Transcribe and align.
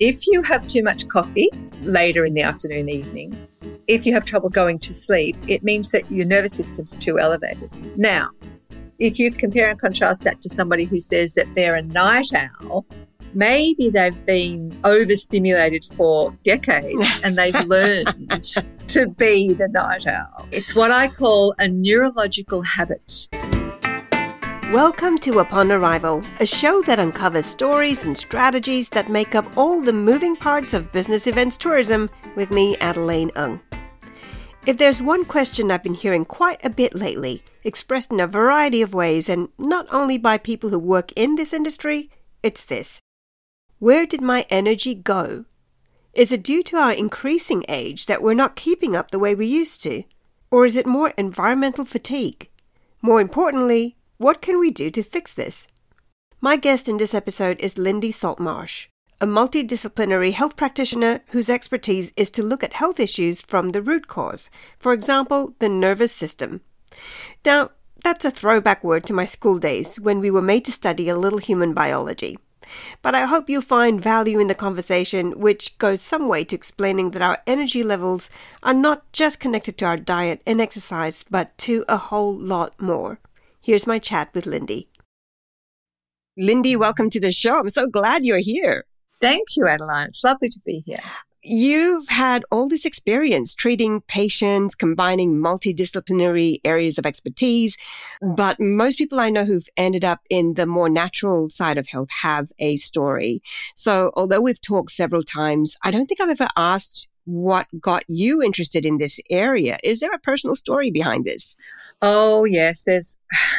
If 0.00 0.26
you 0.26 0.40
have 0.40 0.66
too 0.66 0.82
much 0.82 1.06
coffee 1.08 1.50
later 1.82 2.24
in 2.24 2.32
the 2.32 2.40
afternoon, 2.40 2.88
evening, 2.88 3.36
if 3.86 4.06
you 4.06 4.14
have 4.14 4.24
trouble 4.24 4.48
going 4.48 4.78
to 4.78 4.94
sleep, 4.94 5.36
it 5.46 5.62
means 5.62 5.90
that 5.90 6.10
your 6.10 6.24
nervous 6.24 6.54
system's 6.54 6.96
too 6.96 7.18
elevated. 7.18 7.70
Now, 7.98 8.30
if 8.98 9.18
you 9.18 9.30
compare 9.30 9.68
and 9.68 9.78
contrast 9.78 10.24
that 10.24 10.40
to 10.40 10.48
somebody 10.48 10.84
who 10.84 11.02
says 11.02 11.34
that 11.34 11.54
they're 11.54 11.74
a 11.74 11.82
night 11.82 12.30
owl, 12.32 12.86
maybe 13.34 13.90
they've 13.90 14.24
been 14.24 14.74
overstimulated 14.84 15.84
for 15.84 16.34
decades 16.44 17.04
and 17.22 17.36
they've 17.36 17.66
learned 17.66 18.42
to 18.88 19.06
be 19.18 19.52
the 19.52 19.68
night 19.68 20.06
owl. 20.06 20.46
It's 20.50 20.74
what 20.74 20.90
I 20.90 21.08
call 21.08 21.54
a 21.58 21.68
neurological 21.68 22.62
habit. 22.62 23.28
Welcome 24.72 25.18
to 25.18 25.40
Upon 25.40 25.72
Arrival, 25.72 26.22
a 26.38 26.46
show 26.46 26.80
that 26.82 27.00
uncovers 27.00 27.44
stories 27.44 28.04
and 28.04 28.16
strategies 28.16 28.88
that 28.90 29.10
make 29.10 29.34
up 29.34 29.58
all 29.58 29.80
the 29.80 29.92
moving 29.92 30.36
parts 30.36 30.74
of 30.74 30.92
business 30.92 31.26
events 31.26 31.56
tourism 31.56 32.08
with 32.36 32.52
me, 32.52 32.76
Adeline 32.76 33.32
Ung. 33.34 33.60
If 34.66 34.76
there's 34.78 35.02
one 35.02 35.24
question 35.24 35.72
I've 35.72 35.82
been 35.82 35.94
hearing 35.94 36.24
quite 36.24 36.64
a 36.64 36.70
bit 36.70 36.94
lately, 36.94 37.42
expressed 37.64 38.12
in 38.12 38.20
a 38.20 38.28
variety 38.28 38.80
of 38.80 38.94
ways 38.94 39.28
and 39.28 39.48
not 39.58 39.88
only 39.90 40.18
by 40.18 40.38
people 40.38 40.70
who 40.70 40.78
work 40.78 41.10
in 41.16 41.34
this 41.34 41.52
industry, 41.52 42.08
it's 42.40 42.64
this 42.64 43.00
Where 43.80 44.06
did 44.06 44.20
my 44.20 44.46
energy 44.50 44.94
go? 44.94 45.46
Is 46.14 46.30
it 46.30 46.44
due 46.44 46.62
to 46.62 46.76
our 46.76 46.92
increasing 46.92 47.64
age 47.68 48.06
that 48.06 48.22
we're 48.22 48.34
not 48.34 48.54
keeping 48.54 48.94
up 48.94 49.10
the 49.10 49.18
way 49.18 49.34
we 49.34 49.46
used 49.46 49.82
to? 49.82 50.04
Or 50.48 50.64
is 50.64 50.76
it 50.76 50.86
more 50.86 51.12
environmental 51.16 51.84
fatigue? 51.84 52.48
More 53.02 53.20
importantly, 53.20 53.96
what 54.20 54.42
can 54.42 54.60
we 54.60 54.70
do 54.70 54.90
to 54.90 55.02
fix 55.02 55.32
this? 55.32 55.66
My 56.42 56.58
guest 56.58 56.90
in 56.90 56.98
this 56.98 57.14
episode 57.14 57.58
is 57.58 57.78
Lindy 57.78 58.12
Saltmarsh, 58.12 58.88
a 59.18 59.26
multidisciplinary 59.26 60.34
health 60.34 60.58
practitioner 60.58 61.20
whose 61.28 61.48
expertise 61.48 62.12
is 62.18 62.30
to 62.32 62.42
look 62.42 62.62
at 62.62 62.74
health 62.74 63.00
issues 63.00 63.40
from 63.40 63.70
the 63.70 63.80
root 63.80 64.08
cause, 64.08 64.50
for 64.78 64.92
example, 64.92 65.54
the 65.58 65.70
nervous 65.70 66.12
system. 66.12 66.60
Now, 67.46 67.70
that's 68.04 68.26
a 68.26 68.30
throwback 68.30 68.84
word 68.84 69.04
to 69.04 69.14
my 69.14 69.24
school 69.24 69.58
days 69.58 69.98
when 69.98 70.20
we 70.20 70.30
were 70.30 70.42
made 70.42 70.66
to 70.66 70.72
study 70.72 71.08
a 71.08 71.16
little 71.16 71.38
human 71.38 71.72
biology. 71.72 72.36
But 73.00 73.14
I 73.14 73.24
hope 73.24 73.48
you'll 73.48 73.62
find 73.62 74.02
value 74.02 74.38
in 74.38 74.48
the 74.48 74.54
conversation, 74.54 75.40
which 75.40 75.78
goes 75.78 76.02
some 76.02 76.28
way 76.28 76.44
to 76.44 76.56
explaining 76.56 77.12
that 77.12 77.22
our 77.22 77.38
energy 77.46 77.82
levels 77.82 78.28
are 78.62 78.74
not 78.74 79.10
just 79.12 79.40
connected 79.40 79.78
to 79.78 79.86
our 79.86 79.96
diet 79.96 80.42
and 80.46 80.60
exercise, 80.60 81.24
but 81.30 81.56
to 81.56 81.86
a 81.88 81.96
whole 81.96 82.38
lot 82.38 82.78
more. 82.78 83.18
Here's 83.62 83.86
my 83.86 83.98
chat 83.98 84.30
with 84.34 84.46
Lindy. 84.46 84.88
Lindy, 86.38 86.76
welcome 86.76 87.10
to 87.10 87.20
the 87.20 87.30
show. 87.30 87.58
I'm 87.58 87.68
so 87.68 87.86
glad 87.86 88.24
you're 88.24 88.38
here. 88.38 88.86
Thank 89.20 89.48
you, 89.54 89.68
Adeline. 89.68 90.08
It's 90.08 90.24
lovely 90.24 90.48
to 90.48 90.60
be 90.64 90.82
here. 90.86 91.00
You've 91.42 92.08
had 92.08 92.42
all 92.50 92.68
this 92.68 92.86
experience 92.86 93.54
treating 93.54 94.00
patients, 94.02 94.74
combining 94.74 95.34
multidisciplinary 95.34 96.58
areas 96.64 96.96
of 96.96 97.04
expertise. 97.04 97.76
But 98.22 98.58
most 98.58 98.96
people 98.96 99.20
I 99.20 99.28
know 99.28 99.44
who've 99.44 99.68
ended 99.76 100.04
up 100.04 100.20
in 100.30 100.54
the 100.54 100.66
more 100.66 100.88
natural 100.88 101.50
side 101.50 101.76
of 101.76 101.86
health 101.86 102.08
have 102.22 102.50
a 102.58 102.76
story. 102.76 103.42
So 103.74 104.10
although 104.16 104.40
we've 104.40 104.60
talked 104.60 104.92
several 104.92 105.22
times, 105.22 105.76
I 105.82 105.90
don't 105.90 106.06
think 106.06 106.22
I've 106.22 106.30
ever 106.30 106.48
asked 106.56 107.09
what 107.24 107.66
got 107.80 108.04
you 108.08 108.42
interested 108.42 108.84
in 108.84 108.98
this 108.98 109.20
area. 109.30 109.78
Is 109.84 110.00
there 110.00 110.12
a 110.12 110.18
personal 110.18 110.54
story 110.54 110.90
behind 110.90 111.24
this? 111.24 111.56
Oh, 112.02 112.44
yes, 112.44 112.84
there's 112.84 113.18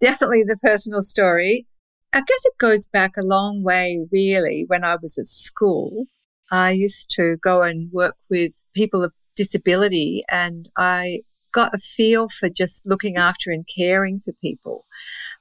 definitely 0.00 0.42
the 0.42 0.58
personal 0.62 1.02
story. 1.02 1.66
I 2.12 2.18
guess 2.18 2.44
it 2.44 2.58
goes 2.58 2.86
back 2.86 3.16
a 3.16 3.22
long 3.22 3.62
way, 3.62 4.06
really. 4.12 4.64
When 4.66 4.84
I 4.84 4.96
was 5.00 5.16
at 5.16 5.26
school, 5.26 6.06
I 6.50 6.72
used 6.72 7.08
to 7.16 7.38
go 7.42 7.62
and 7.62 7.90
work 7.92 8.16
with 8.28 8.62
people 8.74 9.02
of 9.02 9.12
disability, 9.34 10.22
and 10.30 10.68
I 10.76 11.22
got 11.52 11.74
a 11.74 11.78
feel 11.78 12.28
for 12.28 12.50
just 12.50 12.86
looking 12.86 13.16
after 13.16 13.50
and 13.50 13.66
caring 13.66 14.18
for 14.18 14.32
people. 14.34 14.84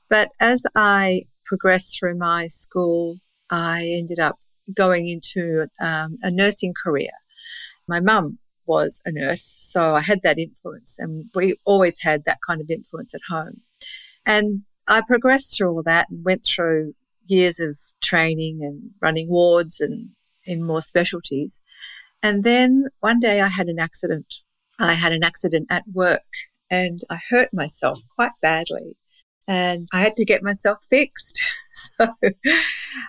But 0.09 0.29
as 0.40 0.63
I 0.75 1.23
progressed 1.46 2.00
through 2.00 2.17
my 2.17 2.47
school, 2.47 3.17
I 3.50 3.85
ended 3.85 4.19
up 4.19 4.38
going 4.73 5.07
into 5.07 5.67
um, 5.79 6.17
a 6.22 6.31
nursing 6.31 6.73
career. 6.73 7.11
My 7.88 7.99
mum 7.99 8.39
was 8.66 9.01
a 9.05 9.11
nurse, 9.11 9.44
so 9.44 9.95
I 9.95 10.01
had 10.01 10.22
that 10.23 10.39
influence, 10.39 10.97
and 10.99 11.25
we 11.35 11.55
always 11.66 11.97
had 12.01 12.23
that 12.25 12.39
kind 12.45 12.61
of 12.61 12.69
influence 12.69 13.13
at 13.13 13.22
home. 13.29 13.61
And 14.25 14.63
I 14.88 15.01
progressed 15.01 15.57
through 15.57 15.72
all 15.72 15.83
that 15.83 16.07
and 16.09 16.23
went 16.23 16.45
through 16.45 16.94
years 17.25 17.59
of 17.59 17.77
training 18.01 18.59
and 18.61 18.91
running 19.01 19.29
wards 19.29 19.79
and 19.79 20.09
in 20.45 20.63
more 20.63 20.81
specialties. 20.81 21.61
And 22.23 22.43
then 22.43 22.88
one 22.99 23.19
day 23.19 23.41
I 23.41 23.47
had 23.47 23.67
an 23.67 23.79
accident. 23.79 24.41
I 24.79 24.93
had 24.93 25.13
an 25.13 25.23
accident 25.23 25.67
at 25.69 25.83
work 25.91 26.25
and 26.69 27.01
I 27.09 27.19
hurt 27.29 27.49
myself 27.53 28.01
quite 28.16 28.31
badly 28.41 28.97
and 29.47 29.88
I 29.93 30.01
had 30.01 30.16
to 30.17 30.25
get 30.25 30.43
myself 30.43 30.79
fixed. 30.89 31.41
so, 31.99 32.07
and 32.23 32.35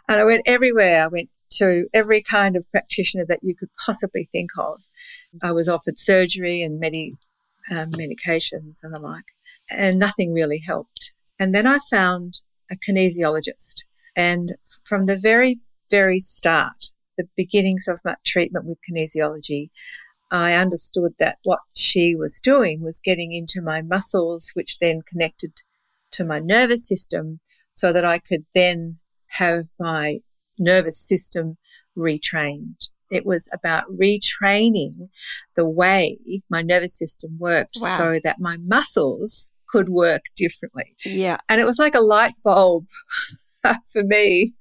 I 0.08 0.24
went 0.24 0.42
everywhere. 0.46 1.04
I 1.04 1.08
went 1.08 1.30
to 1.56 1.86
every 1.92 2.22
kind 2.22 2.56
of 2.56 2.70
practitioner 2.70 3.24
that 3.28 3.40
you 3.42 3.54
could 3.54 3.70
possibly 3.84 4.28
think 4.32 4.50
of. 4.58 4.82
I 5.42 5.52
was 5.52 5.68
offered 5.68 5.98
surgery 5.98 6.62
and 6.62 6.80
many 6.80 7.12
um, 7.70 7.90
medications 7.92 8.78
and 8.82 8.94
the 8.94 9.00
like, 9.00 9.24
and 9.70 9.98
nothing 9.98 10.32
really 10.32 10.62
helped. 10.64 11.12
And 11.38 11.54
then 11.54 11.66
I 11.66 11.78
found 11.90 12.40
a 12.70 12.76
kinesiologist. 12.76 13.84
And 14.14 14.52
from 14.84 15.06
the 15.06 15.16
very, 15.16 15.60
very 15.90 16.18
start, 16.18 16.90
the 17.16 17.28
beginnings 17.36 17.86
of 17.88 18.00
my 18.04 18.16
treatment 18.24 18.66
with 18.66 18.78
kinesiology, 18.90 19.70
I 20.30 20.54
understood 20.54 21.12
that 21.18 21.38
what 21.44 21.60
she 21.74 22.14
was 22.14 22.40
doing 22.40 22.80
was 22.80 23.00
getting 23.04 23.32
into 23.32 23.60
my 23.60 23.82
muscles, 23.82 24.50
which 24.54 24.78
then 24.78 25.02
connected 25.02 25.52
to 26.12 26.24
my 26.24 26.38
nervous 26.38 26.86
system 26.88 27.40
so 27.72 27.92
that 27.92 28.04
I 28.04 28.18
could 28.18 28.44
then 28.54 28.98
have 29.26 29.64
my 29.78 30.20
nervous 30.62 30.98
system 30.98 31.56
retrained. 31.96 32.88
It 33.10 33.26
was 33.26 33.48
about 33.52 33.84
retraining 33.90 35.08
the 35.54 35.68
way 35.68 36.18
my 36.48 36.62
nervous 36.62 36.96
system 36.96 37.36
worked 37.38 37.76
wow. 37.80 37.98
so 37.98 38.20
that 38.24 38.40
my 38.40 38.56
muscles 38.56 39.50
could 39.68 39.88
work 39.88 40.22
differently. 40.36 40.94
Yeah. 41.04 41.38
And 41.48 41.60
it 41.60 41.64
was 41.64 41.78
like 41.78 41.94
a 41.94 42.00
light 42.00 42.32
bulb 42.44 42.86
for 43.92 44.04
me. 44.04 44.54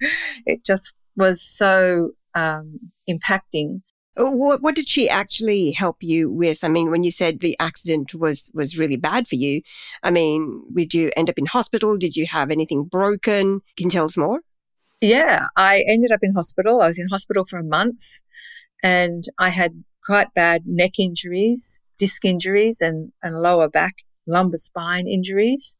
It 0.46 0.66
just 0.66 0.94
was 1.16 1.42
so 1.42 2.12
um, 2.36 2.80
impacting. 3.10 3.82
What, 4.18 4.62
what 4.62 4.76
did 4.76 4.90
she 4.90 5.10
actually 5.10 5.72
help 5.72 5.98
you 6.02 6.30
with? 6.30 6.64
I 6.64 6.68
mean, 6.68 6.92
when 6.92 7.04
you 7.04 7.12
said 7.12 7.40
the 7.40 7.58
accident 7.60 8.14
was 8.14 8.52
was 8.54 8.78
really 8.78 8.98
bad 8.98 9.28
for 9.28 9.36
you, 9.36 9.62
I 10.04 10.12
mean, 10.12 10.64
did 10.74 10.94
you 10.94 11.12
end 11.16 11.30
up 11.30 11.38
in 11.38 11.46
hospital? 11.46 11.98
Did 11.98 12.18
you 12.18 12.26
have 12.28 12.52
anything 12.52 12.84
broken? 12.84 13.62
Can 13.78 13.86
you 13.86 13.90
tell 13.90 14.06
us 14.06 14.18
more? 14.18 14.42
Yeah, 15.02 15.48
I 15.58 15.84
ended 15.88 16.12
up 16.12 16.20
in 16.22 16.34
hospital. 16.34 16.82
I 16.82 16.88
was 16.88 17.00
in 17.00 17.08
hospital 17.10 17.44
for 17.44 17.58
a 17.58 17.64
month 17.64 18.04
and 18.84 19.24
I 19.40 19.50
had 19.50 19.84
quite 20.06 20.34
bad 20.34 20.64
neck 20.66 21.00
injuries, 21.00 21.82
disc 21.98 22.24
injuries 22.24 22.80
and, 22.82 23.12
and 23.24 23.42
lower 23.42 23.68
back 23.68 23.96
lumbar 24.28 24.60
spine 24.60 25.08
injuries 25.08 25.76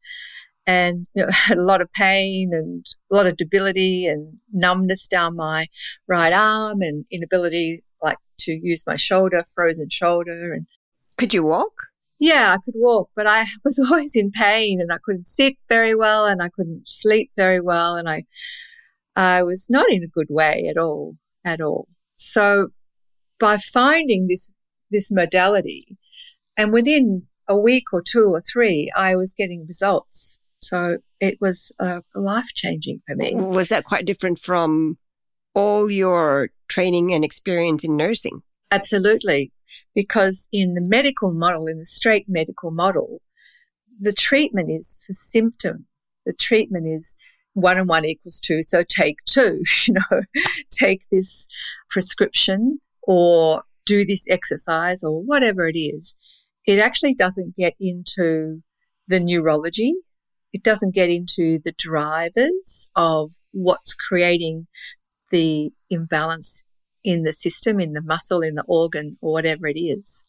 and 0.66 1.06
you 1.14 1.24
know, 1.24 1.30
had 1.32 1.58
a 1.58 1.62
lot 1.62 1.80
of 1.80 1.92
pain 1.92 2.50
and 2.52 2.84
a 3.10 3.14
lot 3.14 3.26
of 3.26 3.36
debility 3.36 4.06
and 4.06 4.38
numbness 4.52 5.06
down 5.06 5.36
my 5.36 5.66
right 6.06 6.32
arm 6.32 6.82
and 6.82 7.04
inability 7.10 7.82
like 8.02 8.18
to 8.40 8.52
use 8.52 8.84
my 8.86 8.96
shoulder, 8.96 9.42
frozen 9.54 9.88
shoulder. 9.88 10.52
And 10.52 10.66
could 11.16 11.32
you 11.32 11.44
walk? 11.44 11.72
Yeah, 12.18 12.54
I 12.54 12.58
could 12.64 12.74
walk, 12.76 13.10
but 13.16 13.26
I 13.26 13.44
was 13.64 13.78
always 13.78 14.14
in 14.14 14.30
pain 14.30 14.80
and 14.80 14.92
I 14.92 14.98
couldn't 15.04 15.26
sit 15.26 15.54
very 15.68 15.94
well 15.94 16.26
and 16.26 16.42
I 16.42 16.48
couldn't 16.48 16.88
sleep 16.88 17.30
very 17.36 17.60
well. 17.60 17.96
And 17.96 18.08
I, 18.08 18.24
I 19.16 19.42
was 19.42 19.66
not 19.68 19.86
in 19.90 20.02
a 20.02 20.08
good 20.08 20.28
way 20.30 20.66
at 20.70 20.78
all, 20.78 21.16
at 21.44 21.60
all. 21.60 21.88
So 22.14 22.68
by 23.38 23.58
finding 23.58 24.28
this, 24.28 24.52
this 24.90 25.10
modality 25.10 25.98
and 26.56 26.72
within 26.72 27.26
a 27.48 27.56
week 27.56 27.92
or 27.92 28.02
two 28.02 28.30
or 28.32 28.40
three, 28.40 28.90
I 28.96 29.16
was 29.16 29.34
getting 29.34 29.66
results. 29.66 30.38
So 30.62 30.98
it 31.20 31.38
was 31.40 31.72
uh, 31.80 32.00
life 32.14 32.54
changing 32.54 33.00
for 33.06 33.16
me. 33.16 33.34
Was 33.34 33.68
that 33.68 33.84
quite 33.84 34.06
different 34.06 34.38
from 34.38 34.96
all 35.54 35.90
your 35.90 36.50
training 36.68 37.12
and 37.12 37.24
experience 37.24 37.84
in 37.84 37.96
nursing? 37.96 38.42
Absolutely. 38.70 39.52
Because 39.94 40.48
in 40.52 40.74
the 40.74 40.86
medical 40.88 41.32
model, 41.32 41.66
in 41.66 41.78
the 41.78 41.84
straight 41.84 42.26
medical 42.28 42.70
model, 42.70 43.20
the 44.00 44.12
treatment 44.12 44.70
is 44.70 45.04
for 45.06 45.12
symptom. 45.12 45.86
The 46.24 46.32
treatment 46.32 46.86
is 46.86 47.14
one 47.54 47.78
and 47.78 47.88
one 47.88 48.04
equals 48.04 48.40
two. 48.40 48.62
So 48.62 48.82
take 48.82 49.18
two, 49.26 49.62
you 49.86 49.94
know, 49.94 50.22
take 50.70 51.04
this 51.10 51.46
prescription 51.90 52.80
or 53.02 53.62
do 53.84 54.04
this 54.04 54.24
exercise 54.28 55.02
or 55.02 55.22
whatever 55.22 55.66
it 55.66 55.76
is. 55.76 56.14
It 56.66 56.78
actually 56.78 57.14
doesn't 57.14 57.56
get 57.56 57.74
into 57.80 58.62
the 59.08 59.20
neurology. 59.20 59.94
It 60.52 60.62
doesn't 60.62 60.94
get 60.94 61.10
into 61.10 61.58
the 61.64 61.72
drivers 61.76 62.90
of 62.94 63.32
what's 63.52 63.94
creating 63.94 64.68
the 65.30 65.72
imbalance 65.90 66.62
in 67.04 67.24
the 67.24 67.32
system, 67.32 67.80
in 67.80 67.94
the 67.94 68.02
muscle, 68.02 68.42
in 68.42 68.54
the 68.54 68.64
organ, 68.66 69.16
or 69.20 69.32
whatever 69.32 69.66
it 69.66 69.78
is. 69.78 70.24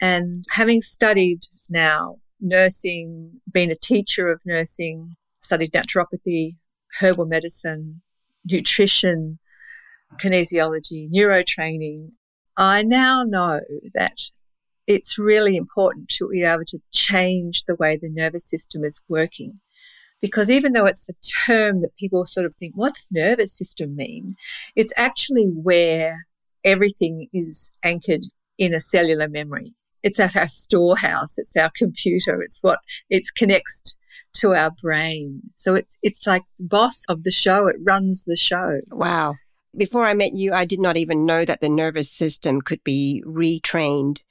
And 0.00 0.44
having 0.50 0.80
studied 0.80 1.40
now 1.70 2.16
nursing, 2.40 3.40
been 3.50 3.70
a 3.70 3.76
teacher 3.76 4.28
of 4.28 4.40
nursing, 4.44 5.14
studied 5.46 5.72
naturopathy, 5.72 6.56
herbal 7.00 7.26
medicine, 7.26 8.02
nutrition, 8.44 9.38
kinesiology, 10.20 11.10
neurotraining, 11.10 12.10
I 12.56 12.82
now 12.82 13.22
know 13.22 13.60
that 13.94 14.18
it's 14.86 15.18
really 15.18 15.56
important 15.56 16.08
to 16.10 16.28
be 16.28 16.42
able 16.42 16.64
to 16.68 16.78
change 16.92 17.64
the 17.64 17.74
way 17.74 17.96
the 17.96 18.10
nervous 18.10 18.48
system 18.48 18.84
is 18.84 19.00
working. 19.08 19.60
Because 20.20 20.48
even 20.48 20.72
though 20.72 20.86
it's 20.86 21.08
a 21.08 21.14
term 21.46 21.82
that 21.82 21.96
people 21.96 22.24
sort 22.24 22.46
of 22.46 22.54
think, 22.54 22.72
what's 22.74 23.06
nervous 23.10 23.52
system 23.52 23.94
mean? 23.94 24.34
It's 24.74 24.92
actually 24.96 25.44
where 25.44 26.16
everything 26.64 27.28
is 27.32 27.70
anchored 27.82 28.22
in 28.56 28.72
a 28.72 28.80
cellular 28.80 29.28
memory. 29.28 29.74
It's 30.02 30.18
at 30.18 30.36
our 30.36 30.48
storehouse. 30.48 31.34
It's 31.36 31.56
our 31.56 31.70
computer. 31.76 32.40
It's 32.40 32.62
what 32.62 32.78
it 33.10 33.24
connects 33.36 33.98
to 34.36 34.54
our 34.54 34.70
brain. 34.82 35.42
So 35.54 35.74
it's, 35.74 35.98
it's 36.02 36.26
like 36.26 36.42
the 36.58 36.66
boss 36.66 37.04
of 37.08 37.24
the 37.24 37.30
show. 37.30 37.66
It 37.66 37.76
runs 37.82 38.24
the 38.24 38.36
show. 38.36 38.80
Wow. 38.90 39.34
Before 39.76 40.06
I 40.06 40.14
met 40.14 40.34
you, 40.34 40.54
I 40.54 40.64
did 40.64 40.80
not 40.80 40.96
even 40.96 41.26
know 41.26 41.44
that 41.44 41.60
the 41.60 41.68
nervous 41.68 42.10
system 42.10 42.62
could 42.62 42.82
be 42.84 43.22
retrained. 43.26 44.22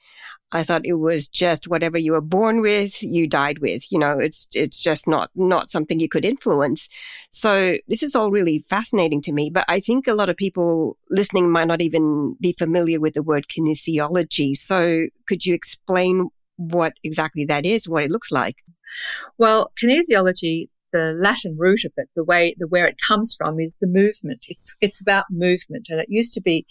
I 0.52 0.62
thought 0.62 0.86
it 0.86 0.94
was 0.94 1.28
just 1.28 1.68
whatever 1.68 1.98
you 1.98 2.12
were 2.12 2.20
born 2.20 2.60
with, 2.60 3.02
you 3.02 3.26
died 3.26 3.58
with. 3.58 3.90
You 3.90 3.98
know, 3.98 4.18
it's 4.18 4.48
it's 4.54 4.82
just 4.82 5.08
not 5.08 5.30
not 5.34 5.70
something 5.70 5.98
you 5.98 6.08
could 6.08 6.24
influence. 6.24 6.88
So 7.30 7.76
this 7.88 8.02
is 8.02 8.14
all 8.14 8.30
really 8.30 8.64
fascinating 8.68 9.20
to 9.22 9.32
me. 9.32 9.50
But 9.50 9.64
I 9.68 9.80
think 9.80 10.06
a 10.06 10.14
lot 10.14 10.28
of 10.28 10.36
people 10.36 10.96
listening 11.10 11.50
might 11.50 11.66
not 11.66 11.82
even 11.82 12.36
be 12.40 12.52
familiar 12.52 13.00
with 13.00 13.14
the 13.14 13.24
word 13.24 13.46
kinesiology. 13.48 14.56
So 14.56 15.06
could 15.26 15.44
you 15.44 15.52
explain 15.52 16.28
what 16.56 16.94
exactly 17.02 17.44
that 17.46 17.66
is, 17.66 17.88
what 17.88 18.04
it 18.04 18.10
looks 18.10 18.30
like? 18.30 18.56
Well, 19.38 19.72
kinesiology, 19.80 20.68
the 20.92 21.14
Latin 21.16 21.56
root 21.58 21.84
of 21.84 21.92
it, 21.96 22.08
the 22.14 22.24
way 22.24 22.54
the 22.58 22.66
where 22.66 22.86
it 22.86 22.96
comes 23.06 23.34
from 23.34 23.60
is 23.60 23.76
the 23.80 23.86
movement. 23.86 24.46
It's 24.48 24.74
it's 24.80 25.00
about 25.00 25.26
movement, 25.30 25.88
and 25.90 26.00
it 26.00 26.08
used 26.08 26.34
to 26.34 26.40
be 26.40 26.66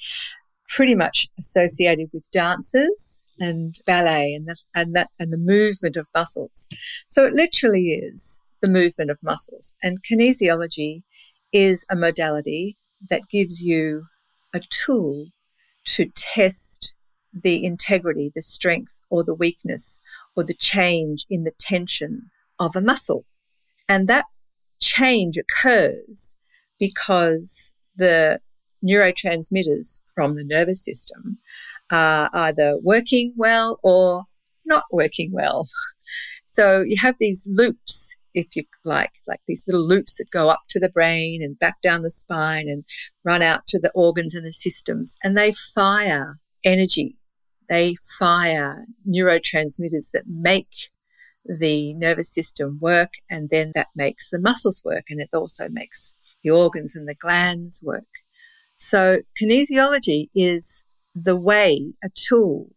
pretty 0.68 0.96
much 0.96 1.28
associated 1.38 2.10
with 2.14 2.30
dancers 2.32 3.22
and 3.40 3.80
ballet 3.86 4.34
and 4.34 4.48
the, 4.48 4.56
and 4.74 4.96
that 4.96 5.10
and 5.20 5.32
the 5.32 5.38
movement 5.38 5.98
of 5.98 6.08
muscles. 6.16 6.68
So 7.08 7.26
it 7.26 7.34
literally 7.34 7.90
is 7.90 8.40
the 8.62 8.72
movement 8.72 9.12
of 9.12 9.20
muscles. 9.22 9.74
And 9.84 10.04
kinesiology 10.04 11.04
is 11.52 11.86
a 11.90 11.96
modality 11.96 12.78
that 13.10 13.30
gives 13.30 13.64
you 13.64 14.06
a 14.54 14.62
tool 14.70 15.28
to 15.86 16.10
test 16.16 16.94
the 17.34 17.64
integrity, 17.64 18.32
the 18.34 18.42
strength 18.42 19.00
or 19.10 19.24
the 19.24 19.34
weakness 19.34 20.00
or 20.36 20.44
the 20.44 20.54
change 20.54 21.26
in 21.30 21.44
the 21.44 21.54
tension 21.58 22.30
of 22.60 22.76
a 22.76 22.82
muscle. 22.82 23.26
And 23.88 24.08
that 24.08 24.26
change 24.80 25.38
occurs 25.38 26.36
because 26.80 27.74
the 27.96 28.40
neurotransmitters 28.84 30.02
from 30.14 30.36
the 30.36 30.44
nervous 30.44 30.84
system 30.84 31.40
are 31.92 32.30
either 32.34 32.78
working 32.82 33.34
well 33.36 33.80
or 33.84 34.24
not 34.66 34.86
working 34.92 35.32
well. 35.32 35.68
So 36.56 36.80
you 36.80 36.96
have 37.02 37.16
these 37.20 37.46
loops, 37.52 38.16
if 38.34 38.56
you 38.56 38.64
like, 38.86 39.12
like 39.28 39.42
these 39.46 39.66
little 39.68 39.86
loops 39.86 40.16
that 40.16 40.32
go 40.32 40.48
up 40.48 40.62
to 40.70 40.80
the 40.80 40.88
brain 40.88 41.44
and 41.44 41.60
back 41.60 41.82
down 41.82 42.02
the 42.02 42.10
spine 42.10 42.70
and 42.70 42.86
run 43.26 43.42
out 43.42 43.68
to 43.68 43.80
the 43.80 43.92
organs 43.94 44.34
and 44.34 44.46
the 44.46 44.54
systems, 44.54 45.16
and 45.22 45.38
they 45.38 45.52
fire 45.52 46.40
energy. 46.64 47.18
They 47.70 47.96
fire 48.20 48.86
neurotransmitters 49.08 50.12
that 50.14 50.28
make 50.28 50.90
the 51.46 51.94
nervous 51.94 52.30
system 52.30 52.80
work, 52.82 53.14
and 53.30 53.50
then 53.50 53.72
that 53.76 53.88
makes 53.96 54.30
the 54.30 54.40
muscles 54.40 54.82
work, 54.84 55.06
and 55.10 55.22
it 55.22 55.30
also 55.34 55.70
makes 55.70 56.14
the 56.44 56.50
organs 56.50 56.96
and 56.96 57.08
the 57.08 57.16
glands 57.16 57.82
work. 57.84 58.04
So 58.78 59.20
kinesiology 59.42 60.30
is 60.36 60.84
the 61.14 61.36
way, 61.36 61.94
a 62.04 62.10
tool 62.14 62.72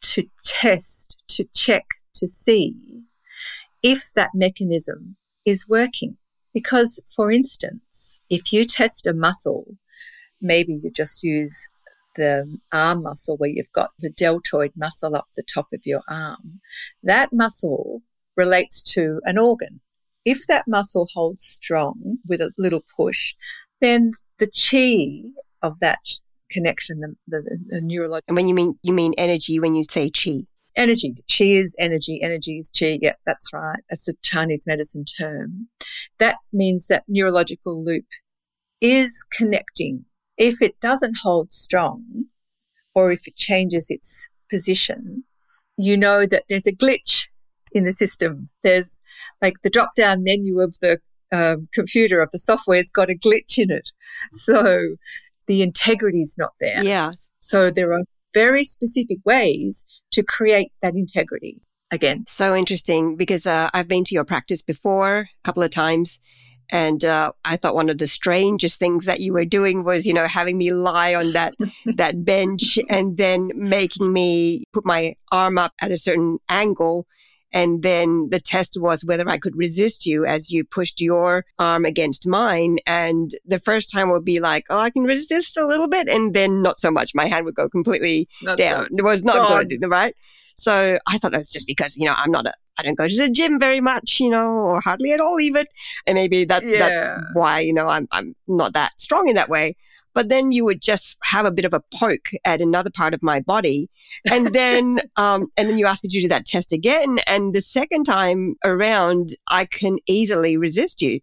to 0.00 0.24
test, 0.44 1.16
to 1.28 1.44
check, 1.54 1.84
to 2.14 2.26
see 2.26 2.74
if 3.82 4.12
that 4.14 4.30
mechanism 4.34 5.16
is 5.44 5.68
working. 5.68 6.16
Because, 6.52 7.00
for 7.14 7.30
instance, 7.30 8.20
if 8.28 8.52
you 8.52 8.66
test 8.66 9.06
a 9.06 9.14
muscle, 9.14 9.76
maybe 10.42 10.74
you 10.74 10.90
just 10.90 11.22
use 11.22 11.68
the 12.18 12.58
arm 12.72 13.04
muscle 13.04 13.36
where 13.36 13.48
you've 13.48 13.72
got 13.72 13.92
the 14.00 14.10
deltoid 14.10 14.72
muscle 14.76 15.14
up 15.16 15.28
the 15.36 15.42
top 15.42 15.68
of 15.72 15.86
your 15.86 16.02
arm. 16.10 16.60
That 17.02 17.32
muscle 17.32 18.02
relates 18.36 18.82
to 18.94 19.20
an 19.24 19.38
organ. 19.38 19.80
If 20.24 20.46
that 20.48 20.64
muscle 20.66 21.08
holds 21.14 21.44
strong 21.44 22.18
with 22.26 22.40
a 22.40 22.50
little 22.58 22.82
push, 22.96 23.34
then 23.80 24.10
the 24.38 24.48
chi 24.48 25.30
of 25.62 25.78
that 25.78 26.00
connection, 26.50 27.00
the, 27.00 27.14
the, 27.28 27.58
the 27.68 27.80
neurological. 27.80 28.24
And 28.28 28.36
when 28.36 28.48
you 28.48 28.54
mean 28.54 28.78
you 28.82 28.92
mean 28.92 29.14
energy 29.16 29.58
when 29.60 29.74
you 29.74 29.84
say 29.84 30.10
chi. 30.10 30.40
Energy. 30.76 31.14
Chi 31.30 31.44
is 31.44 31.74
energy. 31.78 32.20
Energy 32.22 32.58
is 32.58 32.70
chi. 32.76 32.98
Yep, 33.00 33.18
that's 33.26 33.52
right. 33.52 33.80
That's 33.88 34.08
a 34.08 34.14
Chinese 34.22 34.64
medicine 34.66 35.04
term. 35.04 35.68
That 36.18 36.36
means 36.52 36.88
that 36.88 37.04
neurological 37.08 37.82
loop 37.82 38.06
is 38.80 39.24
connecting. 39.32 40.04
If 40.38 40.62
it 40.62 40.80
doesn't 40.80 41.18
hold 41.22 41.50
strong, 41.50 42.26
or 42.94 43.12
if 43.12 43.26
it 43.26 43.36
changes 43.36 43.90
its 43.90 44.26
position, 44.50 45.24
you 45.76 45.96
know 45.96 46.26
that 46.26 46.44
there's 46.48 46.66
a 46.66 46.72
glitch 46.72 47.26
in 47.72 47.84
the 47.84 47.92
system. 47.92 48.48
There's 48.62 49.00
like 49.42 49.54
the 49.62 49.70
drop 49.70 49.94
down 49.94 50.24
menu 50.24 50.60
of 50.60 50.76
the 50.80 51.00
um, 51.32 51.66
computer 51.72 52.20
of 52.20 52.30
the 52.30 52.38
software's 52.38 52.90
got 52.90 53.10
a 53.10 53.14
glitch 53.14 53.58
in 53.58 53.70
it. 53.70 53.90
So 54.32 54.96
the 55.46 55.62
integrity 55.62 56.20
is 56.20 56.36
not 56.38 56.52
there. 56.60 56.82
Yes. 56.82 57.30
So 57.40 57.70
there 57.70 57.92
are 57.92 58.04
very 58.34 58.64
specific 58.64 59.18
ways 59.24 59.84
to 60.12 60.22
create 60.22 60.72
that 60.82 60.94
integrity 60.94 61.60
again. 61.90 62.24
So 62.28 62.54
interesting 62.54 63.16
because 63.16 63.46
uh, 63.46 63.70
I've 63.72 63.88
been 63.88 64.04
to 64.04 64.14
your 64.14 64.24
practice 64.24 64.62
before 64.62 65.20
a 65.20 65.28
couple 65.44 65.62
of 65.62 65.70
times. 65.70 66.20
And 66.70 67.04
uh, 67.04 67.32
I 67.44 67.56
thought 67.56 67.74
one 67.74 67.88
of 67.88 67.98
the 67.98 68.06
strangest 68.06 68.78
things 68.78 69.06
that 69.06 69.20
you 69.20 69.32
were 69.32 69.44
doing 69.44 69.84
was, 69.84 70.06
you 70.06 70.12
know, 70.12 70.26
having 70.26 70.58
me 70.58 70.72
lie 70.72 71.14
on 71.14 71.32
that 71.32 71.54
that 71.86 72.24
bench 72.24 72.78
and 72.88 73.16
then 73.16 73.50
making 73.54 74.12
me 74.12 74.64
put 74.72 74.84
my 74.84 75.14
arm 75.32 75.58
up 75.58 75.72
at 75.80 75.90
a 75.90 75.96
certain 75.96 76.38
angle 76.48 77.06
and 77.52 77.82
then 77.82 78.28
the 78.30 78.40
test 78.40 78.76
was 78.78 79.04
whether 79.04 79.28
I 79.28 79.38
could 79.38 79.56
resist 79.56 80.06
you 80.06 80.26
as 80.26 80.50
you 80.50 80.64
pushed 80.64 81.00
your 81.00 81.44
arm 81.58 81.84
against 81.84 82.26
mine. 82.26 82.78
And 82.86 83.30
the 83.46 83.58
first 83.58 83.90
time 83.90 84.10
would 84.10 84.24
be 84.24 84.40
like, 84.40 84.66
oh, 84.68 84.78
I 84.78 84.90
can 84.90 85.04
resist 85.04 85.56
a 85.56 85.66
little 85.66 85.88
bit. 85.88 86.08
And 86.08 86.34
then 86.34 86.62
not 86.62 86.78
so 86.78 86.90
much. 86.90 87.14
My 87.14 87.26
hand 87.26 87.44
would 87.46 87.54
go 87.54 87.68
completely 87.68 88.28
not 88.42 88.58
down. 88.58 88.84
Good. 88.88 88.98
It 88.98 89.04
was 89.04 89.24
not 89.24 89.36
God. 89.36 89.68
good, 89.68 89.88
right? 89.88 90.14
So 90.56 90.98
I 91.06 91.18
thought 91.18 91.34
it 91.34 91.38
was 91.38 91.50
just 91.50 91.66
because, 91.66 91.96
you 91.96 92.04
know, 92.04 92.14
I'm 92.16 92.32
not 92.32 92.46
a, 92.46 92.52
I 92.78 92.82
don't 92.82 92.96
go 92.96 93.08
to 93.08 93.16
the 93.16 93.30
gym 93.30 93.58
very 93.58 93.80
much, 93.80 94.20
you 94.20 94.30
know, 94.30 94.46
or 94.46 94.80
hardly 94.80 95.12
at 95.12 95.20
all 95.20 95.40
even. 95.40 95.66
And 96.06 96.14
maybe 96.16 96.44
that's, 96.44 96.64
yeah. 96.64 96.78
that's 96.78 97.34
why, 97.34 97.60
you 97.60 97.72
know, 97.72 97.88
I'm, 97.88 98.08
I'm 98.12 98.34
not 98.46 98.72
that 98.74 99.00
strong 99.00 99.28
in 99.28 99.34
that 99.34 99.48
way 99.48 99.76
but 100.18 100.28
then 100.28 100.50
you 100.50 100.64
would 100.64 100.82
just 100.82 101.16
have 101.22 101.46
a 101.46 101.50
bit 101.52 101.64
of 101.64 101.72
a 101.72 101.80
poke 101.94 102.30
at 102.44 102.60
another 102.60 102.90
part 102.90 103.14
of 103.14 103.22
my 103.22 103.38
body. 103.38 103.88
And 104.28 104.48
then, 104.52 105.00
um, 105.16 105.46
and 105.56 105.68
then 105.68 105.78
you 105.78 105.86
ask 105.86 106.02
me 106.02 106.10
to 106.10 106.20
do 106.20 106.26
that 106.26 106.44
test 106.44 106.72
again. 106.72 107.20
And 107.28 107.54
the 107.54 107.60
second 107.60 108.02
time 108.02 108.56
around, 108.64 109.28
I 109.46 109.64
can 109.64 109.98
easily 110.08 110.56
resist 110.56 111.02
you. 111.02 111.20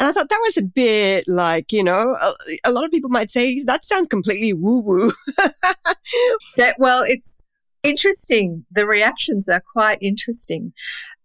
And 0.00 0.08
I 0.08 0.12
thought 0.12 0.28
that 0.28 0.42
was 0.42 0.56
a 0.56 0.62
bit 0.62 1.28
like, 1.28 1.72
you 1.72 1.84
know, 1.84 2.16
a, 2.20 2.32
a 2.64 2.72
lot 2.72 2.84
of 2.84 2.90
people 2.90 3.10
might 3.10 3.30
say 3.30 3.62
that 3.62 3.84
sounds 3.84 4.08
completely 4.08 4.52
woo 4.52 4.80
woo. 4.80 5.12
that, 6.56 6.74
well, 6.80 7.04
it's 7.06 7.44
interesting. 7.82 8.64
The 8.70 8.86
reactions 8.86 9.48
are 9.48 9.62
quite 9.72 9.98
interesting, 10.00 10.72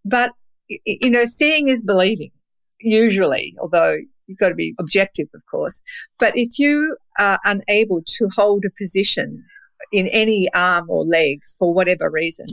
but 0.03 0.31
you 0.67 1.09
know, 1.09 1.25
seeing 1.25 1.69
is 1.69 1.81
believing 1.81 2.31
usually, 2.79 3.55
although 3.61 3.97
You've 4.27 4.37
got 4.37 4.49
to 4.49 4.55
be 4.55 4.75
objective, 4.77 5.27
of 5.33 5.41
course. 5.49 5.81
But 6.19 6.37
if 6.37 6.59
you 6.59 6.97
are 7.17 7.39
unable 7.45 8.01
to 8.05 8.29
hold 8.35 8.65
a 8.65 8.69
position 8.77 9.43
in 9.91 10.07
any 10.07 10.49
arm 10.53 10.89
or 10.89 11.05
leg 11.05 11.39
for 11.57 11.73
whatever 11.73 12.11
reason, 12.11 12.47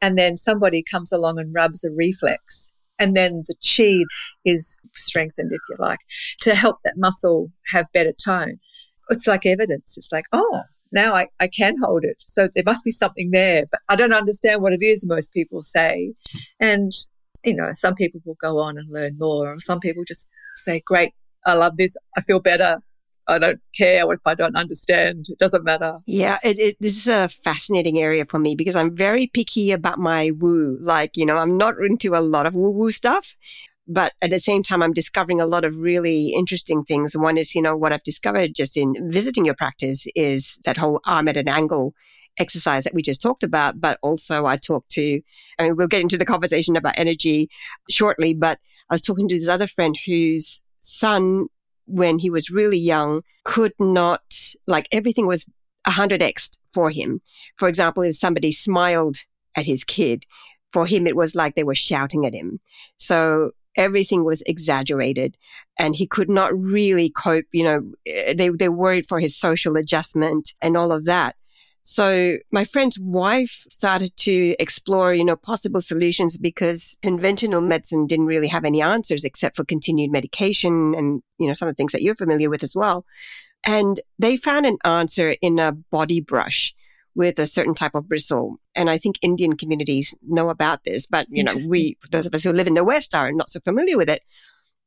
and 0.00 0.18
then 0.18 0.36
somebody 0.36 0.82
comes 0.90 1.12
along 1.12 1.38
and 1.38 1.54
rubs 1.54 1.84
a 1.84 1.90
reflex, 1.92 2.70
and 2.98 3.16
then 3.16 3.42
the 3.46 3.54
chi 3.62 4.04
is 4.44 4.76
strengthened, 4.94 5.52
if 5.52 5.60
you 5.68 5.76
like, 5.78 6.00
to 6.40 6.54
help 6.54 6.78
that 6.84 6.96
muscle 6.96 7.52
have 7.66 7.86
better 7.92 8.12
tone. 8.12 8.58
It's 9.10 9.26
like 9.26 9.46
evidence. 9.46 9.96
It's 9.96 10.10
like, 10.10 10.24
oh, 10.32 10.62
now 10.92 11.14
I, 11.14 11.28
I 11.40 11.48
can 11.48 11.74
hold 11.82 12.04
it. 12.04 12.16
So 12.26 12.48
there 12.54 12.64
must 12.64 12.84
be 12.84 12.90
something 12.90 13.30
there, 13.30 13.64
but 13.70 13.80
I 13.88 13.96
don't 13.96 14.12
understand 14.12 14.62
what 14.62 14.72
it 14.72 14.82
is, 14.82 15.06
most 15.06 15.32
people 15.32 15.62
say. 15.62 16.14
And, 16.60 16.92
you 17.44 17.54
know, 17.54 17.70
some 17.74 17.94
people 17.94 18.20
will 18.24 18.36
go 18.40 18.58
on 18.58 18.78
and 18.78 18.90
learn 18.90 19.16
more, 19.18 19.52
or 19.52 19.60
some 19.60 19.80
people 19.80 20.04
just 20.06 20.28
say, 20.56 20.82
great, 20.84 21.12
I 21.46 21.54
love 21.54 21.76
this. 21.76 21.96
I 22.16 22.20
feel 22.20 22.40
better. 22.40 22.78
I 23.30 23.38
don't 23.38 23.60
care 23.76 24.10
if 24.12 24.20
I 24.26 24.34
don't 24.34 24.56
understand. 24.56 25.26
It 25.28 25.38
doesn't 25.38 25.62
matter. 25.62 25.98
Yeah, 26.06 26.38
it, 26.42 26.58
it, 26.58 26.76
this 26.80 26.96
is 26.96 27.08
a 27.08 27.28
fascinating 27.28 27.98
area 27.98 28.24
for 28.24 28.38
me 28.38 28.54
because 28.54 28.74
I'm 28.74 28.96
very 28.96 29.26
picky 29.26 29.70
about 29.70 29.98
my 29.98 30.30
woo. 30.38 30.78
Like, 30.80 31.16
you 31.16 31.26
know, 31.26 31.36
I'm 31.36 31.58
not 31.58 31.74
into 31.78 32.14
a 32.14 32.20
lot 32.20 32.46
of 32.46 32.54
woo 32.54 32.70
woo 32.70 32.90
stuff. 32.90 33.36
But 33.90 34.12
at 34.20 34.30
the 34.30 34.38
same 34.38 34.62
time, 34.62 34.82
I'm 34.82 34.92
discovering 34.92 35.40
a 35.40 35.46
lot 35.46 35.64
of 35.64 35.76
really 35.76 36.34
interesting 36.34 36.84
things. 36.84 37.16
One 37.16 37.38
is, 37.38 37.54
you 37.54 37.62
know, 37.62 37.74
what 37.74 37.92
I've 37.92 38.02
discovered 38.02 38.54
just 38.54 38.76
in 38.76 38.94
visiting 39.10 39.46
your 39.46 39.54
practice 39.54 40.06
is 40.14 40.58
that 40.64 40.76
whole 40.76 41.00
arm 41.06 41.26
at 41.26 41.38
an 41.38 41.48
angle 41.48 41.94
exercise 42.38 42.84
that 42.84 42.94
we 42.94 43.02
just 43.02 43.22
talked 43.22 43.42
about. 43.42 43.80
But 43.80 43.98
also 44.02 44.44
I 44.44 44.58
talked 44.58 44.90
to, 44.90 45.22
I 45.58 45.62
mean, 45.62 45.76
we'll 45.76 45.88
get 45.88 46.02
into 46.02 46.18
the 46.18 46.26
conversation 46.26 46.76
about 46.76 46.98
energy 46.98 47.48
shortly, 47.88 48.34
but 48.34 48.58
I 48.90 48.94
was 48.94 49.02
talking 49.02 49.26
to 49.28 49.38
this 49.38 49.48
other 49.48 49.66
friend 49.66 49.96
whose 50.06 50.62
son, 50.80 51.46
when 51.86 52.18
he 52.18 52.28
was 52.28 52.50
really 52.50 52.78
young, 52.78 53.22
could 53.44 53.72
not, 53.80 54.22
like 54.66 54.86
everything 54.92 55.26
was 55.26 55.48
100x 55.86 56.58
for 56.74 56.90
him. 56.90 57.22
For 57.56 57.68
example, 57.68 58.02
if 58.02 58.16
somebody 58.16 58.52
smiled 58.52 59.16
at 59.56 59.64
his 59.64 59.82
kid, 59.82 60.24
for 60.72 60.86
him, 60.86 61.06
it 61.06 61.16
was 61.16 61.34
like 61.34 61.54
they 61.54 61.64
were 61.64 61.74
shouting 61.74 62.26
at 62.26 62.34
him. 62.34 62.60
So 62.98 63.52
everything 63.78 64.24
was 64.24 64.42
exaggerated 64.42 65.38
and 65.78 65.96
he 65.96 66.06
could 66.06 66.28
not 66.28 66.52
really 66.58 67.08
cope. 67.08 67.46
You 67.52 67.64
know, 67.64 67.92
eh, 68.04 68.34
they, 68.34 68.50
they 68.50 68.68
worried 68.68 69.06
for 69.06 69.20
his 69.20 69.38
social 69.38 69.76
adjustment 69.76 70.52
and 70.60 70.76
all 70.76 70.92
of 70.92 71.06
that. 71.06 71.36
So 71.82 72.36
my 72.52 72.64
friend's 72.64 72.98
wife 72.98 73.64
started 73.70 74.14
to 74.18 74.54
explore, 74.58 75.14
you 75.14 75.24
know, 75.24 75.36
possible 75.36 75.80
solutions 75.80 76.36
because 76.36 76.98
conventional 77.00 77.62
medicine 77.62 78.06
didn't 78.06 78.26
really 78.26 78.48
have 78.48 78.66
any 78.66 78.82
answers 78.82 79.24
except 79.24 79.56
for 79.56 79.64
continued 79.64 80.10
medication 80.10 80.94
and, 80.94 81.22
you 81.38 81.46
know, 81.46 81.54
some 81.54 81.66
of 81.66 81.74
the 81.74 81.76
things 81.76 81.92
that 81.92 82.02
you're 82.02 82.16
familiar 82.16 82.50
with 82.50 82.62
as 82.62 82.74
well. 82.76 83.06
And 83.64 84.00
they 84.18 84.36
found 84.36 84.66
an 84.66 84.76
answer 84.84 85.36
in 85.40 85.58
a 85.58 85.72
body 85.72 86.20
brush 86.20 86.74
with 87.18 87.38
a 87.38 87.46
certain 87.46 87.74
type 87.74 87.94
of 87.94 88.08
bristle. 88.08 88.56
And 88.74 88.88
I 88.88 88.96
think 88.96 89.18
Indian 89.20 89.56
communities 89.56 90.16
know 90.22 90.48
about 90.48 90.84
this, 90.84 91.04
but 91.04 91.26
you 91.28 91.42
know, 91.42 91.54
we, 91.68 91.98
those 92.12 92.24
of 92.24 92.34
us 92.34 92.44
who 92.44 92.52
live 92.52 92.68
in 92.68 92.74
the 92.74 92.84
West 92.84 93.14
are 93.14 93.32
not 93.32 93.50
so 93.50 93.60
familiar 93.60 93.98
with 93.98 94.08
it. 94.08 94.22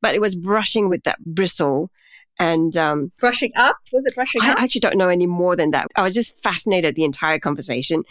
But 0.01 0.15
it 0.15 0.21
was 0.21 0.33
brushing 0.33 0.89
with 0.89 1.03
that 1.03 1.19
bristle 1.23 1.91
and 2.39 2.75
um, 2.75 3.11
brushing 3.19 3.51
up 3.55 3.75
was 3.93 4.05
it 4.05 4.15
brushing 4.15 4.41
I 4.41 4.53
up? 4.53 4.61
actually 4.61 4.81
don't 4.81 4.97
know 4.97 5.09
any 5.09 5.27
more 5.27 5.55
than 5.55 5.71
that. 5.71 5.87
I 5.95 6.01
was 6.01 6.15
just 6.15 6.41
fascinated 6.41 6.95
the 6.95 7.03
entire 7.03 7.37
conversation, 7.37 8.03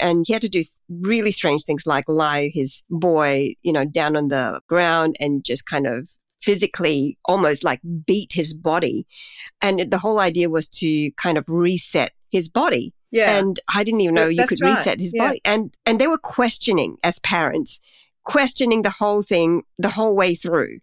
and 0.00 0.24
he 0.26 0.32
had 0.32 0.42
to 0.42 0.48
do 0.48 0.62
really 0.88 1.32
strange 1.32 1.64
things 1.64 1.86
like 1.86 2.08
lie 2.08 2.50
his 2.54 2.84
boy, 2.88 3.54
you 3.62 3.72
know, 3.72 3.84
down 3.84 4.16
on 4.16 4.28
the 4.28 4.60
ground 4.68 5.16
and 5.20 5.44
just 5.44 5.66
kind 5.66 5.86
of 5.86 6.08
physically 6.40 7.18
almost 7.26 7.64
like 7.64 7.80
beat 8.06 8.32
his 8.32 8.54
body, 8.54 9.06
and 9.60 9.90
the 9.90 9.98
whole 9.98 10.18
idea 10.18 10.48
was 10.48 10.68
to 10.68 11.10
kind 11.12 11.36
of 11.36 11.44
reset 11.48 12.12
his 12.30 12.48
body. 12.48 12.94
Yeah. 13.14 13.38
And 13.38 13.60
I 13.72 13.84
didn't 13.84 14.00
even 14.00 14.16
know 14.16 14.26
you 14.26 14.46
could 14.46 14.60
right. 14.60 14.76
reset 14.76 14.98
his 14.98 15.12
yeah. 15.14 15.26
body. 15.26 15.40
And 15.44 15.76
and 15.86 16.00
they 16.00 16.08
were 16.08 16.18
questioning 16.18 16.96
as 17.04 17.20
parents, 17.20 17.80
questioning 18.24 18.82
the 18.82 18.90
whole 18.90 19.22
thing 19.22 19.62
the 19.78 19.88
whole 19.88 20.16
way 20.16 20.34
through 20.34 20.80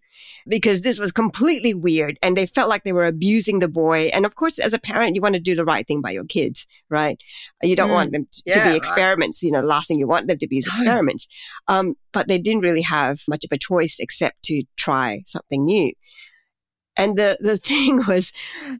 because 0.48 0.80
this 0.80 0.98
was 0.98 1.12
completely 1.12 1.74
weird 1.74 2.18
and 2.22 2.36
they 2.36 2.46
felt 2.46 2.70
like 2.70 2.84
they 2.84 2.92
were 2.92 3.06
abusing 3.06 3.58
the 3.58 3.68
boy. 3.68 4.10
And 4.14 4.24
of 4.24 4.34
course, 4.34 4.58
as 4.58 4.72
a 4.72 4.78
parent, 4.78 5.14
you 5.14 5.20
want 5.20 5.34
to 5.34 5.40
do 5.40 5.54
the 5.54 5.64
right 5.64 5.86
thing 5.86 6.00
by 6.00 6.10
your 6.10 6.24
kids, 6.24 6.66
right? 6.88 7.22
You 7.62 7.76
don't 7.76 7.90
mm, 7.90 7.94
want 7.94 8.12
them 8.12 8.26
to, 8.30 8.42
yeah, 8.46 8.64
to 8.64 8.70
be 8.70 8.76
experiments. 8.76 9.42
Right. 9.42 9.48
You 9.48 9.52
know, 9.52 9.60
the 9.60 9.66
last 9.66 9.88
thing 9.88 9.98
you 9.98 10.06
want 10.06 10.26
them 10.28 10.38
to 10.38 10.48
be 10.48 10.58
is 10.58 10.66
experiments. 10.66 11.28
Um, 11.68 11.96
but 12.12 12.28
they 12.28 12.38
didn't 12.38 12.62
really 12.62 12.82
have 12.82 13.20
much 13.28 13.44
of 13.44 13.52
a 13.52 13.58
choice 13.58 13.96
except 13.98 14.42
to 14.44 14.64
try 14.76 15.22
something 15.26 15.66
new. 15.66 15.92
And 16.96 17.16
the, 17.16 17.38
the 17.40 17.56
thing 17.58 18.02
was 18.06 18.32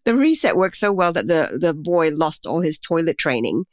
the 0.05 0.17
reset 0.17 0.57
worked 0.57 0.77
so 0.77 0.93
well 0.93 1.13
that 1.13 1.27
the, 1.27 1.59
the 1.59 1.75
boy 1.75 2.11
lost 2.11 2.47
all 2.47 2.61
his 2.61 2.79
toilet 2.79 3.19
training. 3.19 3.65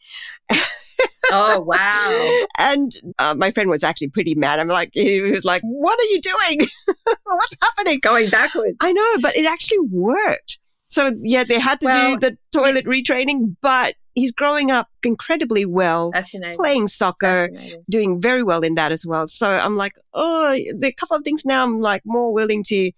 oh 1.31 1.60
wow. 1.65 2.46
And 2.58 2.91
uh, 3.17 3.36
my 3.36 3.51
friend 3.51 3.69
was 3.69 3.84
actually 3.84 4.10
pretty 4.10 4.36
mad. 4.36 4.60
I'm 4.60 4.67
like 4.67 4.91
he 4.93 5.22
was 5.22 5.46
like 5.46 5.62
what 5.63 6.00
are 6.00 6.12
you 6.12 6.22
doing? 6.22 6.67
What's 7.25 7.58
happening? 7.62 8.00
Going 8.01 8.29
backwards. 8.29 8.77
I 8.81 8.91
know 8.91 9.17
but 9.22 9.36
it 9.36 9.46
actually 9.46 9.79
worked. 9.91 10.60
So 10.88 11.12
yeah 11.22 11.43
they 11.43 11.60
had 11.60 11.79
to 11.81 11.88
well, 11.88 12.15
do 12.15 12.19
the 12.19 12.38
toilet 12.51 12.86
retraining 12.86 13.55
but 13.62 13.96
he's 14.15 14.31
growing 14.34 14.72
up 14.72 14.88
incredibly 15.03 15.65
well 15.65 16.12
playing 16.55 16.88
soccer 16.88 17.50
doing 17.89 18.19
very 18.19 18.43
well 18.43 18.62
in 18.62 18.75
that 18.75 18.91
as 18.91 19.05
well. 19.05 19.27
So 19.27 19.50
i'm 19.50 19.77
like 19.77 19.93
oh 20.13 20.51
a 20.84 20.91
couple 20.93 21.15
of 21.15 21.24
things 21.24 21.46
now 21.46 21.63
i'm 21.63 21.79
like 21.79 22.01
more 22.05 22.34
willing 22.34 22.63
to 22.65 22.91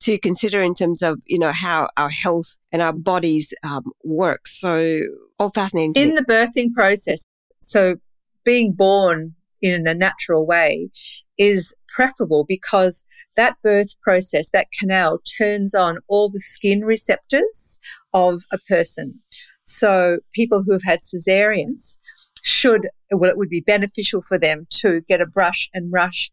to 0.00 0.18
consider 0.18 0.62
in 0.62 0.74
terms 0.74 1.02
of 1.02 1.20
you 1.26 1.38
know 1.38 1.52
how 1.52 1.88
our 1.96 2.10
health 2.10 2.56
and 2.72 2.82
our 2.82 2.92
bodies 2.92 3.52
um, 3.62 3.84
work. 4.04 4.46
So 4.46 5.00
all 5.38 5.50
fascinating. 5.50 5.94
in 5.96 6.14
the 6.14 6.24
birthing 6.24 6.72
process, 6.74 7.24
so 7.60 7.96
being 8.44 8.72
born 8.72 9.34
in 9.60 9.86
a 9.86 9.94
natural 9.94 10.46
way 10.46 10.90
is 11.36 11.74
preferable 11.94 12.44
because 12.46 13.04
that 13.36 13.56
birth 13.62 14.00
process, 14.02 14.50
that 14.50 14.66
canal 14.78 15.20
turns 15.38 15.74
on 15.74 15.98
all 16.08 16.28
the 16.28 16.40
skin 16.40 16.84
receptors 16.84 17.78
of 18.12 18.42
a 18.52 18.58
person. 18.68 19.20
So 19.64 20.18
people 20.32 20.64
who 20.64 20.72
have 20.72 20.82
had 20.84 21.00
cesareans 21.02 21.98
should, 22.42 22.88
well, 23.10 23.30
it 23.30 23.36
would 23.36 23.48
be 23.48 23.60
beneficial 23.60 24.22
for 24.22 24.38
them 24.38 24.66
to 24.70 25.02
get 25.08 25.20
a 25.20 25.26
brush 25.26 25.68
and 25.72 25.92
rush 25.92 26.30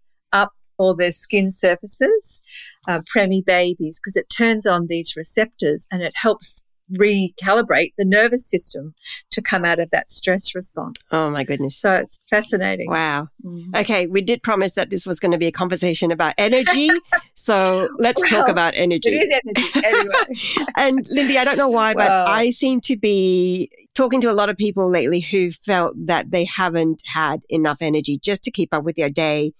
all 0.77 0.95
their 0.95 1.11
skin 1.11 1.51
surfaces, 1.51 2.41
uh, 2.87 2.99
preemie 3.13 3.45
babies, 3.45 3.99
because 3.99 4.15
it 4.15 4.29
turns 4.29 4.65
on 4.65 4.87
these 4.87 5.15
receptors 5.15 5.85
and 5.91 6.01
it 6.01 6.13
helps 6.15 6.63
recalibrate 6.93 7.93
the 7.97 8.05
nervous 8.05 8.45
system 8.45 8.93
to 9.31 9.41
come 9.41 9.65
out 9.65 9.79
of 9.79 9.89
that 9.91 10.11
stress 10.11 10.53
response. 10.53 10.99
Oh 11.11 11.29
my 11.29 11.43
goodness. 11.43 11.77
So 11.77 11.93
it's 11.93 12.19
fascinating. 12.29 12.89
Wow. 12.89 13.27
Mm. 13.43 13.75
Okay, 13.75 14.07
we 14.07 14.21
did 14.21 14.43
promise 14.43 14.73
that 14.75 14.89
this 14.89 15.05
was 15.05 15.19
going 15.19 15.31
to 15.31 15.37
be 15.37 15.47
a 15.47 15.51
conversation 15.51 16.11
about 16.11 16.33
energy. 16.37 16.89
so 17.33 17.89
let's 17.97 18.21
well, 18.21 18.41
talk 18.41 18.49
about 18.49 18.73
energy. 18.75 19.09
It 19.09 19.23
is 19.23 19.39
energy 19.45 19.87
anyway. 19.87 20.67
and 20.77 21.07
Lindy, 21.09 21.37
I 21.37 21.43
don't 21.43 21.57
know 21.57 21.69
why, 21.69 21.93
well, 21.93 22.25
but 22.25 22.31
I 22.31 22.51
seem 22.51 22.81
to 22.81 22.97
be 22.97 23.69
talking 23.95 24.21
to 24.21 24.31
a 24.31 24.33
lot 24.33 24.49
of 24.49 24.57
people 24.57 24.89
lately 24.89 25.21
who 25.21 25.51
felt 25.51 25.93
that 26.05 26.31
they 26.31 26.45
haven't 26.45 27.01
had 27.05 27.41
enough 27.49 27.77
energy 27.81 28.19
just 28.19 28.43
to 28.43 28.51
keep 28.51 28.73
up 28.73 28.83
with 28.83 28.95
their 28.95 29.09
day 29.09 29.53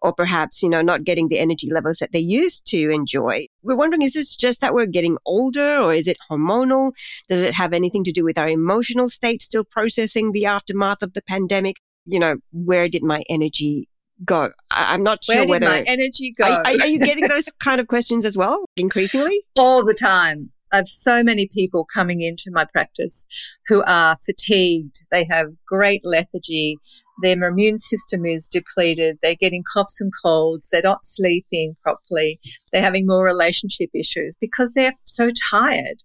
or 0.00 0.12
perhaps, 0.12 0.62
you 0.62 0.68
know, 0.68 0.82
not 0.82 1.04
getting 1.04 1.28
the 1.28 1.38
energy 1.38 1.68
levels 1.70 1.98
that 1.98 2.12
they 2.12 2.18
used 2.18 2.66
to 2.68 2.90
enjoy. 2.90 3.46
We're 3.62 3.76
wondering, 3.76 4.02
is 4.02 4.12
this 4.12 4.36
just 4.36 4.60
that 4.60 4.74
we're 4.74 4.86
getting 4.86 5.18
older 5.26 5.78
or 5.78 5.92
is 5.92 6.06
it 6.06 6.18
hormonal? 6.30 6.92
Does 7.28 7.42
it 7.42 7.54
have 7.54 7.72
anything 7.72 8.04
to 8.04 8.12
do 8.12 8.24
with 8.24 8.38
our 8.38 8.48
emotional 8.48 9.10
state 9.10 9.42
still 9.42 9.64
processing 9.64 10.32
the 10.32 10.46
aftermath 10.46 11.02
of 11.02 11.14
the 11.14 11.22
pandemic? 11.22 11.76
You 12.06 12.18
know, 12.18 12.36
where 12.52 12.88
did 12.88 13.02
my 13.02 13.22
energy 13.28 13.88
go? 14.24 14.52
I- 14.70 14.94
am 14.94 15.02
not 15.02 15.22
where 15.26 15.38
sure 15.38 15.46
whether 15.46 15.66
my 15.66 15.82
energy 15.82 16.32
go. 16.36 16.44
Are, 16.44 16.60
are, 16.60 16.80
are 16.80 16.86
you 16.86 16.98
getting 16.98 17.26
those 17.28 17.46
kind 17.60 17.80
of 17.80 17.88
questions 17.88 18.24
as 18.24 18.36
well, 18.36 18.64
increasingly? 18.76 19.42
All 19.58 19.84
the 19.84 19.94
time. 19.94 20.50
I 20.72 20.76
have 20.76 20.88
so 20.88 21.22
many 21.22 21.48
people 21.48 21.86
coming 21.92 22.22
into 22.22 22.50
my 22.50 22.64
practice 22.64 23.26
who 23.66 23.82
are 23.84 24.16
fatigued. 24.16 25.02
They 25.10 25.26
have 25.30 25.48
great 25.66 26.02
lethargy 26.04 26.78
their 27.20 27.42
immune 27.42 27.78
system 27.78 28.24
is 28.24 28.46
depleted, 28.46 29.18
they're 29.22 29.34
getting 29.34 29.64
coughs 29.72 30.00
and 30.00 30.12
colds, 30.22 30.68
they're 30.70 30.82
not 30.82 31.04
sleeping 31.04 31.76
properly, 31.82 32.38
they're 32.72 32.82
having 32.82 33.06
more 33.06 33.24
relationship 33.24 33.90
issues 33.94 34.36
because 34.40 34.72
they're 34.72 34.92
so 35.04 35.30
tired. 35.50 36.02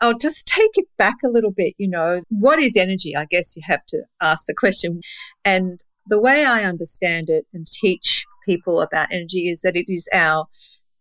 I'll 0.00 0.18
just 0.18 0.46
take 0.46 0.70
it 0.74 0.86
back 0.98 1.14
a 1.24 1.30
little 1.30 1.52
bit, 1.52 1.74
you 1.78 1.88
know, 1.88 2.22
what 2.28 2.58
is 2.58 2.76
energy? 2.76 3.16
I 3.16 3.26
guess 3.30 3.56
you 3.56 3.62
have 3.64 3.86
to 3.88 4.02
ask 4.20 4.46
the 4.46 4.54
question. 4.54 5.00
And 5.44 5.80
the 6.08 6.20
way 6.20 6.44
I 6.44 6.64
understand 6.64 7.30
it 7.30 7.46
and 7.54 7.66
teach 7.66 8.26
people 8.44 8.82
about 8.82 9.10
energy 9.10 9.48
is 9.48 9.62
that 9.62 9.76
it 9.76 9.86
is 9.88 10.08
our 10.12 10.46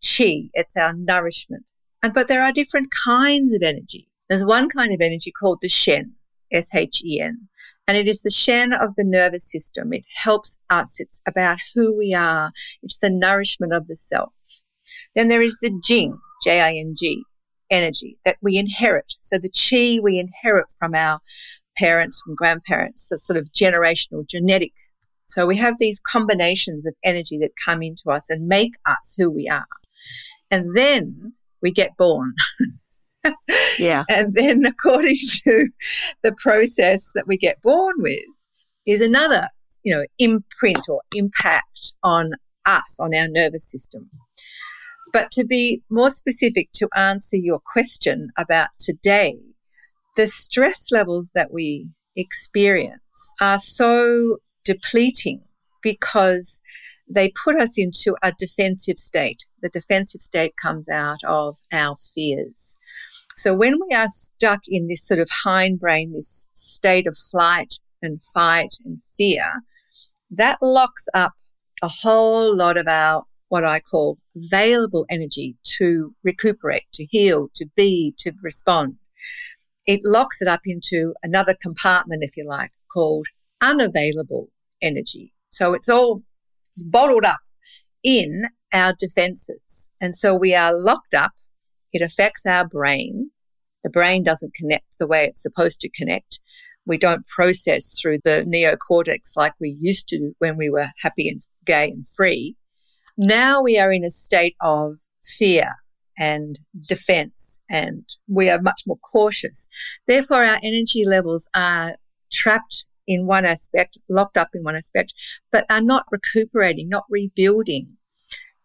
chi, 0.02 0.50
it's 0.54 0.74
our 0.78 0.94
nourishment. 0.94 1.66
But 2.14 2.28
there 2.28 2.44
are 2.44 2.52
different 2.52 2.90
kinds 2.92 3.54
of 3.54 3.62
energy. 3.62 4.08
There's 4.30 4.46
one 4.46 4.70
kind 4.70 4.94
of 4.94 5.02
energy 5.02 5.32
called 5.32 5.60
the 5.62 5.70
Shen, 5.70 6.14
S 6.52 6.70
H 6.74 7.04
E 7.04 7.22
N 7.22 7.48
and 7.88 7.98
it 7.98 8.08
is 8.08 8.22
the 8.22 8.32
Shen 8.32 8.74
of 8.74 8.96
the 8.96 9.04
nervous 9.04 9.50
system. 9.50 9.94
It 9.94 10.06
helps 10.14 10.58
us. 10.70 11.00
It's 11.00 11.22
about 11.28 11.60
who 11.74 11.96
we 11.96 12.14
are. 12.14 12.52
It's 12.82 12.98
the 12.98 13.10
nourishment 13.10 13.74
of 13.74 13.88
the 13.88 13.96
self. 13.96 14.34
Then 15.16 15.28
there 15.28 15.42
is 15.42 15.60
the 15.62 15.80
Jing, 15.84 16.18
J-I-N-G, 16.44 17.24
energy 17.70 18.18
that 18.26 18.38
we 18.42 18.58
inherit. 18.58 19.14
So 19.22 19.38
the 19.38 19.50
Qi 19.50 20.02
we 20.02 20.18
inherit 20.18 20.68
from 20.78 20.96
our 20.96 21.20
parents 21.78 22.24
and 22.26 22.36
grandparents, 22.36 23.08
the 23.08 23.18
sort 23.18 23.38
of 23.38 23.52
generational 23.52 24.28
genetic. 24.28 24.74
So 25.28 25.46
we 25.46 25.58
have 25.58 25.78
these 25.78 26.00
combinations 26.00 26.86
of 26.86 26.96
energy 27.04 27.38
that 27.40 27.52
come 27.64 27.82
into 27.82 28.10
us 28.10 28.30
and 28.30 28.48
make 28.48 28.74
us 28.86 29.16
who 29.18 29.30
we 29.30 29.48
are. 29.48 29.68
And 30.50 30.76
then 30.76 31.34
we 31.66 31.72
get 31.72 31.98
born. 31.98 32.32
yeah. 33.80 34.04
And 34.08 34.32
then, 34.34 34.66
according 34.66 35.18
to 35.44 35.68
the 36.24 36.32
process 36.38 37.12
that 37.16 37.26
we 37.26 37.38
get 37.38 37.60
born 37.64 37.96
with, 37.98 38.24
is 38.86 39.02
another, 39.02 39.50
you 39.84 39.96
know, 39.96 40.06
imprint 40.20 40.88
or 40.88 41.02
impact 41.16 41.94
on 42.04 42.34
us, 42.68 42.98
on 43.00 43.16
our 43.16 43.28
nervous 43.28 43.68
system. 43.68 44.12
But 45.12 45.32
to 45.32 45.44
be 45.44 45.82
more 45.90 46.12
specific 46.12 46.70
to 46.74 46.88
answer 46.96 47.38
your 47.38 47.60
question 47.74 48.30
about 48.38 48.68
today, 48.80 49.40
the 50.16 50.28
stress 50.28 50.92
levels 50.92 51.32
that 51.34 51.52
we 51.52 51.88
experience 52.16 53.00
are 53.42 53.60
so 53.60 54.38
depleting 54.64 55.42
because 55.82 56.62
they 57.08 57.32
put 57.44 57.56
us 57.56 57.78
into 57.78 58.16
a 58.24 58.34
defensive 58.38 58.98
state. 58.98 59.46
The 59.62 59.70
defensive 59.70 60.22
state 60.22 60.54
comes 60.62 60.90
out 60.90 61.24
of 61.26 61.58
our 61.72 61.96
fears. 61.96 62.78
So 63.36 63.54
when 63.54 63.76
we 63.88 63.96
are 63.96 64.08
stuck 64.08 64.62
in 64.68 64.88
this 64.88 65.06
sort 65.06 65.20
of 65.20 65.30
hindbrain, 65.46 66.14
this 66.14 66.48
state 66.54 67.06
of 67.06 67.18
flight 67.18 67.76
and 68.02 68.24
fight 68.24 68.76
and 68.84 69.02
fear, 69.18 69.62
that 70.32 70.58
locks 70.62 71.08
up 71.14 71.34
a 71.82 71.88
whole 71.88 72.56
lot 72.56 72.78
of 72.78 72.88
our 72.88 73.26
what 73.50 73.64
I 73.64 73.80
call 73.80 74.18
available 74.36 75.06
energy 75.10 75.56
to 75.78 76.16
recuperate, 76.24 76.84
to 76.94 77.06
heal, 77.06 77.50
to 77.56 77.68
be, 77.76 78.14
to 78.20 78.32
respond. 78.42 78.96
It 79.86 80.02
locks 80.04 80.42
it 80.42 80.48
up 80.48 80.62
into 80.66 81.14
another 81.22 81.56
compartment, 81.62 82.24
if 82.24 82.36
you 82.36 82.46
like, 82.48 82.72
called 82.92 83.28
unavailable 83.62 84.50
energy. 84.82 85.32
So 85.52 85.74
it's 85.74 85.90
all 85.90 86.24
bottled 86.84 87.26
up 87.26 87.40
in 88.04 88.46
our 88.74 88.94
defenses. 88.98 89.90
And 90.02 90.16
so 90.16 90.34
we 90.36 90.54
are 90.54 90.74
locked 90.74 91.14
up. 91.14 91.32
It 91.94 92.02
affects 92.02 92.46
our 92.46 92.68
brain. 92.68 93.32
The 93.84 93.90
brain 93.90 94.24
doesn't 94.24 94.54
connect 94.54 94.98
the 95.00 95.08
way 95.08 95.26
it's 95.26 95.42
supposed 95.42 95.80
to 95.82 95.90
connect. 95.90 96.40
We 96.86 96.98
don't 96.98 97.26
process 97.28 97.98
through 98.00 98.20
the 98.24 98.46
neocortex 98.48 99.36
like 99.36 99.54
we 99.60 99.78
used 99.80 100.08
to 100.10 100.34
when 100.40 100.58
we 100.58 100.70
were 100.70 100.90
happy 101.02 101.30
and 101.30 101.42
gay 101.66 101.90
and 101.90 102.06
free. 102.08 102.56
Now 103.18 103.62
we 103.62 103.80
are 103.80 103.92
in 103.92 104.04
a 104.04 104.12
state 104.12 104.56
of 104.62 104.98
fear 105.24 105.76
and 106.18 106.60
defense 106.88 107.60
and 107.70 108.08
we 108.28 108.50
are 108.50 108.62
much 108.62 108.84
more 108.86 109.00
cautious. 109.12 109.68
Therefore, 110.08 110.44
our 110.44 110.60
energy 110.64 111.06
levels 111.06 111.48
are 111.56 111.96
trapped 112.32 112.86
in 113.08 113.26
one 113.26 113.46
aspect, 113.46 113.98
locked 114.10 114.38
up 114.38 114.50
in 114.54 114.64
one 114.64 114.76
aspect, 114.76 115.14
but 115.52 115.66
are 115.70 115.82
not 115.82 116.06
recuperating, 116.12 116.90
not 116.90 117.06
rebuilding. 117.10 117.84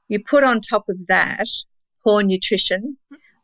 You 0.09 0.23
put 0.23 0.44
on 0.44 0.61
top 0.61 0.88
of 0.88 1.06
that 1.06 1.47
poor 2.02 2.23
nutrition, 2.23 2.97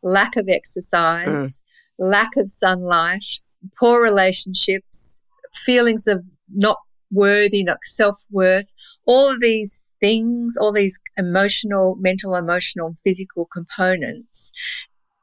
lack 0.03 0.37
of 0.37 0.49
exercise, 0.49 1.29
mm. 1.29 1.61
lack 1.99 2.37
of 2.37 2.51
sunlight, 2.51 3.41
poor 3.79 4.03
relationships, 4.03 5.21
feelings 5.55 6.07
of 6.07 6.25
not 6.53 6.79
worthy, 7.11 7.63
not 7.63 7.79
self 7.85 8.19
worth, 8.31 8.75
all 9.07 9.29
of 9.29 9.41
these 9.41 9.89
things, 10.01 10.57
all 10.57 10.73
these 10.73 11.01
emotional, 11.17 11.97
mental, 11.97 12.35
emotional, 12.35 12.95
physical 13.03 13.49
components 13.53 14.53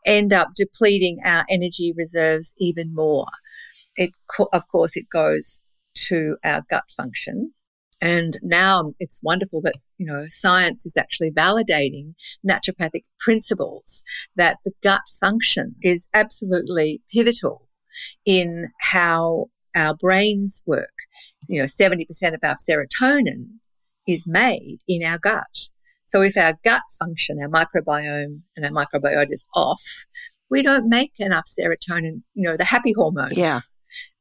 end 0.05 0.33
up 0.33 0.49
depleting 0.55 1.17
our 1.23 1.45
energy 1.49 1.93
reserves 1.95 2.53
even 2.57 2.93
more. 2.93 3.27
It, 3.95 4.11
of 4.51 4.67
course, 4.67 4.95
it 4.95 5.05
goes 5.11 5.61
to 5.95 6.37
our 6.43 6.63
gut 6.69 6.85
function. 6.95 7.53
And 8.01 8.37
now 8.41 8.93
it's 8.99 9.21
wonderful 9.23 9.61
that, 9.61 9.75
you 9.97 10.05
know, 10.05 10.25
science 10.27 10.85
is 10.85 10.97
actually 10.97 11.31
validating 11.31 12.15
naturopathic 12.45 13.03
principles 13.19 14.03
that 14.35 14.57
the 14.65 14.71
gut 14.81 15.03
function 15.19 15.75
is 15.81 16.09
absolutely 16.13 17.01
pivotal 17.13 17.69
in 18.25 18.69
how 18.81 19.45
our 19.75 19.95
brains 19.95 20.63
work. 20.65 20.93
You 21.47 21.61
know, 21.61 21.65
70% 21.65 22.05
of 22.33 22.39
our 22.43 22.55
serotonin 22.55 23.59
is 24.05 24.25
made 24.27 24.79
in 24.87 25.03
our 25.03 25.17
gut. 25.17 25.69
So 26.05 26.21
if 26.21 26.35
our 26.35 26.55
gut 26.63 26.83
function, 26.99 27.39
our 27.41 27.47
microbiome 27.47 28.41
and 28.57 28.65
our 28.65 28.71
microbiota 28.71 29.31
is 29.31 29.45
off, 29.55 29.81
we 30.49 30.61
don't 30.61 30.89
make 30.89 31.13
enough 31.19 31.45
serotonin, 31.45 32.23
you 32.33 32.43
know, 32.43 32.57
the 32.57 32.65
happy 32.65 32.93
hormone. 32.93 33.29
Yeah 33.31 33.61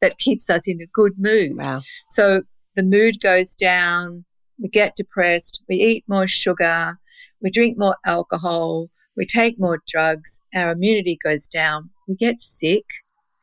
that 0.00 0.18
keeps 0.18 0.48
us 0.50 0.68
in 0.68 0.80
a 0.80 0.86
good 0.92 1.12
mood. 1.18 1.56
Wow. 1.56 1.82
So 2.10 2.42
the 2.74 2.82
mood 2.82 3.20
goes 3.20 3.54
down, 3.54 4.24
we 4.58 4.68
get 4.68 4.96
depressed, 4.96 5.62
we 5.68 5.76
eat 5.76 6.04
more 6.06 6.26
sugar, 6.26 6.98
we 7.40 7.50
drink 7.50 7.78
more 7.78 7.96
alcohol, 8.06 8.88
we 9.16 9.26
take 9.26 9.58
more 9.58 9.82
drugs, 9.86 10.40
our 10.54 10.72
immunity 10.72 11.18
goes 11.22 11.46
down, 11.46 11.90
we 12.08 12.16
get 12.16 12.40
sick. 12.40 12.84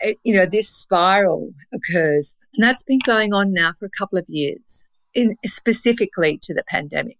It, 0.02 0.18
you 0.24 0.34
know, 0.34 0.46
this 0.46 0.70
spiral 0.70 1.52
occurs. 1.74 2.36
And 2.54 2.64
that's 2.64 2.84
been 2.84 3.00
going 3.06 3.34
on 3.34 3.54
now 3.54 3.74
for 3.74 3.86
a 3.86 3.98
couple 3.98 4.18
of 4.18 4.26
years, 4.30 4.88
in 5.14 5.36
specifically 5.46 6.40
to 6.44 6.54
the 6.54 6.64
pandemic. 6.70 7.18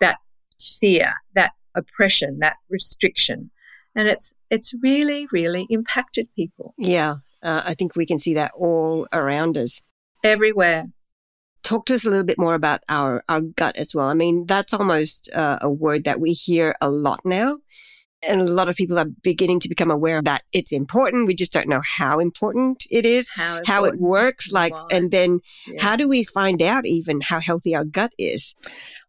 That 0.00 0.18
fear, 0.60 1.14
that 1.34 1.52
oppression, 1.74 2.38
that 2.40 2.56
restriction. 2.68 3.50
And 3.94 4.06
it's 4.06 4.34
it's 4.50 4.74
really, 4.82 5.26
really 5.32 5.66
impacted 5.70 6.28
people. 6.36 6.74
Yeah. 6.78 7.16
Uh, 7.42 7.62
I 7.64 7.74
think 7.74 7.96
we 7.96 8.06
can 8.06 8.18
see 8.18 8.34
that 8.34 8.52
all 8.54 9.06
around 9.12 9.56
us. 9.56 9.80
Everywhere. 10.22 10.84
Talk 11.62 11.86
to 11.86 11.94
us 11.94 12.06
a 12.06 12.10
little 12.10 12.24
bit 12.24 12.38
more 12.38 12.54
about 12.54 12.82
our, 12.88 13.22
our 13.28 13.40
gut 13.40 13.76
as 13.76 13.94
well. 13.94 14.06
I 14.06 14.14
mean, 14.14 14.46
that's 14.46 14.72
almost 14.72 15.30
uh, 15.32 15.58
a 15.60 15.70
word 15.70 16.04
that 16.04 16.20
we 16.20 16.32
hear 16.32 16.74
a 16.80 16.90
lot 16.90 17.20
now. 17.24 17.58
And 18.28 18.42
a 18.42 18.44
lot 18.44 18.68
of 18.68 18.76
people 18.76 18.98
are 18.98 19.06
beginning 19.22 19.60
to 19.60 19.68
become 19.68 19.90
aware 19.90 20.20
that 20.20 20.42
it's 20.52 20.72
important. 20.72 21.26
We 21.26 21.34
just 21.34 21.54
don't 21.54 21.68
know 21.68 21.80
how 21.82 22.18
important 22.18 22.84
it 22.90 23.06
is, 23.06 23.30
how, 23.30 23.62
how 23.64 23.84
it 23.84 23.98
works, 23.98 24.52
like, 24.52 24.74
Why? 24.74 24.88
and 24.90 25.10
then 25.10 25.40
Yeah. 25.66 25.82
how 25.82 25.96
do 25.96 26.06
we 26.06 26.22
find 26.22 26.60
out 26.60 26.84
even 26.84 27.22
how 27.22 27.40
healthy 27.40 27.74
our 27.74 27.84
gut 27.84 28.12
is? 28.18 28.54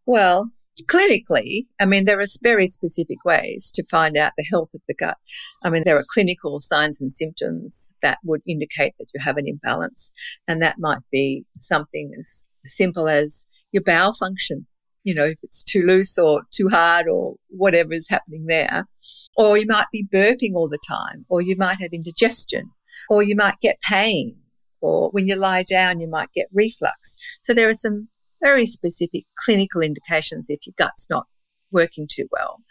Well, 0.06 0.52
clinically, 0.84 1.66
I 1.80 1.86
mean, 1.86 2.06
there 2.06 2.20
are 2.20 2.26
very 2.42 2.68
specific 2.68 3.24
ways 3.26 3.72
to 3.76 3.84
find 3.90 4.18
out 4.18 4.34
the 4.38 4.46
health 4.50 4.70
of 4.74 4.82
the 4.88 4.94
gut. 4.94 5.18
I 5.64 5.70
mean, 5.70 5.84
there 5.86 5.98
are 5.98 6.04
clinical 6.14 6.60
signs 6.60 7.02
and 7.02 7.14
symptoms 7.14 7.90
that 8.02 8.20
would 8.24 8.42
indicate 8.48 8.94
that 9.00 9.10
you 9.14 9.22
have 9.22 9.38
an 9.38 9.48
imbalance. 9.48 10.12
And 10.48 10.62
that 10.62 10.80
might 10.80 11.02
be 11.12 11.46
something 11.60 12.12
as 12.20 12.46
simple 12.66 13.10
as 13.10 13.46
your 13.72 13.84
bowel 13.84 14.14
function. 14.14 14.68
You 15.04 15.16
know, 15.16 15.26
if 15.26 15.40
it's 15.44 15.64
too 15.64 15.82
loose 15.82 16.18
or 16.18 16.44
too 16.54 16.70
hard 16.70 17.08
or 17.08 17.36
whatever 17.50 17.94
is 17.94 18.08
happening 18.08 18.46
there. 18.46 18.88
Or 19.36 19.58
you 19.58 19.66
might 19.68 19.88
be 19.92 20.08
burping 20.14 20.54
all 20.54 20.70
the 20.70 20.80
time, 20.88 21.26
or 21.28 21.42
you 21.42 21.56
might 21.58 21.80
have 21.80 21.92
indigestion, 21.92 22.70
or 23.10 23.24
you 23.24 23.36
might 23.36 23.60
get 23.62 23.82
pain, 23.82 24.36
or 24.80 25.10
when 25.10 25.28
you 25.28 25.36
lie 25.36 25.64
down, 25.64 26.00
you 26.00 26.08
might 26.08 26.32
get 26.34 26.48
reflux. 26.54 27.16
So 27.42 27.54
there 27.54 27.68
are 27.68 27.74
some 27.74 28.10
very 28.42 28.66
specific 28.66 29.26
clinical 29.38 29.82
indications 29.82 30.46
if 30.50 30.66
your 30.66 30.74
gut's 30.78 31.10
not 31.10 31.28
working 31.72 32.08
too 32.10 32.28
well. 32.32 32.62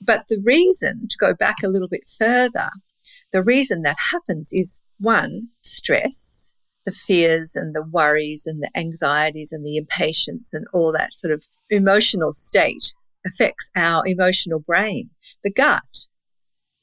But 0.00 0.24
the 0.28 0.40
reason, 0.42 1.08
to 1.08 1.16
go 1.18 1.34
back 1.34 1.56
a 1.62 1.68
little 1.68 1.88
bit 1.88 2.02
further, 2.08 2.70
the 3.32 3.42
reason 3.42 3.82
that 3.82 3.96
happens 4.10 4.50
is 4.52 4.80
one, 4.98 5.48
stress, 5.62 6.52
the 6.84 6.92
fears 6.92 7.54
and 7.54 7.74
the 7.74 7.82
worries 7.82 8.46
and 8.46 8.62
the 8.62 8.70
anxieties 8.76 9.52
and 9.52 9.64
the 9.64 9.76
impatience 9.76 10.50
and 10.52 10.66
all 10.72 10.92
that 10.92 11.12
sort 11.14 11.32
of 11.32 11.46
emotional 11.70 12.32
state 12.32 12.92
affects 13.24 13.70
our 13.76 14.06
emotional 14.06 14.58
brain. 14.58 15.10
The 15.44 15.50
gut 15.52 16.06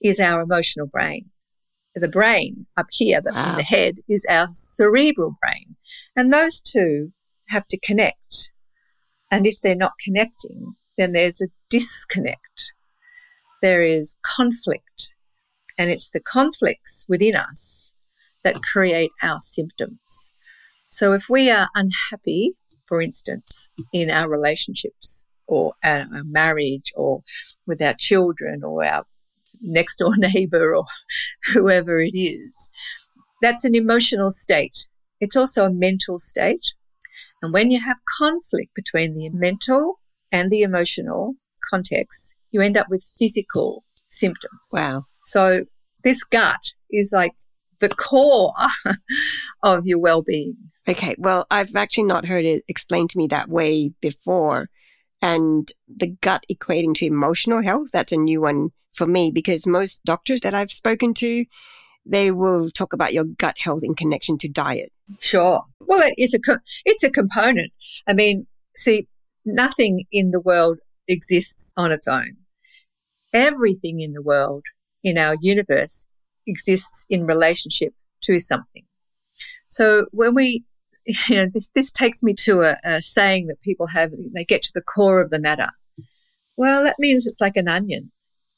is 0.02 0.19
our 0.19 0.41
emotional 0.41 0.88
brain. 0.88 1.30
The 1.95 2.08
brain 2.08 2.65
up 2.78 2.88
here, 2.91 3.19
the, 3.22 3.32
Wow. 3.34 3.56
the 3.58 3.63
head, 3.63 3.95
is 4.08 4.26
our 4.30 4.48
cerebral 4.48 5.36
brain. 5.41 5.76
And 6.15 6.32
those 6.32 6.62
two 6.62 7.12
have 7.49 7.67
to 7.67 7.79
connect. 7.79 8.51
And 9.31 9.45
if 9.45 9.62
they're 9.62 9.75
not 9.75 9.93
connecting, 10.03 10.75
then 10.97 11.13
there's 11.13 11.41
a 11.41 11.47
disconnect. 11.69 12.73
There 13.62 13.83
is 13.83 14.15
conflict. 14.23 15.13
And 15.77 15.89
it's 15.89 16.09
the 16.09 16.19
conflicts 16.19 17.05
within 17.07 17.35
us 17.35 17.93
that 18.43 18.62
create 18.62 19.12
our 19.21 19.39
symptoms. 19.41 20.33
So 20.89 21.13
if 21.13 21.27
we 21.29 21.49
are 21.49 21.69
unhappy, 21.75 22.53
for 22.85 23.01
instance, 23.01 23.69
in 23.93 24.09
our 24.09 24.29
relationships 24.29 25.25
or 25.47 25.73
our, 25.83 26.05
marriage 26.25 26.91
or 26.95 27.21
with 27.65 27.81
our 27.81 27.93
children 27.97 28.63
or 28.63 28.83
our 28.83 29.05
next 29.62 29.97
door 29.97 30.15
neighbor 30.17 30.75
or 30.75 30.85
whoever 31.53 31.99
it 31.99 32.15
is, 32.15 32.71
that's 33.41 33.63
an 33.63 33.75
emotional 33.75 34.31
state. 34.31 34.88
It's 35.21 35.35
also 35.35 35.65
a 35.65 35.71
mental 35.71 36.19
state. 36.19 36.63
And 37.41 37.54
when 37.54 37.71
you 37.71 37.80
have 37.80 37.97
conflict 38.17 38.73
between 38.75 39.13
the 39.13 39.30
mental 39.32 39.99
and 40.32 40.52
the 40.52 40.62
emotional 40.62 41.36
context, 41.69 42.36
you 42.52 42.62
end 42.62 42.78
up 42.78 42.88
with 42.89 43.04
physical 43.17 43.84
symptoms. 44.10 44.60
Wow. 44.71 45.06
So 45.25 45.65
this 46.04 46.23
gut 46.23 46.73
is 46.91 47.12
like 47.13 47.34
the 47.80 47.89
core 47.89 48.54
of 49.63 49.86
your 49.86 49.99
well-being. 49.99 50.58
Okay. 50.88 51.15
Well, 51.17 51.45
I've 51.52 51.75
actually 51.75 52.06
not 52.06 52.25
heard 52.25 52.45
it 52.45 52.63
explained 52.67 53.12
to 53.12 53.17
me 53.17 53.28
that 53.28 53.49
way 53.49 53.91
before. 54.02 54.69
And 55.21 55.69
the 55.93 56.15
gut 56.21 56.43
equating 56.52 56.95
to 56.95 57.06
emotional 57.06 57.62
health, 57.62 57.89
that's 57.91 58.12
a 58.12 58.17
new 58.17 58.41
one 58.41 58.69
for 58.93 59.06
me 59.06 59.32
because 59.32 59.67
most 59.67 60.04
doctors 60.06 60.41
that 60.41 60.54
I've 60.54 60.71
spoken 60.71 61.13
to, 61.15 61.45
they 62.10 62.32
will 62.32 62.69
talk 62.69 62.93
about 62.93 63.13
your 63.13 63.24
gut 63.24 63.58
health 63.60 63.82
in 63.84 63.93
connection 63.95 64.38
to 64.39 64.50
diet. 64.50 64.91
Sure. 65.19 65.63
Well, 65.80 66.02
it 66.02 66.15
is 66.17 66.34
a 66.34 66.39
co- 66.39 66.60
it's 66.86 67.04
a 67.04 67.10
component. 67.12 67.72
I 68.08 68.13
mean, 68.13 68.48
see, 68.76 69.08
nothing 69.45 70.06
in 70.12 70.32
the 70.32 70.39
world 70.39 70.80
exists 71.08 71.72
on 71.78 71.91
its 71.91 72.08
own. 72.08 72.38
everything 73.34 74.00
in 74.00 74.13
the 74.13 74.22
world, 74.22 74.63
in 75.04 75.17
our 75.17 75.36
universe, 75.41 76.08
exists 76.48 77.06
in 77.10 77.26
relationship 77.28 77.93
to 78.22 78.39
something. 78.39 78.84
So 79.67 80.08
when 80.12 80.34
we, 80.34 80.63
you 81.06 81.36
know, 81.36 81.48
this, 81.54 81.69
this 81.76 81.91
takes 81.91 82.24
me 82.24 82.34
to 82.45 82.63
a, 82.63 82.78
a 82.84 83.02
saying 83.02 83.48
that 83.48 83.62
people 83.62 83.88
have, 83.88 84.12
they 84.34 84.45
get 84.45 84.63
to 84.63 84.72
the 84.74 84.82
core 84.82 85.22
of 85.22 85.30
the 85.30 85.39
matter. 85.39 85.69
Well, 86.58 86.84
that 86.84 86.98
means 87.00 87.26
it's 87.26 87.39
like 87.41 87.56
an 87.56 87.67
onion. 87.67 88.12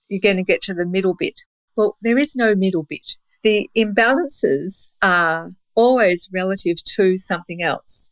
You're 0.08 0.22
going 0.22 0.38
to 0.38 0.44
get 0.44 0.62
to 0.64 0.74
the 0.74 0.86
middle 0.86 1.16
bit. 1.18 1.42
Well, 1.76 1.98
there 2.02 2.18
is 2.18 2.36
no 2.36 2.56
middle 2.56 2.84
bit. 2.84 3.18
The 3.43 3.69
imbalances 3.75 4.89
are 5.01 5.49
always 5.75 6.30
relative 6.34 6.84
to 6.84 7.17
something 7.17 7.62
else. 7.62 8.12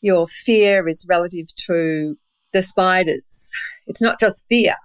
Your 0.00 0.26
fear 0.26 0.86
is 0.86 1.06
relative 1.08 1.46
to 1.66 2.16
the 2.52 2.62
spiders. 2.62 3.50
It's 3.86 4.02
not 4.02 4.20
just 4.20 4.46
fear. 4.48 4.76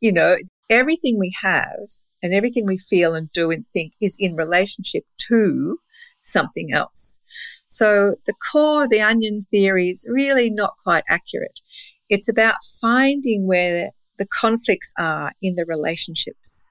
You 0.00 0.12
know, 0.12 0.36
everything 0.70 1.18
we 1.18 1.34
have 1.42 1.76
and 2.22 2.32
everything 2.32 2.66
we 2.66 2.78
feel 2.78 3.14
and 3.14 3.30
do 3.32 3.50
and 3.50 3.66
think 3.72 3.92
is 4.00 4.16
in 4.18 4.36
relationship 4.36 5.04
to 5.28 5.78
something 6.22 6.72
else. 6.72 7.20
So 7.68 8.16
the 8.26 8.34
core 8.50 8.88
the 8.88 9.00
onion 9.00 9.46
theory 9.50 9.90
is 9.90 10.06
really 10.10 10.50
not 10.50 10.74
quite 10.82 11.04
accurate. 11.08 11.60
It's 12.08 12.28
about 12.28 12.56
finding 12.80 13.46
where 13.46 13.90
the 14.18 14.26
conflicts 14.26 14.92
are 14.98 15.32
in 15.42 15.56
the 15.56 15.66
relationships. 15.66 16.66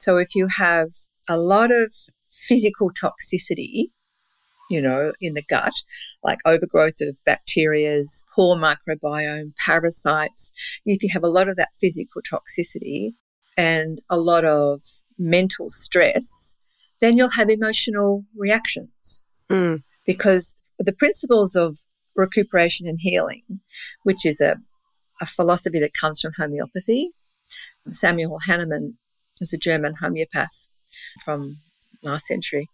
So 0.00 0.16
if 0.16 0.34
you 0.34 0.46
have 0.46 0.88
a 1.30 1.38
lot 1.38 1.70
of 1.70 1.94
physical 2.28 2.90
toxicity, 2.90 3.92
you 4.68 4.82
know, 4.82 5.12
in 5.20 5.34
the 5.34 5.42
gut, 5.48 5.72
like 6.24 6.40
overgrowth 6.44 7.00
of 7.00 7.18
bacteria, 7.24 8.02
poor 8.34 8.56
microbiome, 8.56 9.54
parasites. 9.56 10.50
If 10.84 11.04
you 11.04 11.08
have 11.12 11.22
a 11.22 11.28
lot 11.28 11.48
of 11.48 11.54
that 11.54 11.70
physical 11.80 12.20
toxicity 12.20 13.14
and 13.56 13.98
a 14.10 14.18
lot 14.18 14.44
of 14.44 14.82
mental 15.18 15.70
stress, 15.70 16.56
then 17.00 17.16
you'll 17.16 17.30
have 17.30 17.48
emotional 17.48 18.24
reactions. 18.36 19.24
Mm. 19.48 19.84
Because 20.04 20.56
the 20.80 20.92
principles 20.92 21.54
of 21.54 21.78
recuperation 22.16 22.88
and 22.88 22.98
healing, 23.00 23.60
which 24.02 24.26
is 24.26 24.40
a, 24.40 24.56
a 25.20 25.26
philosophy 25.26 25.78
that 25.78 25.94
comes 25.94 26.20
from 26.20 26.32
homeopathy, 26.36 27.10
Samuel 27.92 28.38
Hahnemann 28.46 28.98
was 29.38 29.52
a 29.52 29.58
German 29.58 29.94
homeopath 30.00 30.66
from 31.24 31.58
last 32.02 32.26
century. 32.26 32.68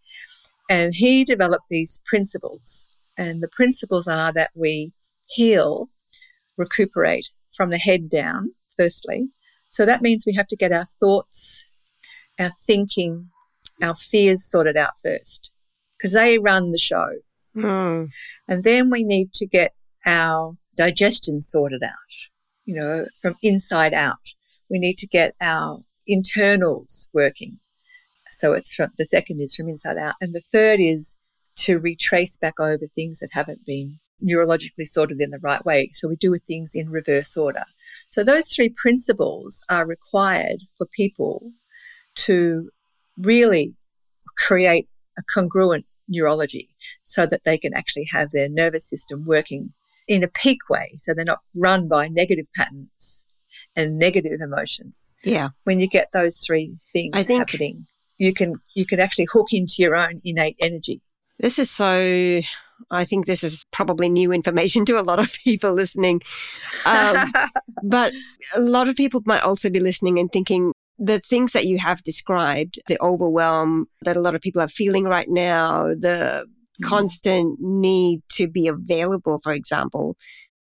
And 0.69 0.95
he 0.95 1.25
developed 1.25 1.67
these 1.71 2.01
principles. 2.07 2.87
And 3.17 3.43
the 3.43 3.49
principles 3.49 4.07
are 4.07 4.33
that 4.33 4.51
we 4.55 4.93
heal, 5.29 5.89
recuperate 6.57 7.29
from 7.53 7.71
the 7.71 7.79
head 7.79 8.09
down, 8.11 8.53
firstly. 8.77 9.29
So 9.71 9.87
that 9.87 10.03
means 10.03 10.25
we 10.27 10.35
have 10.35 10.49
to 10.49 10.57
get 10.57 10.73
our 10.73 10.87
thoughts, 11.01 11.65
our 12.39 12.51
thinking, 12.67 13.31
our 13.83 13.95
fears 13.95 14.45
sorted 14.45 14.77
out 14.77 14.99
first 15.03 15.53
because 15.97 16.13
they 16.13 16.39
run 16.39 16.73
the 16.73 16.79
show. 16.79 17.09
Mm. 17.57 18.09
And 18.49 18.65
then 18.65 18.91
we 18.91 19.03
need 19.03 19.33
to 19.35 19.47
get 19.47 19.75
our 20.05 20.57
digestion 20.77 21.41
sorted 21.41 21.83
out, 21.83 21.91
you 22.65 22.75
know, 22.75 23.07
from 23.21 23.37
inside 23.43 23.95
out. 23.95 24.35
We 24.71 24.79
need 24.79 24.99
to 24.99 25.07
get 25.07 25.35
our 25.41 25.81
internals 26.07 27.09
working. 27.13 27.59
So 28.37 28.53
it's 28.53 28.75
from 28.75 28.91
the 28.99 29.07
second 29.07 29.41
is 29.41 29.55
from 29.55 29.69
inside 29.69 29.97
out. 29.97 30.15
And 30.21 30.35
the 30.35 30.43
third 30.53 30.79
is 30.79 31.17
to 31.57 31.79
retrace 31.79 32.37
back 32.37 32.61
over 32.61 32.87
things 32.95 33.21
that 33.21 33.31
haven't 33.33 33.65
been 33.65 33.99
neurologically 34.23 34.87
sorted 34.87 35.21
in 35.21 35.31
the 35.31 35.39
right 35.39 35.65
way. 35.65 35.91
So 35.93 36.09
we 36.09 36.17
do 36.17 36.37
things 36.39 36.73
in 36.75 36.91
reverse 36.91 37.37
order. 37.37 37.65
So 38.11 38.23
those 38.23 38.49
three 38.49 38.69
principles 38.69 39.63
are 39.71 39.87
required 39.87 40.61
for 40.77 40.87
people 40.87 41.53
to 42.17 42.71
really 43.17 43.75
create 44.37 44.89
a 45.19 45.23
congruent 45.23 45.87
neurology 46.07 46.69
so 47.05 47.25
that 47.27 47.45
they 47.45 47.57
can 47.57 47.73
actually 47.73 48.07
have 48.13 48.31
their 48.33 48.51
nervous 48.51 48.89
system 48.89 49.25
working 49.25 49.73
in 50.07 50.23
a 50.23 50.29
peak 50.29 50.69
way. 50.69 50.93
So 50.99 51.15
they're 51.15 51.25
not 51.25 51.41
run 51.57 51.89
by 51.89 52.09
negative 52.09 52.47
patterns 52.55 53.25
and 53.75 53.99
negative 53.99 54.41
emotions. 54.41 55.13
Yeah. 55.25 55.51
When 55.65 55.81
you 55.81 55.89
get 55.89 56.09
those 56.13 56.39
three 56.39 56.77
things 56.93 57.13
I 57.15 57.23
think 57.23 57.39
happening, 57.51 57.87
you 58.19 58.33
can 58.33 58.55
you 58.75 58.87
can 58.87 59.01
actually 59.01 59.27
hook 59.33 59.53
into 59.53 59.75
your 59.79 59.95
own 59.95 60.21
innate 60.25 60.57
energy. 60.61 61.01
This 61.39 61.59
is 61.59 61.71
so. 61.71 62.41
I 62.91 63.05
think 63.05 63.25
this 63.25 63.43
is 63.43 63.65
probably 63.73 64.11
new 64.11 64.33
information 64.33 64.85
to 64.85 65.01
a 65.01 65.03
lot 65.03 65.19
of 65.19 65.33
people 65.45 65.73
listening. 65.73 66.21
Um, 66.85 67.33
but 67.83 68.13
a 68.55 68.61
lot 68.61 68.89
of 68.89 68.97
people 68.97 69.23
might 69.25 69.43
also 69.43 69.71
be 69.71 69.81
listening 69.81 70.19
and 70.19 70.31
thinking 70.31 70.73
the 70.99 71.19
things 71.21 71.53
that 71.53 71.67
you 71.67 71.79
have 71.79 72.03
described, 72.03 72.79
the 72.89 73.01
overwhelm 73.03 73.87
that 74.03 74.17
a 74.17 74.21
lot 74.21 74.35
of 74.35 74.43
people 74.43 74.61
are 74.61 74.69
feeling 74.69 75.05
right 75.05 75.29
now, 75.29 75.89
the 75.89 76.47
Mm. 76.81 76.89
constant 76.89 77.61
need 77.61 78.23
to 78.29 78.47
be 78.49 78.69
available, 78.69 79.41
for 79.43 79.53
example, 79.53 80.17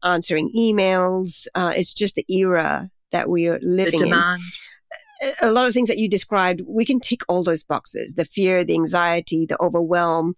answering 0.04 0.52
emails. 0.56 1.48
Uh, 1.56 1.74
it's 1.76 1.94
just 1.94 2.16
the 2.16 2.26
era 2.28 2.90
that 3.12 3.30
we 3.30 3.48
are 3.48 3.60
the 3.60 3.66
living 3.66 4.02
in 4.02 4.06
demand. 4.06 4.42
A 5.42 5.52
lot 5.52 5.68
of 5.68 5.74
things 5.74 5.88
that 5.88 5.98
you 5.98 6.10
described, 6.10 6.62
we 6.68 6.86
can 6.86 7.00
tick 7.00 7.22
all 7.28 7.44
those 7.44 7.64
boxes 7.64 8.16
the 8.16 8.26
fear, 8.26 8.64
the 8.64 8.76
anxiety, 8.76 9.46
the 9.46 9.62
overwhelm. 9.62 10.36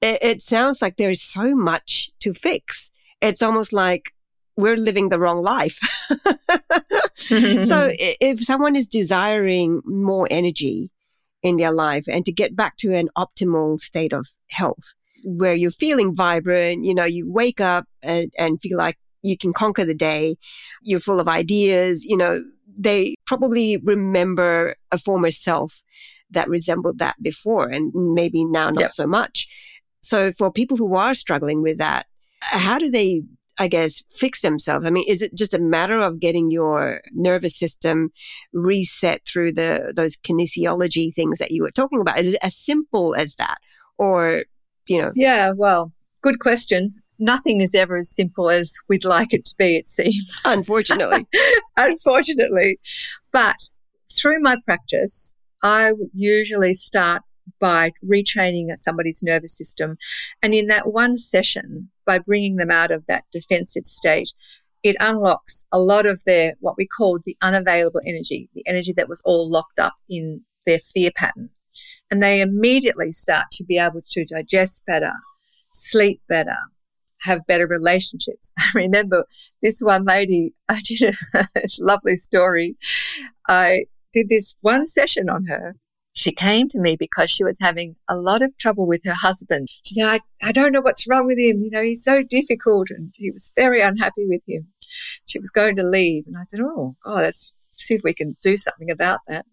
It, 0.00 0.18
it 0.22 0.42
sounds 0.42 0.82
like 0.82 0.96
there 0.96 1.10
is 1.10 1.22
so 1.22 1.54
much 1.54 2.10
to 2.20 2.32
fix. 2.34 2.90
It's 3.20 3.42
almost 3.42 3.72
like 3.72 4.12
we're 4.56 4.76
living 4.76 5.08
the 5.08 5.18
wrong 5.18 5.42
life. 5.42 5.78
so 7.16 7.90
if 7.98 8.40
someone 8.40 8.76
is 8.76 8.88
desiring 8.88 9.82
more 9.84 10.26
energy 10.30 10.90
in 11.42 11.56
their 11.56 11.72
life 11.72 12.06
and 12.08 12.24
to 12.24 12.32
get 12.32 12.56
back 12.56 12.76
to 12.78 12.94
an 12.94 13.08
optimal 13.16 13.78
state 13.78 14.12
of 14.12 14.26
health 14.50 14.94
where 15.24 15.54
you're 15.54 15.70
feeling 15.70 16.14
vibrant, 16.14 16.84
you 16.84 16.94
know, 16.94 17.04
you 17.04 17.30
wake 17.30 17.60
up 17.60 17.86
and, 18.02 18.32
and 18.38 18.60
feel 18.60 18.78
like 18.78 18.98
you 19.22 19.36
can 19.36 19.52
conquer 19.52 19.84
the 19.84 19.94
day, 19.94 20.36
you're 20.82 21.00
full 21.00 21.20
of 21.20 21.28
ideas, 21.28 22.04
you 22.04 22.16
know, 22.16 22.42
they 22.76 23.14
probably 23.26 23.78
remember 23.78 24.76
a 24.92 24.98
former 24.98 25.30
self 25.30 25.82
that 26.30 26.48
resembled 26.48 26.98
that 26.98 27.16
before 27.22 27.68
and 27.68 27.92
maybe 27.94 28.44
now 28.44 28.70
not 28.70 28.80
Yep. 28.80 28.90
so 28.90 29.06
much. 29.06 29.48
So 30.00 30.32
for 30.32 30.52
people 30.52 30.76
who 30.76 30.94
are 30.94 31.14
struggling 31.14 31.62
with 31.62 31.78
that, 31.78 32.06
how 32.40 32.78
do 32.78 32.90
they 32.90 33.22
I 33.58 33.68
guess 33.68 34.04
fix 34.14 34.42
themselves? 34.42 34.84
I 34.84 34.90
mean, 34.90 35.06
is 35.08 35.22
it 35.22 35.34
just 35.34 35.54
a 35.54 35.58
matter 35.58 35.98
of 36.00 36.20
getting 36.20 36.50
your 36.50 37.00
nervous 37.12 37.58
system 37.58 38.10
reset 38.52 39.24
through 39.26 39.54
the 39.54 39.92
those 39.96 40.14
kinesiology 40.16 41.14
things 41.14 41.38
that 41.38 41.52
you 41.52 41.62
were 41.62 41.70
talking 41.70 42.00
about? 42.00 42.18
Is 42.18 42.34
it 42.34 42.40
as 42.42 42.54
simple 42.54 43.14
as 43.14 43.36
that? 43.36 43.56
Or, 43.98 44.44
you 44.88 45.00
know, 45.00 45.12
yeah, 45.14 45.52
well, 45.56 45.92
good 46.20 46.38
question. 46.38 46.94
Nothing 47.18 47.60
is 47.60 47.74
ever 47.74 47.96
as 47.96 48.10
simple 48.10 48.50
as 48.50 48.74
we'd 48.88 49.04
like 49.04 49.32
it 49.32 49.44
to 49.46 49.54
be, 49.56 49.76
it 49.76 49.88
seems. 49.88 50.40
unfortunately. 50.44 51.26
unfortunately. 51.76 52.78
But 53.32 53.70
through 54.12 54.40
my 54.40 54.56
practice, 54.64 55.34
I 55.62 55.92
usually 56.14 56.74
start 56.74 57.22
by 57.60 57.92
retraining 58.04 58.70
somebody's 58.72 59.22
nervous 59.22 59.56
system. 59.56 59.96
And 60.42 60.54
in 60.54 60.66
that 60.66 60.92
one 60.92 61.16
session, 61.16 61.90
by 62.04 62.18
bringing 62.18 62.56
them 62.56 62.70
out 62.70 62.90
of 62.90 63.04
that 63.06 63.24
defensive 63.32 63.86
state, 63.86 64.32
it 64.82 64.96
unlocks 65.00 65.64
a 65.72 65.78
lot 65.78 66.06
of 66.06 66.22
their, 66.24 66.54
what 66.60 66.76
we 66.76 66.86
call 66.86 67.18
the 67.24 67.36
unavailable 67.42 68.00
energy, 68.06 68.48
the 68.54 68.64
energy 68.66 68.92
that 68.92 69.08
was 69.08 69.22
all 69.24 69.50
locked 69.50 69.78
up 69.78 69.94
in 70.08 70.42
their 70.64 70.78
fear 70.78 71.10
pattern. 71.16 71.50
And 72.10 72.22
they 72.22 72.40
immediately 72.40 73.10
start 73.10 73.46
to 73.52 73.64
be 73.64 73.78
able 73.78 74.02
to 74.10 74.24
digest 74.24 74.84
better, 74.86 75.12
sleep 75.72 76.20
better, 76.28 76.56
have 77.22 77.46
better 77.46 77.66
relationships. 77.66 78.52
I 78.58 78.70
remember 78.74 79.24
this 79.62 79.80
one 79.80 80.04
lady, 80.04 80.54
I 80.68 80.80
did 80.80 81.16
a, 81.34 81.44
lovely 81.80 82.16
story. 82.16 82.76
I 83.48 83.86
did 84.12 84.28
this 84.28 84.56
one 84.60 84.86
session 84.86 85.28
on 85.28 85.46
her. 85.46 85.74
She 86.12 86.32
came 86.32 86.68
to 86.68 86.80
me 86.80 86.96
because 86.96 87.30
she 87.30 87.44
was 87.44 87.58
having 87.60 87.96
a 88.08 88.16
lot 88.16 88.40
of 88.40 88.56
trouble 88.56 88.86
with 88.86 89.02
her 89.04 89.12
husband. 89.12 89.68
She 89.84 89.94
said, 89.96 90.08
I, 90.08 90.20
I 90.42 90.50
don't 90.50 90.72
know 90.72 90.80
what's 90.80 91.06
wrong 91.06 91.26
with 91.26 91.38
him. 91.38 91.58
You 91.58 91.70
know, 91.70 91.82
he's 91.82 92.02
so 92.02 92.22
difficult 92.22 92.88
and 92.88 93.12
he 93.16 93.30
was 93.30 93.52
very 93.54 93.82
unhappy 93.82 94.26
with 94.26 94.40
him. 94.48 94.68
She 95.26 95.38
was 95.38 95.50
going 95.50 95.76
to 95.76 95.82
leave. 95.82 96.24
And 96.26 96.36
I 96.38 96.44
said, 96.44 96.60
Oh, 96.60 96.96
God, 97.04 97.16
let's 97.16 97.52
see 97.72 97.94
if 97.94 98.00
we 98.02 98.14
can 98.14 98.34
do 98.42 98.56
something 98.56 98.90
about 98.90 99.20
that. 99.28 99.44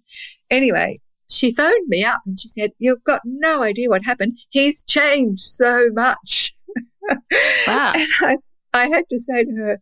Anyway, 0.49 0.95
she 1.30 1.52
phoned 1.52 1.88
me 1.88 2.04
up 2.04 2.21
and 2.26 2.39
she 2.39 2.47
said, 2.47 2.71
You've 2.80 3.04
got 3.04 3.21
no 3.26 3.63
idea 3.63 3.89
what 3.89 4.06
happened. 4.06 4.38
He's 4.49 4.84
changed 4.84 5.43
so 5.43 5.89
much. 5.91 6.56
Wow. 7.68 7.94
And 7.96 8.08
I, 8.22 8.38
I 8.74 8.88
had 8.88 9.08
to 9.10 9.20
say 9.20 9.44
to 9.44 9.56
her, 9.56 9.80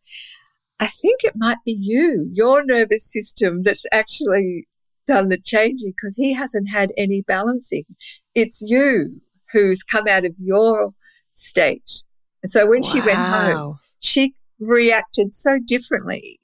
I 0.79 0.87
think 0.87 1.23
it 1.23 1.33
might 1.35 1.59
be 1.63 1.71
you, 1.71 2.29
your 2.33 2.65
nervous 2.65 3.05
system, 3.05 3.63
that's 3.63 3.85
actually 3.91 4.67
done 5.05 5.29
the 5.29 5.37
changing 5.37 5.93
because 5.95 6.15
he 6.15 6.33
hasn't 6.33 6.69
had 6.69 6.91
any 6.97 7.21
balancing. 7.21 7.85
It's 8.33 8.61
you 8.61 9.21
who's 9.51 9.83
come 9.83 10.07
out 10.07 10.25
of 10.25 10.33
your 10.39 10.91
state. 11.33 12.03
And 12.41 12.51
so 12.51 12.67
when 12.67 12.83
she 12.83 12.99
went 12.99 13.17
home, 13.19 13.79
she 13.99 14.33
reacted 14.59 15.33
so 15.33 15.59
differently 15.59 16.39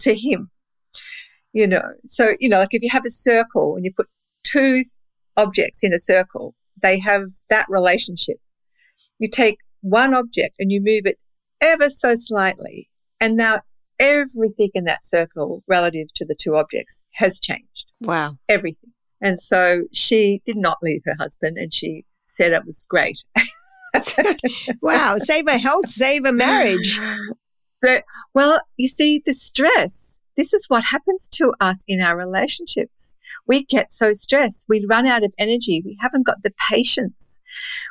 to 0.00 0.14
him. 0.14 0.50
You 1.52 1.66
know, 1.66 1.82
so, 2.06 2.34
you 2.38 2.48
know, 2.48 2.58
like 2.58 2.74
if 2.74 2.82
you 2.82 2.90
have 2.90 3.06
a 3.06 3.10
circle 3.10 3.76
and 3.76 3.84
you 3.84 3.92
put 3.96 4.08
two 4.44 4.84
objects 5.36 5.82
in 5.82 5.92
a 5.92 5.98
circle, 5.98 6.54
they 6.80 6.98
have 6.98 7.30
that 7.48 7.66
relationship. 7.68 8.36
You 9.18 9.28
take 9.28 9.58
one 9.80 10.14
object 10.14 10.56
and 10.58 10.70
you 10.70 10.80
move 10.80 11.06
it 11.06 11.18
ever 11.60 11.90
so 11.90 12.14
slightly, 12.14 12.88
and 13.20 13.36
now 13.36 13.60
everything 13.98 14.70
in 14.74 14.84
that 14.84 15.06
circle 15.06 15.62
relative 15.68 16.12
to 16.14 16.24
the 16.24 16.34
two 16.34 16.56
objects 16.56 17.02
has 17.14 17.38
changed. 17.38 17.92
Wow. 18.00 18.38
Everything. 18.48 18.92
And 19.20 19.40
so 19.40 19.82
she 19.92 20.40
did 20.46 20.56
not 20.56 20.78
leave 20.82 21.02
her 21.04 21.14
husband 21.18 21.58
and 21.58 21.72
she 21.72 22.06
said 22.24 22.52
it 22.52 22.64
was 22.64 22.86
great. 22.88 23.24
wow. 24.82 25.18
Save 25.18 25.46
a 25.46 25.58
health, 25.58 25.90
save 25.90 26.24
a 26.24 26.32
marriage. 26.32 26.98
So, 27.84 28.00
well, 28.34 28.60
you 28.76 28.88
see, 28.88 29.22
the 29.24 29.34
stress, 29.34 30.20
this 30.36 30.52
is 30.52 30.66
what 30.68 30.84
happens 30.84 31.28
to 31.32 31.52
us 31.60 31.84
in 31.86 32.00
our 32.00 32.16
relationships. 32.16 33.16
We 33.50 33.64
get 33.64 33.92
so 33.92 34.12
stressed. 34.12 34.66
We 34.68 34.86
run 34.88 35.08
out 35.08 35.24
of 35.24 35.34
energy. 35.36 35.82
We 35.84 35.96
haven't 36.00 36.24
got 36.24 36.44
the 36.44 36.52
patience. 36.70 37.40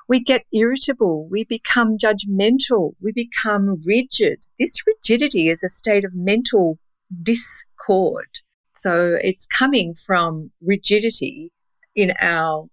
We 0.08 0.22
get 0.22 0.46
irritable. 0.54 1.28
We 1.30 1.44
become 1.44 1.98
judgmental. 1.98 2.94
We 3.02 3.12
become 3.12 3.82
rigid. 3.86 4.46
This 4.58 4.76
rigidity 4.88 5.50
is 5.50 5.62
a 5.62 5.68
state 5.68 6.06
of 6.06 6.16
mental 6.16 6.80
discord. 7.22 8.40
So 8.74 9.18
it's 9.22 9.46
coming 9.46 9.96
from 9.96 10.52
rigidity 10.62 11.52
in 11.94 12.14
our 12.22 12.68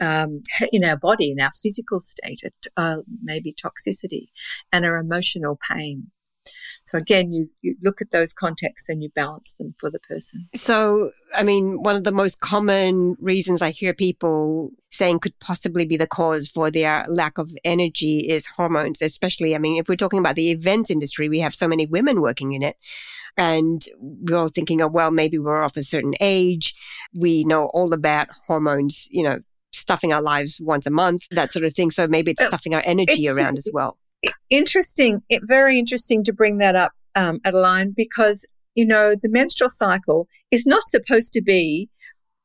um, 0.00 0.42
in 0.72 0.84
our 0.84 0.96
body, 0.96 1.32
in 1.32 1.38
our 1.38 1.50
physical 1.62 2.00
state, 2.00 2.40
uh, 2.78 3.02
maybe 3.22 3.52
toxicity, 3.52 4.28
and 4.72 4.86
our 4.86 4.96
emotional 4.96 5.58
pain. 5.70 6.10
So 6.92 6.98
again, 6.98 7.32
you, 7.32 7.48
you 7.62 7.74
look 7.82 8.02
at 8.02 8.10
those 8.10 8.34
contexts 8.34 8.88
and 8.88 9.02
you 9.02 9.08
balance 9.14 9.54
them 9.58 9.74
for 9.78 9.90
the 9.90 9.98
person. 10.00 10.48
So, 10.54 11.10
I 11.34 11.42
mean, 11.42 11.82
one 11.82 11.96
of 11.96 12.04
the 12.04 12.12
most 12.12 12.40
common 12.40 13.16
reasons 13.18 13.62
I 13.62 13.70
hear 13.70 13.94
people 13.94 14.70
saying 14.90 15.20
could 15.20 15.38
possibly 15.38 15.86
be 15.86 15.96
the 15.96 16.06
cause 16.06 16.48
for 16.48 16.70
their 16.70 17.06
lack 17.08 17.38
of 17.38 17.50
energy 17.64 18.28
is 18.28 18.46
hormones, 18.46 19.00
especially, 19.00 19.54
I 19.54 19.58
mean, 19.58 19.80
if 19.80 19.88
we're 19.88 19.96
talking 19.96 20.18
about 20.18 20.36
the 20.36 20.50
events 20.50 20.90
industry, 20.90 21.30
we 21.30 21.38
have 21.38 21.54
so 21.54 21.66
many 21.66 21.86
women 21.86 22.20
working 22.20 22.52
in 22.52 22.62
it. 22.62 22.76
And 23.38 23.82
we're 23.98 24.36
all 24.36 24.48
thinking, 24.48 24.82
oh, 24.82 24.88
well, 24.88 25.10
maybe 25.10 25.38
we're 25.38 25.62
off 25.62 25.78
a 25.78 25.82
certain 25.82 26.14
age. 26.20 26.74
We 27.14 27.44
know 27.44 27.66
all 27.66 27.94
about 27.94 28.28
hormones, 28.46 29.08
you 29.10 29.22
know, 29.22 29.40
stuffing 29.72 30.12
our 30.12 30.20
lives 30.20 30.60
once 30.62 30.84
a 30.84 30.90
month, 30.90 31.26
that 31.30 31.50
sort 31.50 31.64
of 31.64 31.72
thing. 31.72 31.90
So 31.90 32.06
maybe 32.06 32.32
it's 32.32 32.44
stuffing 32.44 32.74
our 32.74 32.82
energy 32.84 33.26
it's, 33.26 33.38
around 33.38 33.56
as 33.56 33.70
well 33.72 33.96
interesting, 34.50 35.22
it, 35.28 35.42
very 35.44 35.78
interesting 35.78 36.24
to 36.24 36.32
bring 36.32 36.58
that 36.58 36.76
up, 36.76 36.92
um, 37.14 37.40
Adeline, 37.44 37.92
because, 37.96 38.46
you 38.74 38.86
know, 38.86 39.14
the 39.20 39.28
menstrual 39.28 39.70
cycle 39.70 40.28
is 40.50 40.66
not 40.66 40.88
supposed 40.88 41.32
to 41.32 41.42
be 41.42 41.88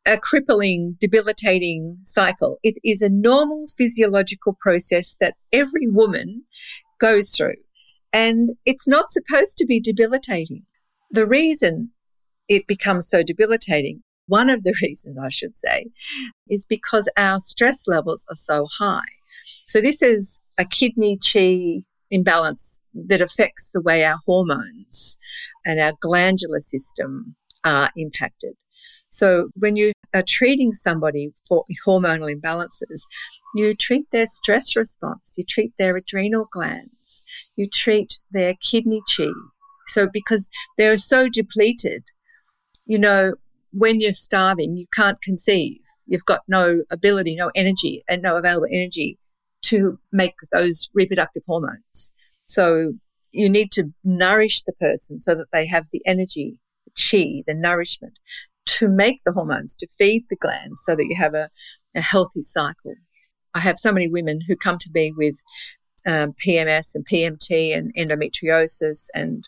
a 0.05 0.17
crippling, 0.17 0.95
debilitating 0.99 1.97
cycle. 2.03 2.57
It 2.63 2.77
is 2.83 3.01
a 3.01 3.09
normal 3.09 3.65
physiological 3.67 4.57
process 4.59 5.15
that 5.19 5.35
every 5.51 5.87
woman 5.87 6.43
goes 6.99 7.31
through. 7.31 7.55
And 8.13 8.51
it's 8.65 8.87
not 8.87 9.11
supposed 9.11 9.57
to 9.57 9.65
be 9.65 9.81
debilitating. 9.81 10.63
The 11.11 11.27
reason 11.27 11.91
it 12.47 12.65
becomes 12.67 13.09
so 13.09 13.21
debilitating, 13.21 14.01
one 14.27 14.49
of 14.49 14.63
the 14.63 14.73
reasons 14.81 15.19
I 15.19 15.29
should 15.29 15.57
say, 15.57 15.87
is 16.49 16.65
because 16.65 17.09
our 17.17 17.39
stress 17.41 17.87
levels 17.87 18.25
are 18.29 18.35
so 18.35 18.67
high. 18.79 19.01
So 19.65 19.81
this 19.81 20.01
is 20.01 20.41
a 20.57 20.65
kidney 20.65 21.17
chi 21.17 21.83
imbalance 22.09 22.79
that 22.93 23.21
affects 23.21 23.69
the 23.73 23.81
way 23.81 24.03
our 24.03 24.17
hormones 24.25 25.17
and 25.65 25.79
our 25.79 25.93
glandular 26.01 26.59
system 26.59 27.35
are 27.63 27.91
impacted. 27.95 28.53
So 29.09 29.49
when 29.55 29.75
you 29.75 29.93
are 30.13 30.23
treating 30.25 30.73
somebody 30.73 31.33
for 31.47 31.65
hormonal 31.85 32.33
imbalances, 32.33 33.01
you 33.55 33.73
treat 33.75 34.05
their 34.11 34.25
stress 34.25 34.75
response, 34.75 35.33
you 35.37 35.43
treat 35.43 35.73
their 35.77 35.97
adrenal 35.97 36.47
glands, 36.51 37.23
you 37.55 37.67
treat 37.69 38.19
their 38.31 38.53
kidney 38.61 39.01
chi. 39.15 39.27
So 39.87 40.07
because 40.11 40.49
they're 40.77 40.97
so 40.97 41.29
depleted, 41.29 42.03
you 42.85 42.99
know, 42.99 43.33
when 43.71 43.99
you're 43.99 44.13
starving, 44.13 44.77
you 44.77 44.85
can't 44.93 45.21
conceive. 45.21 45.79
You've 46.05 46.25
got 46.25 46.41
no 46.47 46.83
ability, 46.89 47.35
no 47.35 47.51
energy, 47.53 48.03
and 48.07 48.21
no 48.21 48.37
available 48.37 48.67
energy 48.71 49.17
to 49.67 49.99
make 50.11 50.35
those 50.51 50.89
reproductive 50.93 51.43
hormones. 51.45 52.11
So 52.45 52.93
you 53.31 53.49
need 53.49 53.71
to 53.73 53.93
nourish 54.03 54.63
the 54.63 54.73
person 54.73 55.19
so 55.19 55.35
that 55.35 55.51
they 55.51 55.67
have 55.67 55.85
the 55.91 56.01
energy, 56.05 56.59
the 56.85 56.91
chi, 56.91 57.43
the 57.45 57.53
nourishment 57.53 58.13
to 58.65 58.87
make 58.87 59.21
the 59.25 59.31
hormones, 59.31 59.75
to 59.77 59.87
feed 59.87 60.25
the 60.29 60.35
glands 60.35 60.81
so 60.83 60.95
that 60.95 61.07
you 61.09 61.15
have 61.15 61.33
a, 61.33 61.49
a 61.95 62.01
healthy 62.01 62.41
cycle. 62.41 62.95
I 63.53 63.59
have 63.59 63.79
so 63.79 63.91
many 63.91 64.07
women 64.07 64.41
who 64.47 64.55
come 64.55 64.77
to 64.77 64.89
me 64.93 65.13
with 65.15 65.41
um, 66.05 66.33
PMS 66.45 66.95
and 66.95 67.05
PMT 67.05 67.75
and 67.77 67.93
endometriosis 67.95 69.07
and 69.13 69.43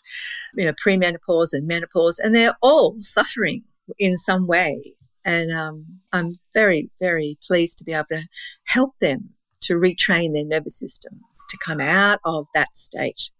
you 0.54 0.66
know 0.66 0.74
premenopause 0.84 1.52
and 1.52 1.66
menopause, 1.66 2.18
and 2.18 2.34
they're 2.34 2.56
all 2.60 2.96
suffering 3.00 3.64
in 3.98 4.18
some 4.18 4.46
way. 4.46 4.80
And 5.24 5.52
um, 5.52 5.86
I'm 6.12 6.28
very, 6.54 6.90
very 6.98 7.38
pleased 7.46 7.78
to 7.78 7.84
be 7.84 7.92
able 7.92 8.06
to 8.12 8.26
help 8.64 8.94
them 9.00 9.30
to 9.62 9.74
retrain 9.74 10.32
their 10.32 10.44
nervous 10.44 10.78
systems 10.78 11.22
to 11.48 11.58
come 11.64 11.80
out 11.80 12.20
of 12.24 12.46
that 12.54 12.76
state 12.76 13.30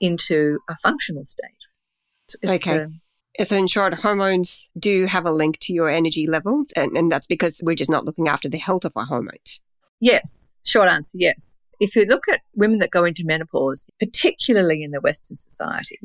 into 0.00 0.58
a 0.68 0.76
functional 0.76 1.24
state. 1.24 1.50
It's 2.42 2.66
okay. 2.66 2.84
Um, 2.84 3.00
so, 3.44 3.56
in 3.56 3.66
short, 3.66 3.94
hormones 3.94 4.70
do 4.78 5.04
have 5.06 5.26
a 5.26 5.30
link 5.30 5.58
to 5.60 5.74
your 5.74 5.90
energy 5.90 6.26
levels, 6.26 6.72
and, 6.72 6.96
and 6.96 7.12
that's 7.12 7.26
because 7.26 7.60
we're 7.62 7.76
just 7.76 7.90
not 7.90 8.04
looking 8.04 8.28
after 8.28 8.48
the 8.48 8.58
health 8.58 8.84
of 8.84 8.92
our 8.96 9.04
hormones. 9.04 9.60
Yes, 10.00 10.54
short 10.64 10.88
answer, 10.88 11.18
yes. 11.18 11.58
If 11.78 11.94
you 11.94 12.06
look 12.06 12.22
at 12.30 12.40
women 12.54 12.78
that 12.78 12.90
go 12.90 13.04
into 13.04 13.24
menopause, 13.26 13.90
particularly 13.98 14.82
in 14.82 14.90
the 14.90 15.00
Western 15.00 15.36
society, 15.36 15.98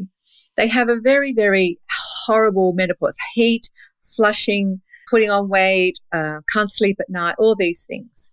they 0.58 0.68
have 0.68 0.90
a 0.90 1.00
very, 1.00 1.32
very 1.32 1.80
horrible 2.26 2.74
menopause 2.74 3.18
heat, 3.34 3.72
flushing, 4.02 4.82
putting 5.10 5.30
on 5.30 5.48
weight, 5.48 6.00
uh, 6.12 6.40
can't 6.52 6.72
sleep 6.72 6.98
at 7.00 7.10
night, 7.10 7.36
all 7.38 7.56
these 7.56 7.86
things. 7.86 8.32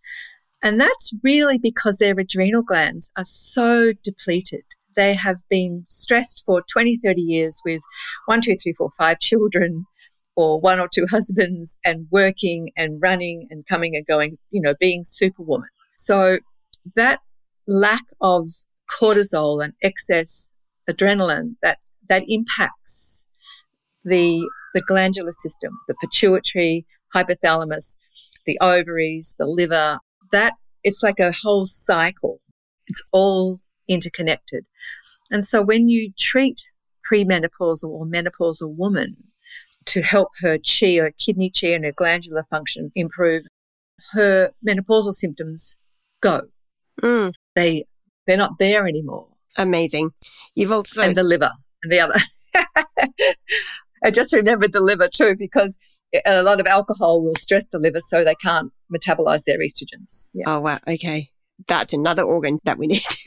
And 0.63 0.81
that's 0.81 1.13
really 1.23 1.59
because 1.59 1.99
their 1.99 2.19
adrenal 2.19 2.63
glands 2.63 3.13
are 3.17 3.25
so 3.25 3.93
depleted. 4.03 4.65
They 4.97 5.15
have 5.15 5.37
been 5.49 5.85
stressed 5.87 6.43
for 6.45 6.63
20, 6.73 6.97
30 6.97 7.23
years 7.23 7.61
with 7.65 7.81
one, 8.27 8.41
two, 8.41 8.57
three, 8.57 8.73
four, 8.73 8.91
five 8.99 9.21
children 9.21 9.87
or 10.35 10.61
one 10.61 10.81
or 10.81 10.89
two 10.93 11.07
husbands 11.11 11.77
and 11.85 12.07
working 12.11 12.71
and 12.77 13.01
running 13.01 13.47
and 13.51 13.67
coming 13.67 13.95
and 13.95 14.07
going, 14.07 14.33
you 14.51 14.61
know, 14.61 14.75
being 14.81 15.05
superwoman. 15.05 15.69
So 15.95 16.39
that 16.97 17.21
lack 17.67 18.05
of 18.21 18.49
cortisol 19.01 19.63
and 19.63 19.75
excess 19.83 20.51
adrenaline 20.91 21.57
that, 21.63 21.79
that 22.09 22.25
impacts 22.27 23.27
the, 24.05 24.49
the 24.75 24.83
glandular 24.83 25.33
system, 25.33 25.79
the 25.87 25.95
pituitary, 26.01 26.87
hypothalamus, 27.15 27.97
the 28.47 28.59
ovaries, 28.61 29.35
the 29.39 29.47
liver, 29.47 29.99
that 30.33 30.55
it's 30.85 31.03
like 31.03 31.21
a 31.21 31.33
whole 31.33 31.67
cycle. 31.67 32.41
It's 32.87 33.03
all 33.13 33.61
interconnected. 33.89 34.65
And 35.31 35.47
so 35.47 35.63
when 35.63 35.89
you 35.89 36.13
treat 36.19 36.63
premenopausal 37.11 37.89
or 37.89 38.07
menopausal 38.07 38.75
woman 38.75 39.17
to 39.87 40.03
help 40.03 40.29
her 40.41 40.59
chi 40.59 40.97
or 40.97 41.11
kidney 41.13 41.51
chi 41.51 41.69
and 41.69 41.85
her 41.85 41.93
glandular 41.93 42.43
function 42.43 42.93
improve, 42.95 43.45
her 44.13 44.53
menopausal 44.67 45.15
symptoms 45.15 45.77
go. 46.21 46.43
Mm. 47.03 47.33
They 47.55 47.87
they're 48.27 48.37
not 48.37 48.59
there 48.59 48.87
anymore. 48.87 49.27
Amazing. 49.57 50.11
You've 50.55 50.73
also 50.73 51.03
and 51.03 51.17
the 51.17 51.23
liver 51.23 51.51
and 51.83 51.93
the 51.93 52.01
other. 52.01 52.21
I 54.05 54.11
just 54.11 54.33
remembered 54.33 54.73
the 54.73 54.81
liver 54.81 55.09
too 55.09 55.37
because 55.37 55.77
uh, 56.15 56.21
a 56.27 56.43
lot 56.43 56.61
of 56.61 56.67
alcohol 56.67 57.23
will 57.23 57.35
stress 57.35 57.65
the 57.71 57.79
liver 57.79 58.01
so 58.01 58.25
they 58.25 58.35
can't 58.37 58.73
metabolize 58.93 59.45
their 59.45 59.59
estrogens. 59.59 60.27
Yeah. 60.33 60.45
Oh, 60.47 60.61
wow. 60.61 60.79
Okay. 60.87 61.31
That's 61.67 61.93
another 61.93 62.23
organ 62.23 62.59
that 62.65 62.79
we 62.79 62.87
need. 62.87 63.03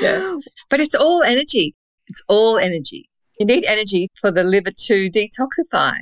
yeah. 0.00 0.36
But 0.70 0.80
it's 0.80 0.94
all 0.94 1.22
energy. 1.22 1.74
It's 2.06 2.22
all 2.28 2.58
energy. 2.58 3.08
You 3.38 3.46
need 3.46 3.64
energy 3.64 4.10
for 4.20 4.30
the 4.30 4.44
liver 4.44 4.70
to 4.70 5.10
detoxify. 5.10 5.96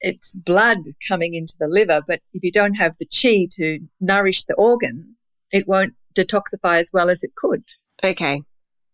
It's 0.00 0.34
blood 0.36 0.78
coming 1.06 1.34
into 1.34 1.54
the 1.58 1.68
liver, 1.68 2.02
but 2.06 2.20
if 2.32 2.42
you 2.42 2.50
don't 2.50 2.74
have 2.74 2.96
the 2.98 3.06
chi 3.06 3.46
to 3.52 3.78
nourish 4.00 4.44
the 4.44 4.54
organ, 4.54 5.16
it 5.52 5.68
won't 5.68 5.94
detoxify 6.16 6.78
as 6.78 6.90
well 6.92 7.08
as 7.08 7.22
it 7.22 7.34
could. 7.36 7.62
Okay. 8.02 8.42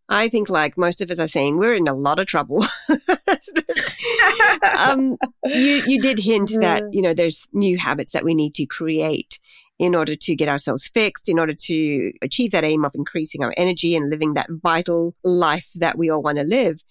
I 0.08 0.28
think, 0.28 0.48
like 0.48 0.78
most 0.78 1.00
of 1.00 1.10
us 1.10 1.18
are 1.18 1.28
saying, 1.28 1.58
we're 1.58 1.74
in 1.74 1.88
a 1.88 1.94
lot 1.94 2.18
of 2.18 2.26
trouble. 2.26 2.64
um, 4.78 5.16
you 5.44 5.82
you 5.86 6.00
did 6.00 6.18
hint 6.18 6.50
that 6.60 6.82
you 6.92 7.02
know 7.02 7.14
there's 7.14 7.46
new 7.52 7.78
habits 7.78 8.12
that 8.12 8.24
we 8.24 8.34
need 8.34 8.54
to 8.54 8.66
create, 8.66 9.38
in 9.78 9.94
order 9.94 10.16
to 10.16 10.34
get 10.34 10.48
ourselves 10.48 10.88
fixed, 10.88 11.28
in 11.28 11.38
order 11.38 11.54
to 11.54 12.12
achieve 12.20 12.50
that 12.50 12.64
aim 12.64 12.84
of 12.84 12.94
increasing 12.94 13.44
our 13.44 13.54
energy 13.56 13.94
and 13.94 14.10
living 14.10 14.34
that 14.34 14.48
vital 14.50 15.14
life 15.22 15.70
that 15.76 15.96
we 15.96 16.10
all 16.10 16.20
want 16.20 16.38
to 16.38 16.44
live. 16.44 16.82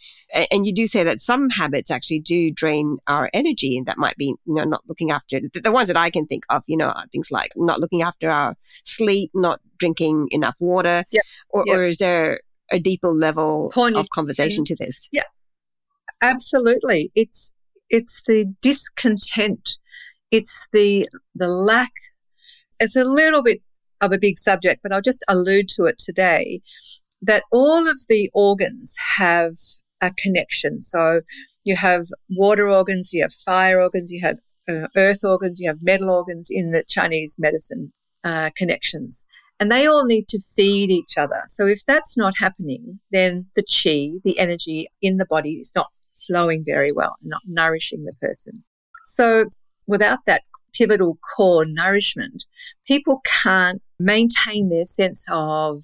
And 0.51 0.65
you 0.65 0.73
do 0.73 0.87
say 0.87 1.03
that 1.03 1.21
some 1.21 1.49
habits 1.49 1.91
actually 1.91 2.19
do 2.19 2.49
drain 2.49 2.97
our 3.07 3.29
energy, 3.33 3.77
and 3.77 3.85
that 3.87 3.97
might 3.97 4.15
be, 4.15 4.27
you 4.45 4.53
know, 4.53 4.63
not 4.63 4.83
looking 4.87 5.11
after 5.11 5.41
the 5.53 5.71
ones 5.71 5.87
that 5.87 5.97
I 5.97 6.09
can 6.09 6.25
think 6.27 6.45
of, 6.49 6.63
you 6.67 6.77
know, 6.77 6.93
things 7.11 7.29
like 7.29 7.51
not 7.55 7.79
looking 7.79 8.01
after 8.01 8.29
our 8.29 8.55
sleep, 8.85 9.31
not 9.33 9.59
drinking 9.77 10.29
enough 10.31 10.55
water, 10.59 11.03
yep. 11.11 11.23
Or, 11.49 11.65
or 11.67 11.83
is 11.85 11.97
there 11.97 12.39
a 12.71 12.79
deeper 12.79 13.09
level 13.09 13.71
of 13.75 14.09
conversation 14.09 14.63
to 14.65 14.75
this? 14.75 15.09
Yeah, 15.11 15.23
absolutely. 16.21 17.11
It's 17.15 17.51
it's 17.89 18.21
the 18.27 18.53
discontent. 18.61 19.77
It's 20.31 20.67
the 20.73 21.07
the 21.35 21.47
lack 21.47 21.91
it's 22.79 22.95
a 22.95 23.03
little 23.03 23.41
bit 23.41 23.61
of 24.01 24.11
a 24.11 24.19
big 24.19 24.37
subject, 24.37 24.81
but 24.83 24.91
I'll 24.91 25.01
just 25.01 25.23
allude 25.27 25.69
to 25.69 25.85
it 25.85 25.97
today 25.97 26.61
that 27.21 27.43
all 27.51 27.87
of 27.87 27.97
the 28.07 28.29
organs 28.33 28.95
have 29.17 29.53
a 30.01 30.11
connection. 30.15 30.83
So 30.83 31.21
you 31.63 31.75
have 31.75 32.07
water 32.29 32.69
organs, 32.69 33.11
you 33.11 33.23
have 33.23 33.33
fire 33.33 33.81
organs, 33.81 34.11
you 34.11 34.21
have 34.21 34.37
uh, 34.69 34.87
earth 34.95 35.23
organs, 35.23 35.59
you 35.59 35.67
have 35.67 35.81
metal 35.81 36.09
organs 36.11 36.49
in 36.51 36.71
the 36.71 36.83
Chinese 36.87 37.37
medicine 37.39 37.91
uh, 38.23 38.51
connections. 38.55 39.25
And 39.59 39.71
they 39.71 39.87
all 39.87 40.05
need 40.05 40.27
to 40.27 40.39
feed 40.55 40.91
each 40.91 41.17
other. 41.17 41.41
So 41.47 41.65
if 41.65 41.83
that's 41.87 42.15
not 42.15 42.37
happening, 42.37 42.99
then 43.11 43.47
the 43.55 43.63
chi, 43.63 44.19
the 44.23 44.37
energy 44.37 44.87
in 45.01 45.17
the 45.17 45.25
body 45.25 45.53
is 45.53 45.71
not 45.75 45.87
flowing 46.25 46.63
very 46.65 46.91
well, 46.91 47.15
not 47.21 47.41
nourishing 47.45 48.05
the 48.05 48.15
person. 48.21 48.63
So 49.05 49.45
without 49.85 50.19
that 50.25 50.43
pivotal 50.73 51.17
core 51.35 51.65
nourishment, 51.65 52.45
people 52.87 53.21
can't 53.25 53.81
maintain 53.99 54.69
their 54.69 54.85
sense 54.85 55.25
of, 55.31 55.83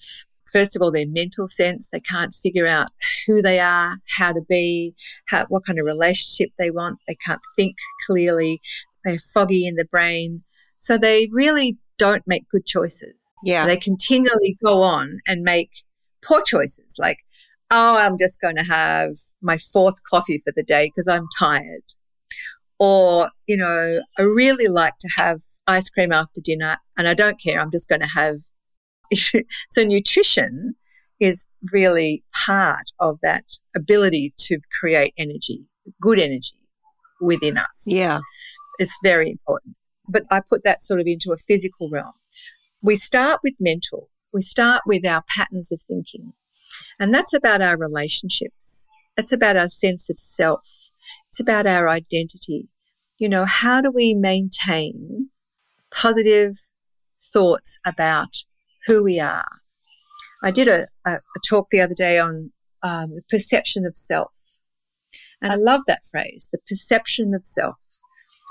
first 0.51 0.75
of 0.75 0.81
all, 0.81 0.91
their 0.91 1.07
mental 1.07 1.47
sense. 1.47 1.87
They 1.91 1.99
can't 1.99 2.35
figure 2.35 2.67
out 2.67 2.87
who 3.25 3.41
they 3.41 3.59
are, 3.59 3.97
how 4.17 4.33
to 4.33 4.41
be, 4.47 4.93
how, 5.27 5.45
what 5.47 5.65
kind 5.65 5.79
of 5.79 5.85
relationship 5.85 6.49
they 6.59 6.69
want. 6.69 6.99
They 7.07 7.15
can't 7.15 7.41
think 7.55 7.75
clearly. 8.05 8.61
They're 9.03 9.19
foggy 9.19 9.65
in 9.65 9.75
the 9.75 9.85
brain. 9.85 10.41
So 10.79 10.97
they 10.97 11.27
really 11.31 11.77
don't 11.97 12.23
make 12.27 12.49
good 12.49 12.65
choices. 12.65 13.15
Yeah. 13.43 13.65
They 13.65 13.77
continually 13.77 14.57
go 14.63 14.81
on 14.81 15.19
and 15.27 15.41
make 15.41 15.69
poor 16.21 16.41
choices 16.41 16.95
like, 16.97 17.17
oh, 17.73 17.97
I'm 17.97 18.17
just 18.17 18.39
going 18.39 18.55
to 18.55 18.63
have 18.63 19.15
my 19.41 19.57
fourth 19.57 19.95
coffee 20.09 20.37
for 20.37 20.53
the 20.55 20.63
day 20.63 20.87
because 20.87 21.07
I'm 21.07 21.27
tired. 21.37 21.83
Or, 22.79 23.31
you 23.47 23.57
know, 23.57 24.01
I 24.17 24.21
really 24.21 24.67
like 24.67 24.93
to 24.99 25.09
have 25.17 25.39
ice 25.67 25.89
cream 25.89 26.11
after 26.11 26.39
dinner 26.41 26.77
and 26.97 27.07
I 27.07 27.13
don't 27.15 27.41
care. 27.41 27.59
I'm 27.59 27.71
just 27.71 27.89
going 27.89 28.01
to 28.01 28.07
have. 28.07 28.41
so 29.69 29.83
nutrition 29.83 30.75
is 31.19 31.47
really 31.71 32.23
part 32.45 32.91
of 32.99 33.19
that 33.23 33.45
ability 33.75 34.33
to 34.37 34.59
create 34.79 35.13
energy, 35.17 35.67
good 36.01 36.19
energy 36.19 36.57
within 37.21 37.57
us. 37.57 37.65
Yeah. 37.85 38.19
It's 38.77 38.97
very 39.03 39.31
important. 39.31 39.75
But 40.07 40.25
I 40.29 40.41
put 40.41 40.63
that 40.63 40.83
sort 40.83 40.99
of 40.99 41.07
into 41.07 41.31
a 41.31 41.37
physical 41.37 41.89
realm. 41.89 42.13
We 42.81 42.97
start 42.97 43.39
with 43.43 43.53
mental. 43.59 44.09
We 44.33 44.41
start 44.41 44.81
with 44.85 45.05
our 45.05 45.23
patterns 45.27 45.71
of 45.71 45.81
thinking. 45.81 46.33
And 46.99 47.13
that's 47.13 47.33
about 47.33 47.61
our 47.61 47.77
relationships. 47.77 48.85
That's 49.15 49.31
about 49.31 49.57
our 49.57 49.69
sense 49.69 50.09
of 50.09 50.19
self. 50.19 50.61
It's 51.29 51.39
about 51.39 51.67
our 51.67 51.89
identity 51.89 52.69
you 53.23 53.29
know, 53.29 53.45
how 53.45 53.79
do 53.79 53.89
we 53.89 54.13
maintain 54.13 55.29
positive 55.91 56.69
thoughts 57.31 57.79
about 57.85 58.43
who 58.85 59.01
we 59.01 59.17
are? 59.17 59.47
I 60.43 60.51
did 60.51 60.67
a, 60.67 60.87
a, 61.05 61.13
a 61.13 61.39
talk 61.47 61.67
the 61.71 61.79
other 61.79 61.93
day 61.93 62.19
on 62.19 62.51
um, 62.81 63.15
the 63.15 63.23
perception 63.29 63.85
of 63.85 63.95
self. 63.95 64.31
And 65.41 65.53
I 65.53 65.55
love 65.55 65.83
that 65.87 66.05
phrase, 66.05 66.49
the 66.51 66.59
perception 66.67 67.33
of 67.33 67.45
self. 67.45 67.75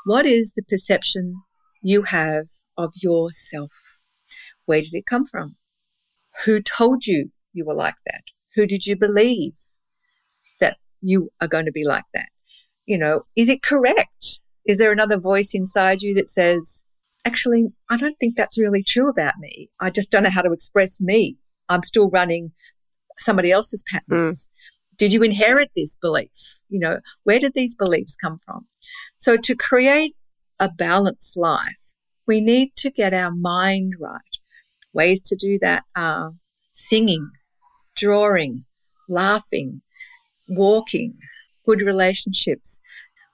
What 0.06 0.24
is 0.24 0.54
the 0.54 0.62
perception 0.62 1.42
you 1.82 2.04
have 2.04 2.46
of 2.78 2.94
yourself? 3.02 3.72
Where 4.64 4.80
did 4.80 4.94
it 4.94 5.04
come 5.06 5.26
from? 5.26 5.56
Who 6.46 6.62
told 6.62 7.06
you 7.06 7.30
you 7.52 7.64
were 7.64 7.74
like 7.74 7.96
that? 8.06 8.22
Who 8.54 8.66
did 8.66 8.86
you 8.86 8.96
believe 8.96 9.54
that 10.60 10.76
you 11.00 11.30
are 11.40 11.48
going 11.48 11.66
to 11.66 11.72
be 11.72 11.84
like 11.84 12.04
that? 12.14 12.28
You 12.86 12.98
know, 12.98 13.22
is 13.36 13.48
it 13.48 13.62
correct? 13.62 14.40
Is 14.66 14.78
there 14.78 14.92
another 14.92 15.18
voice 15.18 15.54
inside 15.54 16.02
you 16.02 16.14
that 16.14 16.30
says, 16.30 16.84
actually, 17.24 17.68
I 17.88 17.96
don't 17.96 18.16
think 18.18 18.36
that's 18.36 18.58
really 18.58 18.82
true 18.82 19.08
about 19.08 19.38
me. 19.38 19.70
I 19.80 19.90
just 19.90 20.10
don't 20.10 20.24
know 20.24 20.30
how 20.30 20.42
to 20.42 20.52
express 20.52 21.00
me. 21.00 21.36
I'm 21.68 21.82
still 21.82 22.10
running 22.10 22.52
somebody 23.18 23.50
else's 23.50 23.84
patterns. 23.90 24.48
Mm. 24.48 24.96
Did 24.98 25.12
you 25.12 25.22
inherit 25.22 25.70
this 25.74 25.96
belief? 25.96 26.60
You 26.68 26.80
know, 26.80 27.00
where 27.24 27.38
did 27.38 27.54
these 27.54 27.74
beliefs 27.74 28.16
come 28.16 28.38
from? 28.44 28.66
So 29.18 29.36
to 29.36 29.56
create 29.56 30.14
a 30.60 30.70
balanced 30.70 31.36
life, 31.36 31.94
we 32.26 32.40
need 32.40 32.76
to 32.76 32.90
get 32.90 33.14
our 33.14 33.32
mind 33.32 33.94
right. 33.98 34.20
Ways 34.92 35.22
to 35.22 35.36
do 35.36 35.58
that 35.60 35.84
are 35.96 36.30
singing, 36.72 37.30
drawing, 37.96 38.64
laughing, 39.08 39.82
walking, 40.48 41.14
good 41.64 41.82
relationships, 41.82 42.80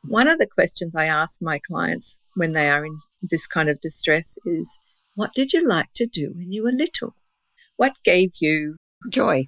one 0.05 0.29
of 0.29 0.38
the 0.38 0.47
questions 0.47 0.94
I 0.94 1.07
ask 1.07 1.42
my 1.42 1.61
clients 1.66 2.18
when 2.35 2.53
they 2.53 2.71
are 2.71 2.85
in 2.85 2.97
this 3.23 3.47
kind 3.47 3.68
of 3.68 3.81
distress 3.81 4.38
is, 4.47 4.79
What 5.14 5.35
did 5.35 5.53
you 5.53 5.66
like 5.66 5.92
to 5.97 6.07
do 6.07 6.33
when 6.35 6.53
you 6.53 6.62
were 6.62 6.73
little? 6.73 7.14
What 7.77 7.94
gave 8.05 8.31
you 8.40 8.77
joy? 9.11 9.47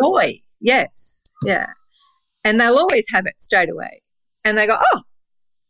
Joy, 0.00 0.38
yes, 0.60 1.22
yeah. 1.44 1.66
And 2.44 2.60
they'll 2.60 2.78
always 2.78 3.04
have 3.10 3.26
it 3.26 3.36
straight 3.38 3.70
away. 3.70 4.02
And 4.44 4.58
they 4.58 4.66
go, 4.66 4.76
Oh, 4.92 5.02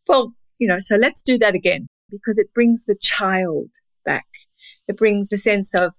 well, 0.08 0.34
you 0.58 0.66
know, 0.66 0.78
so 0.78 0.96
let's 0.96 1.22
do 1.22 1.38
that 1.38 1.54
again 1.54 1.86
because 2.10 2.38
it 2.38 2.54
brings 2.54 2.84
the 2.84 2.96
child 2.96 3.70
back. 4.04 4.26
It 4.88 4.96
brings 4.96 5.28
the 5.28 5.38
sense 5.38 5.74
of, 5.74 5.92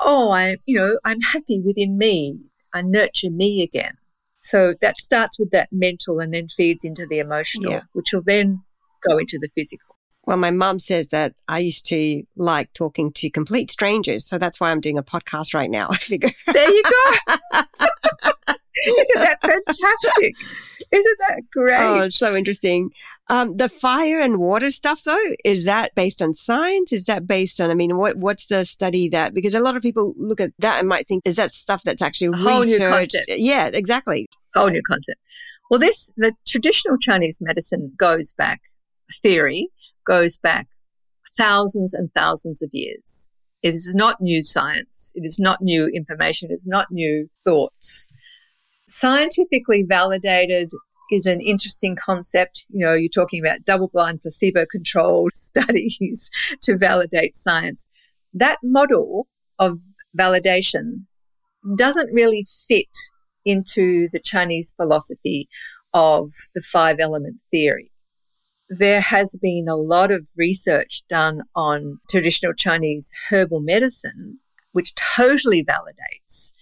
Oh, 0.00 0.30
I, 0.30 0.56
you 0.66 0.76
know, 0.76 0.98
I'm 1.04 1.20
happy 1.20 1.60
within 1.60 1.98
me. 1.98 2.38
I 2.72 2.82
nurture 2.82 3.30
me 3.30 3.62
again. 3.62 3.96
So 4.42 4.74
that 4.80 4.98
starts 4.98 5.38
with 5.38 5.50
that 5.50 5.68
mental 5.72 6.20
and 6.20 6.32
then 6.32 6.48
feeds 6.48 6.84
into 6.84 7.06
the 7.06 7.18
emotional, 7.18 7.72
yeah. 7.72 7.82
which 7.92 8.12
will 8.12 8.22
then 8.22 8.62
go 9.06 9.18
into 9.18 9.38
the 9.38 9.48
physical. 9.54 9.96
Well, 10.24 10.36
my 10.36 10.50
mum 10.50 10.78
says 10.78 11.08
that 11.08 11.34
I 11.48 11.58
used 11.60 11.86
to 11.86 12.22
like 12.36 12.72
talking 12.74 13.12
to 13.12 13.30
complete 13.30 13.70
strangers. 13.70 14.26
So 14.26 14.38
that's 14.38 14.60
why 14.60 14.70
I'm 14.70 14.80
doing 14.80 14.98
a 14.98 15.02
podcast 15.02 15.54
right 15.54 15.70
now. 15.70 15.88
I 15.90 15.96
figure. 15.96 16.30
There 16.46 16.70
you 16.70 16.82
go. 16.82 17.58
Isn't 18.86 19.22
that 19.22 19.38
fantastic? 19.42 20.34
Isn't 20.90 21.18
that 21.28 21.42
great? 21.52 21.80
Oh, 21.80 22.00
it's 22.02 22.16
so 22.16 22.34
interesting. 22.34 22.90
Um, 23.28 23.56
the 23.56 23.68
fire 23.68 24.20
and 24.20 24.38
water 24.38 24.70
stuff, 24.70 25.02
though, 25.04 25.18
is 25.44 25.64
that 25.66 25.94
based 25.94 26.22
on 26.22 26.32
science? 26.32 26.92
Is 26.92 27.04
that 27.04 27.26
based 27.26 27.60
on, 27.60 27.70
I 27.70 27.74
mean, 27.74 27.96
what 27.96 28.16
what's 28.16 28.46
the 28.46 28.64
study 28.64 29.08
that? 29.10 29.34
Because 29.34 29.54
a 29.54 29.60
lot 29.60 29.76
of 29.76 29.82
people 29.82 30.14
look 30.16 30.40
at 30.40 30.52
that 30.58 30.78
and 30.78 30.88
might 30.88 31.06
think, 31.06 31.22
is 31.26 31.36
that 31.36 31.52
stuff 31.52 31.82
that's 31.82 32.00
actually 32.00 32.38
whole 32.38 32.62
researched? 32.62 32.80
New 32.80 32.88
concept. 32.88 33.26
Yeah, 33.28 33.66
exactly. 33.66 34.26
Whole 34.54 34.70
new 34.70 34.82
concept. 34.82 35.20
Well, 35.70 35.80
this 35.80 36.10
the 36.16 36.32
traditional 36.46 36.96
Chinese 36.96 37.38
medicine 37.40 37.92
goes 37.98 38.32
back. 38.32 38.62
Theory 39.22 39.68
goes 40.06 40.38
back 40.38 40.68
thousands 41.36 41.92
and 41.92 42.12
thousands 42.14 42.62
of 42.62 42.70
years. 42.72 43.28
It 43.62 43.74
is 43.74 43.94
not 43.94 44.20
new 44.20 44.42
science. 44.42 45.12
It 45.14 45.26
is 45.26 45.38
not 45.38 45.60
new 45.60 45.88
information. 45.88 46.50
It's 46.50 46.66
not 46.66 46.86
new 46.90 47.28
thoughts 47.44 48.08
scientifically 48.88 49.84
validated 49.86 50.70
is 51.10 51.26
an 51.26 51.40
interesting 51.40 51.96
concept. 51.96 52.66
You 52.68 52.84
know, 52.84 52.94
you're 52.94 53.08
talking 53.08 53.44
about 53.44 53.64
double 53.64 53.88
blind 53.88 54.22
placebo 54.22 54.66
controlled 54.70 55.32
studies 55.34 56.30
to 56.62 56.76
validate 56.76 57.36
science. 57.36 57.86
That 58.34 58.58
model 58.62 59.26
of 59.58 59.78
validation 60.18 61.04
doesn't 61.76 62.12
really 62.12 62.44
fit 62.66 62.88
into 63.44 64.08
the 64.12 64.20
Chinese 64.20 64.74
philosophy 64.76 65.48
of 65.94 66.30
the 66.54 66.60
five 66.60 66.96
element 67.00 67.36
theory. 67.50 67.90
There 68.68 69.00
has 69.00 69.34
been 69.40 69.66
a 69.68 69.76
lot 69.76 70.10
of 70.10 70.28
research 70.36 71.02
done 71.08 71.40
on 71.54 72.00
traditional 72.10 72.52
Chinese 72.52 73.10
herbal 73.30 73.60
medicine, 73.60 74.40
which 74.72 74.94
totally 74.94 75.64
validates 75.64 76.52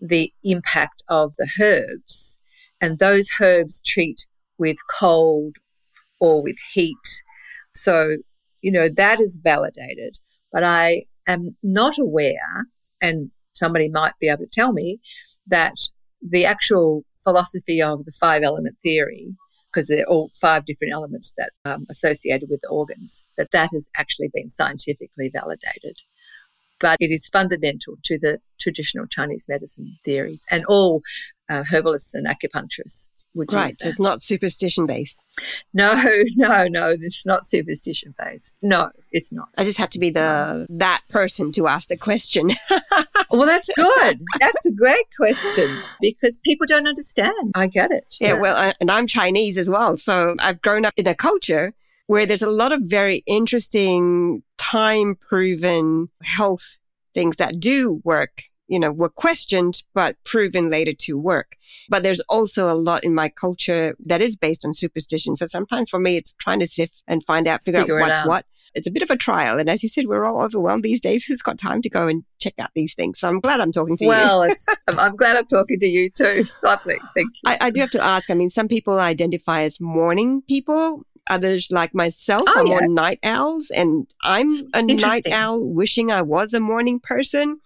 the 0.00 0.32
impact 0.42 1.02
of 1.08 1.34
the 1.38 1.48
herbs. 1.60 2.36
And 2.80 2.98
those 2.98 3.28
herbs 3.40 3.80
treat 3.84 4.26
with 4.58 4.76
cold 4.98 5.56
or 6.20 6.42
with 6.42 6.56
heat. 6.72 6.96
So, 7.74 8.16
you 8.60 8.72
know, 8.72 8.88
that 8.88 9.20
is 9.20 9.38
validated. 9.42 10.18
But 10.52 10.64
I 10.64 11.04
am 11.26 11.56
not 11.62 11.98
aware, 11.98 12.66
and 13.00 13.30
somebody 13.54 13.88
might 13.88 14.12
be 14.20 14.28
able 14.28 14.44
to 14.44 14.50
tell 14.50 14.72
me, 14.72 15.00
that 15.46 15.74
the 16.26 16.44
actual 16.44 17.04
philosophy 17.22 17.82
of 17.82 18.04
the 18.04 18.12
five 18.12 18.42
element 18.42 18.76
theory 18.82 19.34
because 19.76 19.88
they're 19.88 20.06
all 20.06 20.30
five 20.40 20.64
different 20.64 20.94
elements 20.94 21.34
that 21.36 21.50
um, 21.66 21.84
associated 21.90 22.48
with 22.48 22.60
the 22.62 22.68
organs, 22.68 23.22
that 23.36 23.50
that 23.50 23.68
has 23.74 23.90
actually 23.98 24.30
been 24.32 24.48
scientifically 24.48 25.30
validated. 25.30 25.98
But 26.78 26.98
it 27.00 27.10
is 27.10 27.26
fundamental 27.26 27.96
to 28.04 28.18
the 28.18 28.38
traditional 28.60 29.06
Chinese 29.06 29.46
medicine 29.48 29.98
theories 30.04 30.44
and 30.50 30.64
all 30.66 31.02
uh, 31.48 31.62
herbalists 31.70 32.14
and 32.14 32.26
acupuncturists 32.26 33.08
would 33.34 33.52
right. 33.52 33.70
use 33.70 33.76
So 33.80 33.88
it's 33.88 34.00
not 34.00 34.20
superstition 34.20 34.86
based. 34.86 35.22
No, 35.72 35.94
no, 36.36 36.66
no. 36.66 36.96
It's 37.00 37.24
not 37.24 37.46
superstition 37.46 38.14
based. 38.18 38.54
No, 38.62 38.90
it's 39.12 39.32
not. 39.32 39.48
I 39.56 39.64
just 39.64 39.78
had 39.78 39.90
to 39.92 39.98
be 39.98 40.10
the 40.10 40.66
that 40.70 41.02
person 41.08 41.52
to 41.52 41.66
ask 41.68 41.88
the 41.88 41.96
question. 41.96 42.50
well, 43.30 43.46
that's 43.46 43.70
good. 43.76 44.20
That's 44.40 44.66
a 44.66 44.72
great 44.72 45.06
question 45.16 45.68
because 46.00 46.38
people 46.38 46.66
don't 46.66 46.88
understand. 46.88 47.52
I 47.54 47.66
get 47.66 47.92
it. 47.92 48.06
Yeah, 48.20 48.34
yeah. 48.34 48.40
well, 48.40 48.56
I, 48.56 48.74
and 48.80 48.90
I'm 48.90 49.06
Chinese 49.06 49.56
as 49.56 49.70
well, 49.70 49.96
so 49.96 50.34
I've 50.40 50.60
grown 50.62 50.84
up 50.84 50.94
in 50.96 51.06
a 51.06 51.14
culture 51.14 51.74
where 52.06 52.24
there's 52.24 52.42
a 52.42 52.50
lot 52.50 52.72
of 52.72 52.82
very 52.82 53.22
interesting 53.26 54.42
time 54.70 55.16
proven 55.16 56.08
health 56.22 56.78
things 57.14 57.36
that 57.36 57.60
do 57.60 58.00
work 58.04 58.42
you 58.68 58.78
know, 58.78 58.92
were 58.92 59.08
questioned, 59.08 59.82
but 59.94 60.16
proven 60.24 60.70
later 60.70 60.92
to 60.92 61.18
work. 61.18 61.56
But 61.88 62.02
there's 62.02 62.20
also 62.20 62.72
a 62.72 62.74
lot 62.74 63.04
in 63.04 63.14
my 63.14 63.28
culture 63.28 63.96
that 64.06 64.20
is 64.20 64.36
based 64.36 64.64
on 64.64 64.74
superstition. 64.74 65.36
So 65.36 65.46
sometimes 65.46 65.90
for 65.90 66.00
me, 66.00 66.16
it's 66.16 66.34
trying 66.36 66.60
to 66.60 66.66
sift 66.66 67.02
and 67.06 67.24
find 67.24 67.46
out, 67.46 67.64
figure, 67.64 67.80
figure 67.82 68.00
out 68.00 68.08
what's 68.08 68.20
out. 68.20 68.28
what. 68.28 68.46
It's 68.74 68.86
a 68.86 68.90
bit 68.90 69.02
of 69.02 69.10
a 69.10 69.16
trial. 69.16 69.58
And 69.58 69.70
as 69.70 69.82
you 69.82 69.88
said, 69.88 70.06
we're 70.06 70.24
all 70.24 70.42
overwhelmed 70.42 70.82
these 70.82 71.00
days. 71.00 71.24
Who's 71.28 71.42
got 71.42 71.58
time 71.58 71.80
to 71.82 71.88
go 71.88 72.08
and 72.08 72.24
check 72.40 72.54
out 72.58 72.70
these 72.74 72.94
things? 72.94 73.20
So 73.20 73.28
I'm 73.28 73.40
glad 73.40 73.60
I'm 73.60 73.72
talking 73.72 73.96
to 73.98 74.06
well, 74.06 74.46
you. 74.46 74.54
Well, 74.88 75.00
I'm 75.00 75.16
glad 75.16 75.36
I'm 75.36 75.46
talking 75.46 75.78
to 75.80 75.86
you 75.86 76.10
too. 76.10 76.24
It's 76.46 76.62
lovely. 76.62 76.96
Thank 77.16 77.28
you. 77.28 77.46
I, 77.46 77.58
I 77.60 77.70
do 77.70 77.80
have 77.80 77.90
to 77.92 78.02
ask. 78.02 78.30
I 78.30 78.34
mean, 78.34 78.48
some 78.48 78.68
people 78.68 78.98
identify 78.98 79.62
as 79.62 79.80
morning 79.80 80.42
people 80.42 81.04
others 81.28 81.68
like 81.70 81.94
myself 81.94 82.42
oh, 82.46 82.60
are 82.60 82.66
yeah. 82.66 82.80
more 82.80 82.88
night 82.88 83.18
owls 83.22 83.70
and 83.70 84.06
I'm 84.22 84.68
a 84.74 84.82
night 84.82 85.26
owl 85.30 85.60
wishing 85.60 86.10
I 86.10 86.22
was 86.22 86.54
a 86.54 86.60
morning 86.60 87.00
person. 87.00 87.60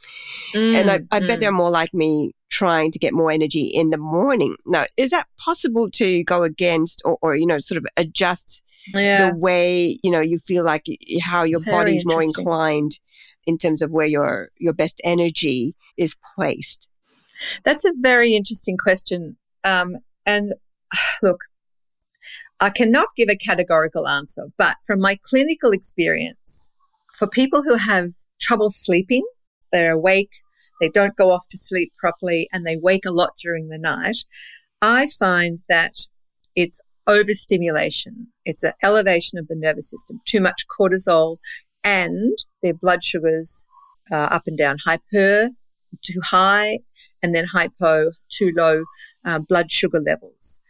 Mm, 0.54 0.74
and 0.74 0.90
I, 0.90 0.94
I 1.10 1.20
mm. 1.20 1.26
bet 1.26 1.40
they're 1.40 1.52
more 1.52 1.70
like 1.70 1.92
me 1.94 2.32
trying 2.50 2.90
to 2.90 2.98
get 2.98 3.14
more 3.14 3.30
energy 3.30 3.64
in 3.64 3.90
the 3.90 3.98
morning. 3.98 4.56
Now, 4.66 4.86
is 4.96 5.10
that 5.10 5.26
possible 5.38 5.90
to 5.92 6.24
go 6.24 6.42
against 6.42 7.02
or, 7.04 7.18
or 7.22 7.36
you 7.36 7.46
know, 7.46 7.58
sort 7.58 7.78
of 7.78 7.86
adjust 7.96 8.64
yeah. 8.92 9.30
the 9.30 9.36
way, 9.36 9.98
you 10.02 10.10
know, 10.10 10.20
you 10.20 10.38
feel 10.38 10.64
like 10.64 10.84
how 11.22 11.44
your 11.44 11.60
Very 11.60 11.76
body's 11.76 12.06
more 12.06 12.22
inclined 12.22 12.98
in 13.46 13.56
terms 13.56 13.82
of 13.82 13.90
where 13.90 14.06
your, 14.06 14.50
your 14.58 14.72
best 14.72 15.00
energy 15.04 15.74
is 15.96 16.16
placed? 16.34 16.88
That's 17.64 17.84
a 17.84 17.92
very 18.00 18.34
interesting 18.34 18.76
question. 18.76 19.36
Um, 19.64 19.98
and 20.26 20.54
look, 21.22 21.40
I 22.60 22.70
cannot 22.70 23.08
give 23.16 23.28
a 23.30 23.36
categorical 23.36 24.06
answer, 24.06 24.48
but 24.58 24.76
from 24.86 25.00
my 25.00 25.18
clinical 25.22 25.72
experience, 25.72 26.74
for 27.14 27.26
people 27.26 27.62
who 27.62 27.76
have 27.76 28.12
trouble 28.40 28.68
sleeping, 28.68 29.24
they're 29.72 29.92
awake, 29.92 30.30
they 30.80 30.90
don't 30.90 31.16
go 31.16 31.30
off 31.30 31.48
to 31.50 31.58
sleep 31.58 31.92
properly, 31.98 32.48
and 32.52 32.66
they 32.66 32.76
wake 32.76 33.06
a 33.06 33.12
lot 33.12 33.32
during 33.42 33.68
the 33.68 33.78
night, 33.78 34.18
I 34.82 35.06
find 35.18 35.60
that 35.68 35.94
it's 36.54 36.82
overstimulation. 37.06 38.28
It's 38.44 38.62
an 38.62 38.72
elevation 38.82 39.38
of 39.38 39.48
the 39.48 39.56
nervous 39.56 39.88
system, 39.88 40.20
too 40.26 40.40
much 40.40 40.66
cortisol, 40.68 41.38
and 41.82 42.36
their 42.62 42.74
blood 42.74 43.02
sugars 43.02 43.64
uh, 44.10 44.16
up 44.16 44.46
and 44.46 44.58
down, 44.58 44.76
hyper, 44.84 45.48
too 46.02 46.20
high, 46.22 46.80
and 47.22 47.34
then 47.34 47.46
hypo, 47.46 48.12
too 48.30 48.52
low 48.54 48.84
uh, 49.24 49.38
blood 49.38 49.70
sugar 49.70 50.00
levels. 50.00 50.60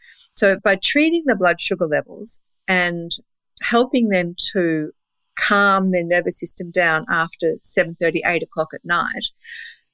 So 0.40 0.56
by 0.56 0.76
treating 0.76 1.24
the 1.26 1.36
blood 1.36 1.60
sugar 1.60 1.86
levels 1.86 2.38
and 2.66 3.12
helping 3.60 4.08
them 4.08 4.34
to 4.54 4.90
calm 5.36 5.90
their 5.90 6.02
nervous 6.02 6.40
system 6.40 6.70
down 6.70 7.04
after 7.10 7.48
7.30, 7.62 8.20
8 8.24 8.42
o'clock 8.44 8.68
at 8.72 8.82
night, 8.82 9.26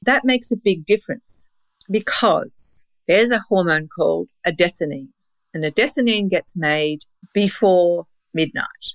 that 0.03 0.25
makes 0.25 0.53
a 0.53 0.57
big 0.57 0.87
difference 0.87 1.51
because 1.91 2.87
there's 3.09 3.33
a 3.33 3.45
hormone 3.49 3.89
called 3.89 4.29
adenosine 4.47 5.09
and 5.53 5.65
adenosine 5.65 6.31
gets 6.31 6.55
made 6.55 7.01
before 7.35 8.07
midnight. 8.33 8.95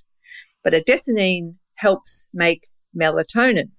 But 0.64 0.72
adenosine 0.72 1.56
helps 1.74 2.26
make 2.32 2.68
melatonin 2.96 3.72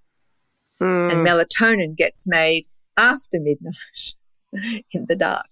mm. 0.80 1.11
and 1.11 1.26
melatonin 1.28 1.97
gets 1.97 2.28
made 2.28 2.67
after 2.97 3.39
midnight 3.39 4.13
in 4.91 5.07
the 5.09 5.15
dark. 5.15 5.49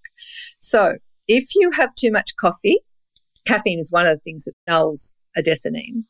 So 0.59 0.97
if 1.27 1.55
you 1.55 1.71
have 1.71 1.95
too 1.95 2.11
much 2.11 2.35
coffee, 2.39 2.79
caffeine 3.45 3.79
is 3.79 3.91
one 3.91 4.05
of 4.05 4.15
the 4.15 4.21
things 4.21 4.45
that 4.45 4.53
dulls 4.67 5.13
adenosine. 5.37 6.03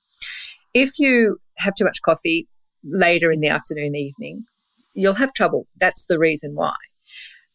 If 0.74 0.99
you 0.99 1.38
have 1.57 1.76
too 1.76 1.86
much 1.86 2.01
coffee 2.01 2.47
later 2.84 3.32
in 3.32 3.41
the 3.41 3.49
afternoon, 3.49 3.95
evening, 3.95 4.45
you'll 4.93 5.14
have 5.14 5.34
trouble. 5.34 5.68
That's 5.80 6.05
the 6.05 6.20
reason 6.20 6.55
why. 6.55 6.76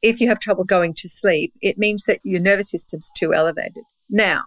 If 0.02 0.20
you 0.20 0.28
have 0.28 0.38
trouble 0.38 0.64
going 0.64 0.94
to 0.94 1.08
sleep, 1.08 1.52
it 1.60 1.78
means 1.78 2.04
that 2.04 2.20
your 2.22 2.40
nervous 2.40 2.70
system's 2.70 3.10
too 3.16 3.32
elevated. 3.32 3.84
Now, 4.08 4.44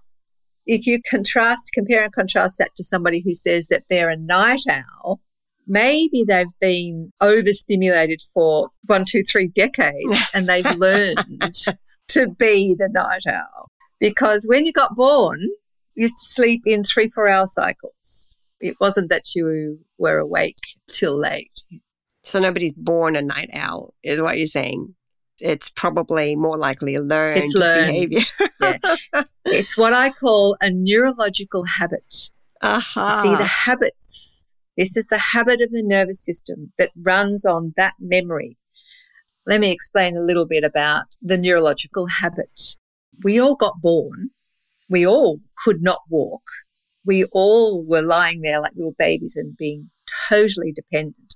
if 0.66 0.86
you 0.86 1.02
contrast, 1.02 1.72
compare 1.74 2.04
and 2.04 2.14
contrast 2.14 2.58
that 2.60 2.76
to 2.76 2.84
somebody 2.84 3.22
who 3.22 3.34
says 3.34 3.68
that 3.70 3.84
they're 3.90 4.10
a 4.10 4.18
night 4.18 4.62
owl, 4.70 5.20
maybe 5.68 6.24
they've 6.24 6.48
been 6.62 7.12
overstimulated 7.22 8.22
for 8.34 8.70
one, 8.86 9.06
two, 9.06 9.24
three 9.24 9.48
decades 9.48 10.16
and 10.34 10.48
they've 10.48 10.76
learned 10.76 11.66
to 12.10 12.28
be 12.28 12.76
the 12.78 12.90
night 12.90 13.26
owl. 13.28 13.70
Because 14.00 14.46
when 14.48 14.66
you 14.66 14.72
got 14.72 14.96
born, 14.96 15.40
you 15.42 16.04
used 16.04 16.18
to 16.18 16.26
sleep 16.26 16.64
in 16.66 16.84
three, 16.84 17.10
four 17.10 17.28
hour 17.28 17.48
cycles. 17.48 18.38
It 18.60 18.76
wasn't 18.80 19.10
that 19.10 19.36
you 19.36 19.80
were 19.98 20.18
awake 20.18 20.58
till 20.88 21.18
late. 21.18 21.64
So 22.24 22.40
nobody's 22.40 22.74
born 22.74 23.16
a 23.16 23.22
night 23.22 23.50
owl, 23.54 23.94
is 24.04 24.22
what 24.22 24.38
you're 24.38 24.48
saying. 24.48 24.96
It's 25.42 25.70
probably 25.70 26.36
more 26.36 26.58
likely 26.58 26.98
learned, 26.98 27.44
it's 27.44 27.56
learned. 27.56 27.88
behavior. 27.88 28.22
yeah. 28.62 29.24
It's 29.46 29.78
what 29.78 29.94
I 29.94 30.10
call 30.10 30.58
a 30.62 30.70
neurological 30.70 31.64
habit. 31.64 32.30
Uh-huh. 32.62 33.24
See, 33.24 33.36
the 33.36 33.46
habits. 33.46 34.54
This 34.78 34.96
is 34.96 35.08
the 35.08 35.18
habit 35.18 35.62
of 35.62 35.72
the 35.72 35.84
nervous 35.84 36.24
system 36.24 36.72
that 36.78 36.92
runs 37.02 37.46
on 37.46 37.74
that 37.78 37.96
memory 38.00 38.58
let 39.50 39.62
me 39.62 39.72
explain 39.72 40.16
a 40.16 40.22
little 40.22 40.46
bit 40.46 40.64
about 40.64 41.06
the 41.24 41.38
neurological 41.38 42.06
habit. 42.06 42.76
We 43.24 43.42
all 43.42 43.56
got 43.56 43.82
born. 43.82 44.30
We 44.88 45.08
all 45.08 45.40
could 45.66 45.82
not 45.82 46.02
walk. 46.08 46.44
We 47.04 47.24
all 47.32 47.84
were 47.84 48.04
lying 48.04 48.42
there 48.42 48.62
like 48.62 48.74
little 48.76 48.94
babies 49.00 49.36
and 49.36 49.58
being 49.58 49.90
totally 50.30 50.72
dependent. 50.72 51.34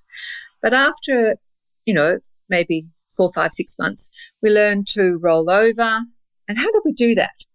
But 0.62 0.76
after, 0.76 1.38
you 1.86 1.96
know, 1.96 2.20
maybe 2.48 2.84
four, 3.10 3.34
five, 3.34 3.54
six 3.54 3.76
months, 3.80 4.12
we 4.44 4.52
learned 4.52 4.88
to 4.90 5.18
roll 5.18 5.50
over. 5.50 6.02
And 6.48 6.60
how 6.60 6.70
do 6.70 6.82
we 6.86 6.94
do 6.94 7.16
that? 7.16 7.46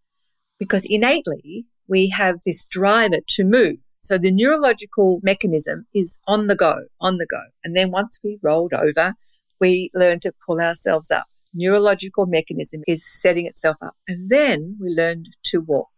Because 0.59 0.85
innately 0.85 1.67
we 1.87 2.09
have 2.09 2.41
this 2.45 2.65
driver 2.65 3.19
to 3.29 3.45
move. 3.45 3.77
So 4.01 4.19
the 4.19 4.33
neurological 4.33 5.21
mechanism 5.23 5.87
is 5.95 6.19
on 6.27 6.49
the 6.49 6.57
go, 6.57 6.87
on 7.01 7.19
the 7.19 7.27
go. 7.27 7.43
And 7.63 7.77
then 7.77 7.93
once 7.93 8.19
we 8.25 8.41
rolled 8.43 8.75
over, 8.75 9.15
we 9.61 9.91
learn 9.95 10.21
to 10.21 10.33
pull 10.47 10.61
ourselves 10.61 11.11
up. 11.11 11.27
Neurological 11.55 12.27
mechanism 12.27 12.83
is 12.87 13.05
setting 13.21 13.47
itself 13.47 13.77
up. 13.83 13.97
And 14.07 14.31
then 14.31 14.77
we 14.81 14.91
learn 14.91 15.25
to 15.47 15.61
walk. 15.61 15.89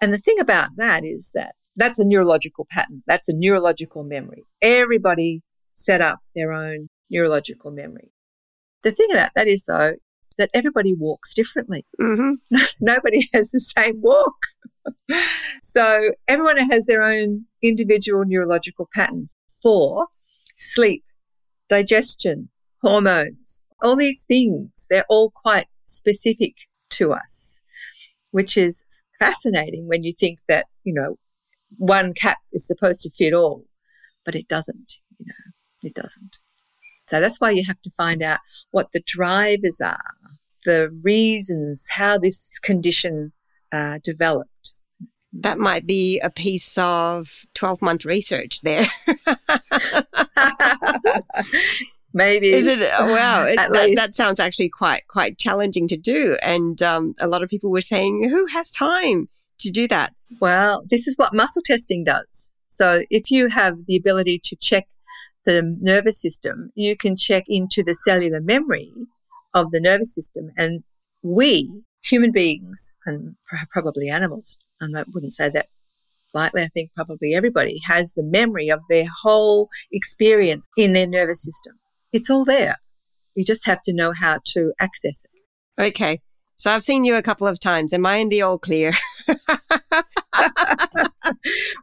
And 0.00 0.12
the 0.12 0.18
thing 0.18 0.38
about 0.40 0.70
that 0.76 1.04
is 1.04 1.30
that 1.34 1.54
that's 1.76 1.98
a 1.98 2.04
neurological 2.04 2.66
pattern. 2.70 3.02
That's 3.06 3.28
a 3.28 3.34
neurological 3.34 4.04
memory. 4.04 4.44
Everybody 4.60 5.42
set 5.74 6.00
up 6.00 6.20
their 6.34 6.52
own 6.52 6.88
neurological 7.10 7.70
memory. 7.70 8.12
The 8.82 8.92
thing 8.92 9.08
about 9.12 9.30
that 9.34 9.48
is 9.48 9.64
though, 9.64 9.94
that 10.38 10.50
everybody 10.54 10.94
walks 10.94 11.34
differently. 11.34 11.84
Mm-hmm. 12.00 12.56
Nobody 12.80 13.28
has 13.34 13.50
the 13.50 13.60
same 13.60 14.00
walk. 14.00 14.36
so 15.62 16.12
everyone 16.28 16.56
has 16.56 16.86
their 16.86 17.02
own 17.02 17.44
individual 17.62 18.24
neurological 18.24 18.88
pattern 18.94 19.28
for 19.62 20.06
sleep, 20.56 21.04
digestion, 21.68 22.48
hormones, 22.82 23.62
all 23.82 23.96
these 23.96 24.22
things, 24.22 24.86
they're 24.88 25.06
all 25.08 25.30
quite 25.30 25.66
specific 25.86 26.54
to 26.90 27.12
us, 27.12 27.60
which 28.30 28.56
is 28.56 28.84
fascinating 29.18 29.86
when 29.86 30.02
you 30.02 30.12
think 30.12 30.38
that, 30.48 30.66
you 30.84 30.92
know, 30.92 31.18
one 31.76 32.14
cap 32.14 32.38
is 32.52 32.66
supposed 32.66 33.00
to 33.02 33.10
fit 33.10 33.32
all, 33.32 33.64
but 34.24 34.34
it 34.34 34.48
doesn't, 34.48 34.94
you 35.18 35.26
know, 35.26 35.88
it 35.88 35.94
doesn't. 35.94 36.38
So 37.08 37.20
that's 37.20 37.40
why 37.40 37.50
you 37.50 37.64
have 37.66 37.80
to 37.82 37.90
find 37.90 38.22
out 38.22 38.40
what 38.70 38.92
the 38.92 39.02
drivers 39.04 39.80
are, 39.80 39.98
the 40.64 40.90
reasons, 41.02 41.86
how 41.90 42.18
this 42.18 42.58
condition 42.60 43.32
uh, 43.72 43.98
developed. 44.02 44.82
That 45.32 45.58
might 45.58 45.86
be 45.86 46.18
a 46.20 46.30
piece 46.30 46.76
of 46.76 47.46
12 47.54 47.82
month 47.82 48.04
research 48.04 48.62
there. 48.62 48.88
maybe. 52.12 52.50
Is 52.50 52.66
it? 52.66 52.80
Oh, 52.98 53.06
wow. 53.06 53.44
It, 53.44 53.56
that, 53.56 53.92
that, 53.96 54.10
sounds 54.10 54.40
actually 54.40 54.68
quite, 54.68 55.06
quite 55.08 55.38
challenging 55.38 55.88
to 55.88 55.96
do. 55.96 56.36
And 56.42 56.80
um, 56.82 57.14
a 57.20 57.26
lot 57.26 57.42
of 57.42 57.48
people 57.48 57.70
were 57.70 57.80
saying, 57.80 58.28
who 58.28 58.46
has 58.46 58.70
time 58.70 59.28
to 59.58 59.70
do 59.70 59.88
that? 59.88 60.14
Well, 60.40 60.82
this 60.90 61.06
is 61.06 61.16
what 61.16 61.34
muscle 61.34 61.62
testing 61.64 62.04
does. 62.04 62.52
So 62.68 63.02
if 63.10 63.30
you 63.30 63.48
have 63.48 63.86
the 63.86 63.96
ability 63.96 64.40
to 64.44 64.56
check 64.56 64.86
the 65.44 65.76
nervous 65.80 66.20
system, 66.20 66.70
you 66.74 66.96
can 66.96 67.16
check 67.16 67.44
into 67.48 67.82
the 67.82 67.94
cellular 67.94 68.40
memory 68.40 68.92
of 69.54 69.70
the 69.70 69.80
nervous 69.80 70.14
system. 70.14 70.50
And 70.56 70.82
we, 71.22 71.70
human 72.02 72.32
beings, 72.32 72.94
and 73.06 73.36
probably 73.70 74.08
animals, 74.08 74.58
and 74.80 74.96
I 74.96 75.04
wouldn't 75.12 75.34
say 75.34 75.50
that 75.50 75.68
lightly, 76.34 76.62
I 76.62 76.68
think 76.68 76.92
probably 76.94 77.34
everybody 77.34 77.78
has 77.84 78.14
the 78.14 78.22
memory 78.22 78.68
of 78.68 78.80
their 78.88 79.04
whole 79.22 79.68
experience 79.92 80.66
in 80.76 80.92
their 80.92 81.06
nervous 81.06 81.42
system. 81.42 81.78
It's 82.12 82.30
all 82.30 82.44
there. 82.44 82.76
You 83.34 83.44
just 83.44 83.66
have 83.66 83.82
to 83.82 83.92
know 83.92 84.12
how 84.12 84.40
to 84.46 84.72
access 84.80 85.24
it. 85.24 85.82
Okay. 85.82 86.20
So 86.56 86.70
I've 86.70 86.84
seen 86.84 87.04
you 87.04 87.14
a 87.16 87.22
couple 87.22 87.46
of 87.46 87.58
times. 87.58 87.92
Am 87.92 88.04
I 88.04 88.16
in 88.16 88.28
the 88.28 88.42
all 88.42 88.58
clear? 88.58 88.92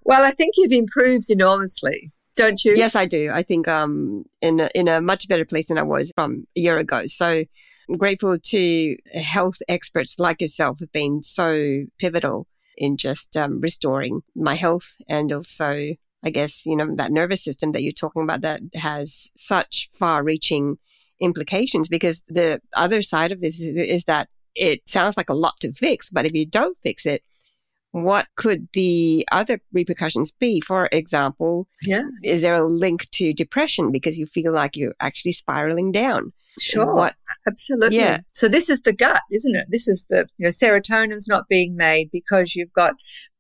well, 0.04 0.24
I 0.24 0.32
think 0.38 0.54
you've 0.58 0.72
improved 0.72 1.30
enormously, 1.30 2.12
don't 2.36 2.64
you? 2.64 2.74
Yes, 2.76 2.96
I 2.96 3.06
do. 3.06 3.32
I 3.34 3.42
think 3.42 3.68
um 3.68 4.26
in 4.42 4.60
a, 4.60 4.70
in 4.76 4.88
a 4.88 5.02
much 5.02 5.28
better 5.28 5.46
place 5.46 5.70
than 5.70 5.80
I 5.80 5.84
was 5.84 6.12
from 6.16 6.46
a 6.56 6.60
year 6.60 6.78
ago. 6.78 7.08
So 7.08 7.44
I'm 7.90 7.98
grateful 7.98 8.38
to 8.38 8.98
health 9.16 9.58
experts 9.68 10.20
like 10.20 10.42
yourself 10.42 10.80
have 10.80 10.92
been 10.92 11.24
so 11.24 11.86
pivotal 11.98 12.48
in 12.78 12.98
just 12.98 13.36
um, 13.36 13.60
restoring 13.62 14.22
my 14.36 14.54
health 14.54 14.96
and 15.10 15.32
also 15.32 15.96
I 16.24 16.30
guess, 16.30 16.66
you 16.66 16.76
know, 16.76 16.96
that 16.96 17.12
nervous 17.12 17.44
system 17.44 17.72
that 17.72 17.84
you're 17.84 17.92
talking 17.92 18.24
about 18.24 18.42
that 18.42 18.62
has 18.76 19.32
such 19.38 19.90
far 19.94 20.24
reaching 20.24 20.78
implications 21.20 21.88
because 21.88 22.24
the 22.28 22.62
other 22.76 23.02
side 23.02 23.32
of 23.32 23.42
this 23.42 23.60
is, 23.60 23.78
is, 23.78 24.06
that 24.06 24.30
it 24.56 24.88
sounds 24.88 25.18
like 25.18 25.30
a 25.30 25.36
lot 25.36 25.60
to 25.62 25.72
fix, 25.74 26.10
but 26.10 26.26
if 26.26 26.34
you 26.34 26.46
don't 26.46 26.78
fix 26.82 27.06
it, 27.06 27.24
what 27.92 28.28
could 28.36 28.68
the 28.74 29.28
other 29.32 29.60
repercussions 29.72 30.32
be? 30.34 30.62
For 30.62 30.90
example, 30.92 31.68
yeah. 31.84 32.04
is 32.24 32.42
there 32.42 32.56
a 32.56 32.68
link 32.68 33.10
to 33.12 33.34
depression 33.34 33.92
because 33.92 34.20
you 34.20 34.26
feel 34.28 34.52
like 34.52 34.76
you're 34.76 34.96
actually 35.00 35.32
spiraling 35.32 35.92
down? 35.92 36.34
Sure. 36.60 36.94
What? 36.94 37.16
Absolutely. 37.48 37.98
Yeah. 37.98 38.20
So 38.34 38.48
this 38.48 38.70
is 38.70 38.82
the 38.82 38.94
gut, 38.94 39.22
isn't 39.32 39.56
it? 39.56 39.68
This 39.70 39.88
is 39.88 40.06
the, 40.10 40.28
you 40.38 40.46
know, 40.46 40.50
serotonin's 40.50 41.28
not 41.28 41.48
being 41.48 41.76
made 41.76 42.10
because 42.12 42.56
you've 42.56 42.74
got 42.74 42.94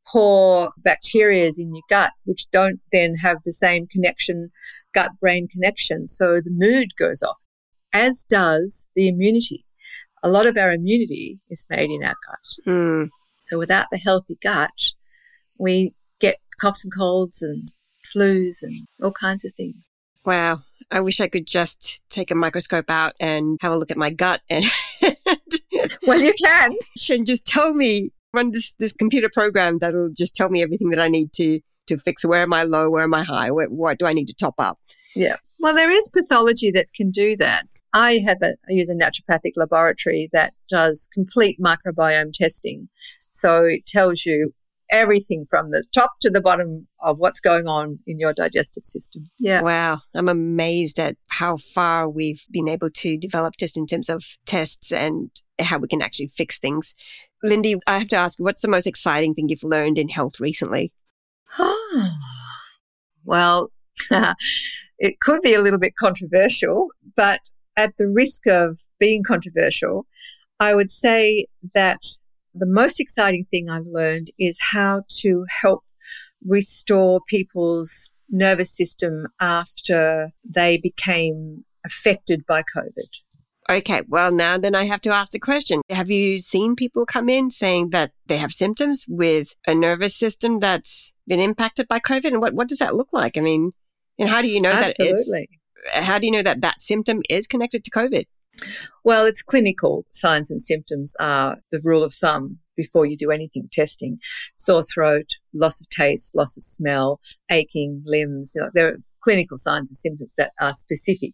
poor 0.07 0.71
bacteria 0.77 1.51
in 1.57 1.73
your 1.73 1.83
gut, 1.89 2.11
which 2.25 2.49
don't 2.51 2.79
then 2.91 3.15
have 3.15 3.37
the 3.43 3.53
same 3.53 3.87
connection, 3.87 4.51
gut 4.93 5.11
brain 5.19 5.47
connection. 5.47 6.07
So 6.07 6.39
the 6.43 6.51
mood 6.51 6.89
goes 6.97 7.21
off, 7.21 7.37
as 7.93 8.23
does 8.29 8.87
the 8.95 9.07
immunity. 9.07 9.65
A 10.23 10.29
lot 10.29 10.45
of 10.45 10.57
our 10.57 10.71
immunity 10.71 11.39
is 11.49 11.65
made 11.69 11.89
in 11.89 12.03
our 12.03 12.15
gut. 12.27 12.65
Mm. 12.65 13.09
So 13.41 13.57
without 13.57 13.87
the 13.91 13.99
healthy 13.99 14.37
gut, 14.41 14.71
we 15.57 15.93
get 16.19 16.37
coughs 16.59 16.83
and 16.83 16.93
colds 16.95 17.41
and 17.41 17.71
flus 18.05 18.61
and 18.61 18.87
all 19.01 19.11
kinds 19.11 19.45
of 19.45 19.53
things. 19.55 19.75
Wow. 20.25 20.59
I 20.91 20.99
wish 21.01 21.19
I 21.19 21.27
could 21.27 21.47
just 21.47 22.03
take 22.09 22.31
a 22.31 22.35
microscope 22.35 22.89
out 22.89 23.13
and 23.19 23.57
have 23.61 23.71
a 23.71 23.77
look 23.77 23.91
at 23.91 23.97
my 23.97 24.09
gut 24.09 24.41
and 24.49 24.65
well 26.07 26.19
you 26.19 26.33
can 26.41 26.75
and 27.09 27.25
just 27.25 27.45
tell 27.45 27.73
me 27.73 28.11
run 28.33 28.51
this 28.51 28.73
this 28.75 28.93
computer 28.93 29.29
program 29.33 29.79
that'll 29.79 30.09
just 30.09 30.35
tell 30.35 30.49
me 30.49 30.61
everything 30.63 30.89
that 30.89 30.99
I 30.99 31.07
need 31.07 31.33
to 31.33 31.59
to 31.87 31.97
fix 31.97 32.23
where 32.23 32.41
am 32.41 32.53
I 32.53 32.63
low, 32.63 32.89
where 32.89 33.03
am 33.03 33.13
I 33.13 33.23
high, 33.23 33.51
where, 33.51 33.67
what 33.67 33.97
do 33.97 34.05
I 34.05 34.13
need 34.13 34.27
to 34.27 34.33
top 34.33 34.55
up. 34.59 34.79
Yeah. 35.15 35.37
Well, 35.59 35.73
there 35.73 35.89
is 35.89 36.09
pathology 36.09 36.69
that 36.71 36.93
can 36.93 37.09
do 37.09 37.35
that. 37.37 37.67
I 37.93 38.21
have 38.25 38.41
a 38.43 38.53
I 38.69 38.73
use 38.73 38.89
a 38.89 38.95
naturopathic 38.95 39.53
laboratory 39.55 40.29
that 40.33 40.53
does 40.69 41.09
complete 41.11 41.59
microbiome 41.59 42.33
testing. 42.33 42.89
So 43.31 43.63
it 43.63 43.85
tells 43.85 44.25
you 44.25 44.53
everything 44.91 45.45
from 45.45 45.71
the 45.71 45.83
top 45.93 46.11
to 46.21 46.29
the 46.29 46.41
bottom 46.41 46.87
of 46.99 47.19
what's 47.19 47.39
going 47.39 47.67
on 47.67 47.99
in 48.07 48.19
your 48.19 48.33
digestive 48.33 48.85
system. 48.85 49.29
Yeah. 49.39 49.61
Wow. 49.61 49.99
I'm 50.13 50.29
amazed 50.29 50.99
at 50.99 51.17
how 51.29 51.57
far 51.57 52.09
we've 52.09 52.45
been 52.51 52.67
able 52.67 52.89
to 52.89 53.17
develop 53.17 53.55
just 53.57 53.77
in 53.77 53.85
terms 53.85 54.09
of 54.09 54.23
tests 54.45 54.91
and 54.91 55.29
how 55.59 55.77
we 55.77 55.87
can 55.87 56.01
actually 56.01 56.27
fix 56.27 56.59
things. 56.59 56.95
Lindy, 57.43 57.75
I 57.85 57.99
have 57.99 58.07
to 58.09 58.15
ask, 58.15 58.39
what's 58.39 58.61
the 58.61 58.67
most 58.67 58.87
exciting 58.87 59.33
thing 59.33 59.49
you've 59.49 59.63
learned 59.63 59.97
in 59.97 60.09
health 60.09 60.39
recently? 60.39 60.91
well, 63.25 63.71
it 64.99 65.19
could 65.19 65.41
be 65.41 65.53
a 65.53 65.61
little 65.61 65.79
bit 65.79 65.95
controversial, 65.95 66.89
but 67.15 67.41
at 67.75 67.95
the 67.97 68.07
risk 68.07 68.47
of 68.47 68.79
being 68.99 69.23
controversial, 69.23 70.07
I 70.59 70.73
would 70.73 70.91
say 70.91 71.45
that 71.73 72.01
the 72.59 72.65
most 72.65 72.99
exciting 72.99 73.45
thing 73.49 73.69
I've 73.69 73.85
learned 73.85 74.27
is 74.39 74.57
how 74.59 75.03
to 75.21 75.45
help 75.61 75.83
restore 76.45 77.21
people's 77.27 78.09
nervous 78.29 78.75
system 78.75 79.27
after 79.39 80.29
they 80.47 80.77
became 80.77 81.63
affected 81.85 82.45
by 82.45 82.61
COVID. 82.61 83.07
Okay, 83.69 84.01
well, 84.07 84.31
now 84.31 84.57
then 84.57 84.75
I 84.75 84.85
have 84.85 85.01
to 85.01 85.09
ask 85.09 85.31
the 85.31 85.39
question 85.39 85.81
Have 85.89 86.09
you 86.09 86.39
seen 86.39 86.75
people 86.75 87.05
come 87.05 87.27
in 87.27 87.49
saying 87.49 87.89
that 87.89 88.11
they 88.25 88.37
have 88.37 88.51
symptoms 88.51 89.05
with 89.09 89.55
a 89.65 89.75
nervous 89.75 90.15
system 90.15 90.59
that's 90.59 91.13
been 91.27 91.39
impacted 91.39 91.87
by 91.87 91.99
COVID? 91.99 92.27
And 92.27 92.41
what, 92.41 92.53
what 92.53 92.69
does 92.69 92.77
that 92.77 92.95
look 92.95 93.11
like? 93.11 93.37
I 93.37 93.41
mean, 93.41 93.71
and 94.17 94.29
how 94.29 94.41
do 94.41 94.47
you 94.47 94.61
know 94.61 94.71
Absolutely. 94.71 95.15
that 95.15 95.47
it's, 95.95 96.05
how 96.05 96.17
do 96.17 96.25
you 96.25 96.31
know 96.31 96.43
that 96.43 96.61
that 96.61 96.79
symptom 96.79 97.21
is 97.29 97.45
connected 97.45 97.83
to 97.83 97.91
COVID? 97.91 98.25
Well, 99.03 99.25
it's 99.25 99.41
clinical 99.41 100.05
signs 100.09 100.51
and 100.51 100.61
symptoms 100.61 101.15
are 101.19 101.57
the 101.71 101.81
rule 101.83 102.03
of 102.03 102.13
thumb 102.13 102.59
before 102.75 103.05
you 103.05 103.17
do 103.17 103.31
anything 103.31 103.69
testing. 103.71 104.19
Sore 104.57 104.83
throat, 104.83 105.31
loss 105.53 105.81
of 105.81 105.89
taste, 105.89 106.35
loss 106.35 106.55
of 106.57 106.63
smell, 106.63 107.19
aching 107.49 108.03
limbs. 108.05 108.53
You 108.55 108.61
know, 108.61 108.69
there 108.73 108.87
are 108.87 108.97
clinical 109.21 109.57
signs 109.57 109.89
and 109.89 109.97
symptoms 109.97 110.35
that 110.37 110.51
are 110.61 110.73
specific. 110.73 111.33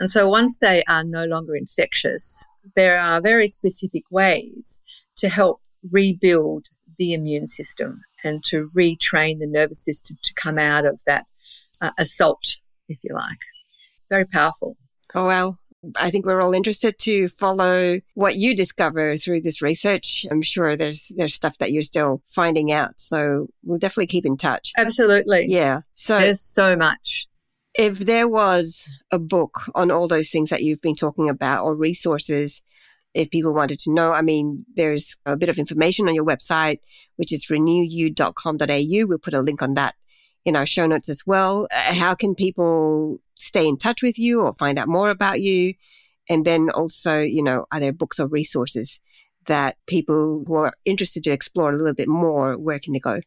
And 0.00 0.10
so 0.10 0.28
once 0.28 0.58
they 0.58 0.82
are 0.88 1.04
no 1.04 1.24
longer 1.24 1.56
infectious, 1.56 2.44
there 2.74 3.00
are 3.00 3.20
very 3.20 3.48
specific 3.48 4.04
ways 4.10 4.80
to 5.16 5.28
help 5.28 5.60
rebuild 5.90 6.66
the 6.98 7.12
immune 7.12 7.46
system 7.46 8.00
and 8.24 8.42
to 8.44 8.70
retrain 8.76 9.38
the 9.38 9.46
nervous 9.46 9.82
system 9.82 10.16
to 10.22 10.34
come 10.34 10.58
out 10.58 10.84
of 10.84 11.00
that 11.06 11.24
uh, 11.80 11.92
assault, 11.98 12.58
if 12.88 12.98
you 13.02 13.14
like. 13.14 13.38
Very 14.10 14.24
powerful. 14.24 14.76
Oh, 15.14 15.26
well, 15.26 15.58
I 15.96 16.10
think 16.10 16.26
we're 16.26 16.40
all 16.40 16.54
interested 16.54 16.98
to 17.00 17.28
follow 17.28 18.00
what 18.14 18.36
you 18.36 18.54
discover 18.54 19.16
through 19.16 19.42
this 19.42 19.62
research. 19.62 20.26
I'm 20.30 20.42
sure 20.42 20.76
there's 20.76 21.12
there's 21.16 21.34
stuff 21.34 21.58
that 21.58 21.72
you're 21.72 21.82
still 21.82 22.22
finding 22.28 22.72
out. 22.72 22.98
So 23.00 23.48
we'll 23.62 23.78
definitely 23.78 24.08
keep 24.08 24.26
in 24.26 24.36
touch. 24.36 24.72
Absolutely. 24.76 25.46
Yeah. 25.48 25.80
So 25.94 26.18
there's 26.18 26.40
so 26.40 26.76
much. 26.76 27.26
If 27.74 28.00
there 28.00 28.26
was 28.26 28.88
a 29.12 29.18
book 29.18 29.60
on 29.74 29.90
all 29.90 30.08
those 30.08 30.30
things 30.30 30.48
that 30.50 30.62
you've 30.62 30.80
been 30.80 30.94
talking 30.94 31.28
about 31.28 31.64
or 31.64 31.76
resources, 31.76 32.62
if 33.12 33.30
people 33.30 33.54
wanted 33.54 33.78
to 33.80 33.92
know, 33.92 34.12
I 34.12 34.22
mean, 34.22 34.64
there's 34.74 35.16
a 35.26 35.36
bit 35.36 35.48
of 35.48 35.58
information 35.58 36.08
on 36.08 36.14
your 36.14 36.24
website, 36.24 36.80
which 37.16 37.32
is 37.32 37.46
renewyou.com.au. 37.46 39.06
We'll 39.06 39.18
put 39.18 39.34
a 39.34 39.42
link 39.42 39.62
on 39.62 39.74
that 39.74 39.94
in 40.46 40.56
our 40.56 40.64
show 40.64 40.86
notes 40.86 41.10
as 41.10 41.26
well. 41.26 41.66
Uh, 41.70 41.92
how 41.92 42.14
can 42.14 42.34
people 42.34 43.18
stay 43.34 43.66
in 43.66 43.76
touch 43.76 44.00
with 44.02 44.18
you 44.18 44.40
or 44.40 44.54
find 44.54 44.78
out 44.78 44.88
more 44.88 45.10
about 45.10 45.42
you? 45.42 45.74
And 46.30 46.44
then 46.44 46.70
also, 46.70 47.20
you 47.20 47.42
know, 47.42 47.66
are 47.70 47.80
there 47.80 47.92
books 47.92 48.18
or 48.18 48.28
resources 48.28 49.00
that 49.46 49.76
people 49.86 50.44
who 50.46 50.54
are 50.54 50.72
interested 50.84 51.24
to 51.24 51.32
explore 51.32 51.70
a 51.70 51.76
little 51.76 51.94
bit 51.94 52.08
more, 52.08 52.56
where 52.56 52.78
can 52.78 52.92
they 52.94 53.00
go? 53.00 53.20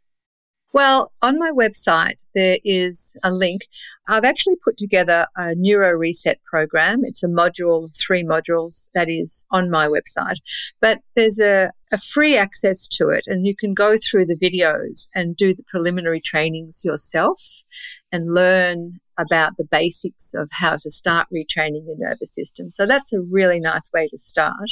Well, 0.72 1.12
on 1.22 1.40
my 1.40 1.52
website, 1.52 2.18
there 2.36 2.60
is 2.64 3.18
a 3.24 3.32
link. 3.32 3.68
I've 4.08 4.24
actually 4.24 4.58
put 4.64 4.78
together 4.78 5.26
a 5.36 5.56
neuro 5.56 5.92
reset 5.98 6.40
program. 6.44 7.04
It's 7.04 7.24
a 7.24 7.28
module, 7.28 7.96
three 7.98 8.24
modules 8.24 8.88
that 8.94 9.10
is 9.10 9.46
on 9.52 9.72
my 9.72 9.88
website, 9.88 10.38
but 10.80 11.00
there's 11.16 11.40
a, 11.40 11.72
a 11.92 11.98
free 11.98 12.38
access 12.38 12.88
to 12.88 13.10
it 13.10 13.26
and 13.28 13.46
you 13.46 13.56
can 13.56 13.74
go 13.74 13.96
through 13.98 14.26
the 14.26 14.36
videos 14.36 15.08
and 15.16 15.36
do 15.36 15.54
the 15.54 15.64
preliminary 15.70 16.20
trainings 16.20 16.86
yourself 16.86 17.64
and 18.12 18.34
learn 18.34 19.00
about 19.18 19.58
the 19.58 19.66
basics 19.66 20.34
of 20.34 20.50
how 20.52 20.76
to 20.78 20.92
start 20.92 21.28
retraining 21.34 21.86
your 21.86 21.98
nervous 21.98 22.34
system. 22.34 22.72
So 22.72 22.86
that's 22.86 23.12
a 23.12 23.22
really 23.22 23.60
nice 23.60 23.90
way 23.94 24.08
to 24.08 24.18
start. 24.18 24.70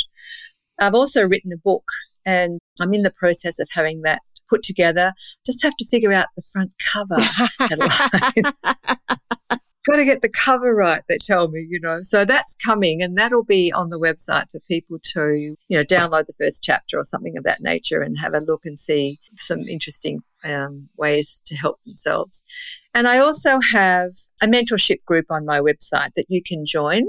I've 0.79 0.95
also 0.95 1.23
written 1.23 1.51
a 1.51 1.57
book 1.57 1.85
and 2.25 2.59
I'm 2.79 2.93
in 2.93 3.01
the 3.01 3.11
process 3.11 3.59
of 3.59 3.67
having 3.71 4.01
that 4.03 4.21
put 4.47 4.63
together. 4.63 5.13
Just 5.45 5.63
have 5.63 5.75
to 5.77 5.85
figure 5.87 6.13
out 6.13 6.27
the 6.35 6.43
front 6.43 6.71
cover 6.93 7.17
Got 9.87 9.97
to 9.97 10.05
get 10.05 10.21
the 10.21 10.27
cover 10.27 10.75
right, 10.75 11.01
they 11.07 11.17
tell 11.17 11.47
me, 11.47 11.65
you 11.69 11.79
know. 11.79 12.01
So 12.03 12.25
that's 12.25 12.55
coming 12.55 13.01
and 13.01 13.17
that'll 13.17 13.45
be 13.45 13.71
on 13.71 13.89
the 13.89 13.99
website 13.99 14.51
for 14.51 14.59
people 14.67 14.99
to, 15.13 15.55
you 15.69 15.77
know, 15.77 15.85
download 15.85 16.27
the 16.27 16.33
first 16.33 16.61
chapter 16.61 16.99
or 16.99 17.05
something 17.05 17.37
of 17.37 17.45
that 17.45 17.61
nature 17.61 18.01
and 18.01 18.17
have 18.19 18.33
a 18.33 18.41
look 18.41 18.65
and 18.65 18.77
see 18.77 19.17
some 19.37 19.61
interesting 19.61 20.23
um, 20.43 20.89
ways 20.97 21.41
to 21.45 21.55
help 21.55 21.79
themselves. 21.85 22.43
And 22.93 23.07
I 23.07 23.19
also 23.19 23.59
have 23.71 24.11
a 24.41 24.47
mentorship 24.47 25.05
group 25.05 25.27
on 25.29 25.45
my 25.45 25.61
website 25.61 26.11
that 26.17 26.25
you 26.27 26.43
can 26.43 26.65
join. 26.65 27.03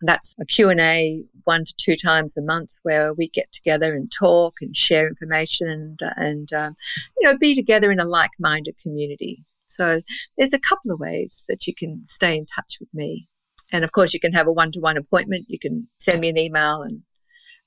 That's 0.00 0.34
a 0.40 0.46
Q&A 0.46 1.24
one 1.44 1.66
to 1.66 1.74
two 1.76 1.96
times 1.96 2.36
a 2.38 2.42
month 2.42 2.78
where 2.82 3.12
we 3.12 3.28
get 3.28 3.52
together 3.52 3.92
and 3.94 4.10
talk 4.10 4.54
and 4.62 4.74
share 4.74 5.06
information 5.06 5.68
and, 5.68 6.00
and 6.16 6.52
um, 6.54 6.76
you 7.18 7.28
know, 7.28 7.36
be 7.36 7.54
together 7.54 7.92
in 7.92 8.00
a 8.00 8.06
like-minded 8.06 8.76
community. 8.82 9.44
So 9.74 10.00
there's 10.36 10.52
a 10.52 10.58
couple 10.58 10.90
of 10.90 11.00
ways 11.00 11.44
that 11.48 11.66
you 11.66 11.74
can 11.74 12.04
stay 12.06 12.36
in 12.36 12.46
touch 12.46 12.76
with 12.80 12.88
me. 12.92 13.28
And 13.72 13.84
of 13.84 13.92
course, 13.92 14.12
you 14.12 14.20
can 14.20 14.32
have 14.32 14.46
a 14.46 14.52
one-to-one 14.52 14.96
appointment. 14.96 15.46
You 15.48 15.58
can 15.58 15.88
send 15.98 16.20
me 16.20 16.28
an 16.28 16.38
email 16.38 16.82
and 16.82 17.02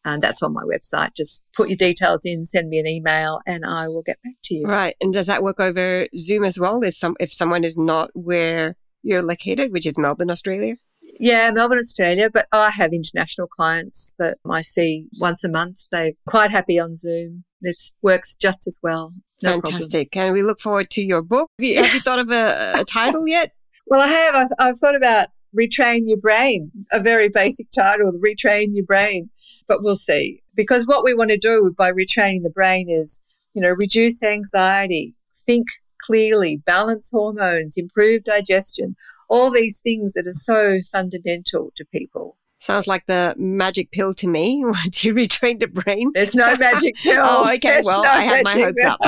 and 0.06 0.22
that's 0.22 0.44
on 0.44 0.54
my 0.54 0.62
website. 0.62 1.16
Just 1.18 1.46
put 1.56 1.68
your 1.68 1.78
details 1.78 2.22
in, 2.26 2.46
send 2.46 2.70
me 2.70 2.78
an 2.78 2.88
email, 2.88 3.42
and 3.48 3.66
I 3.66 3.88
will 3.88 4.04
get 4.04 4.22
back 4.24 4.36
to 4.46 4.56
you. 4.56 4.68
Right. 4.68 4.96
And 5.02 5.12
does 5.12 5.26
that 5.26 5.42
work 5.42 5.60
over 5.60 6.08
Zoom 6.16 6.44
as 6.44 6.60
well? 6.60 6.80
Is 6.84 6.98
some 6.98 7.16
if 7.20 7.34
someone 7.34 7.64
is 7.64 7.76
not 7.76 8.12
where 8.14 8.78
you're 9.02 9.24
located, 9.24 9.72
which 9.72 9.88
is 9.88 9.98
Melbourne, 9.98 10.30
Australia? 10.30 10.76
Yeah, 11.20 11.52
Melbourne, 11.52 11.80
Australia, 11.80 12.30
but 12.32 12.48
I 12.52 12.72
have 12.72 12.92
international 12.94 13.48
clients 13.48 14.14
that 14.20 14.38
I 14.50 14.62
see 14.62 15.08
once 15.20 15.44
a 15.44 15.50
month. 15.50 15.82
They're 15.92 16.14
quite 16.28 16.52
happy 16.52 16.80
on 16.80 16.98
Zoom. 16.98 17.44
It 17.68 17.82
works 18.02 18.36
just 18.36 18.68
as 18.68 18.80
well. 18.82 19.14
No 19.42 19.62
Fantastic. 19.62 20.12
Problem. 20.12 20.28
Can 20.28 20.34
we 20.34 20.44
look 20.44 20.60
forward 20.60 20.90
to 20.92 21.04
your 21.04 21.22
book? 21.22 21.50
Have 21.60 21.66
you, 21.66 21.84
have 21.84 21.94
you 21.94 22.00
thought 22.00 22.20
of 22.20 22.32
a, 22.32 22.80
a, 22.80 22.84
title 22.88 23.28
yet? 23.28 23.52
Well, 23.88 24.02
I 24.02 24.08
have. 24.08 24.36
I've, 24.36 24.48
I've 24.60 24.80
thought 24.80 24.96
about 24.96 25.30
retrain 25.58 26.02
your 26.06 26.20
brain, 26.20 26.72
a 26.92 27.00
very 27.00 27.30
basic 27.30 27.68
title, 27.72 28.12
retrain 28.14 28.68
your 28.74 28.86
brain, 28.86 29.30
but 29.68 29.82
we'll 29.84 29.96
see. 29.96 30.44
Because 30.54 30.86
what 30.86 31.04
we 31.04 31.14
want 31.14 31.32
to 31.32 31.38
do 31.38 31.74
by 31.78 31.92
retraining 31.92 32.44
the 32.44 32.50
brain 32.50 32.90
is, 32.90 33.22
you 33.54 33.62
know, 33.62 33.70
reduce 33.70 34.22
anxiety, 34.22 35.16
think 35.46 35.68
clearly, 36.02 36.58
balance 36.66 37.10
hormones, 37.12 37.78
improve 37.78 38.24
digestion, 38.24 38.96
all 39.30 39.52
these 39.52 39.80
things 39.80 40.14
that 40.14 40.28
are 40.28 40.34
so 40.34 40.80
fundamental 40.92 41.72
to 41.76 41.86
people. 41.86 42.38
Sounds 42.66 42.88
like 42.88 43.06
the 43.06 43.36
magic 43.38 43.92
pill 43.92 44.16
to 44.16 44.28
me. 44.28 44.62
Once 44.66 45.04
you 45.04 45.14
retrain 45.14 45.60
the 45.60 45.68
brain. 45.68 46.10
There's 46.16 46.34
no 46.34 46.58
magic 46.58 46.96
pill. 46.96 47.22
oh, 47.24 47.44
okay. 47.44 47.60
There's 47.60 47.86
well, 47.86 48.02
no 48.02 48.10
I 48.10 48.22
have 48.22 48.44
my 48.44 48.54
hopes 48.54 48.84
up. 48.84 48.98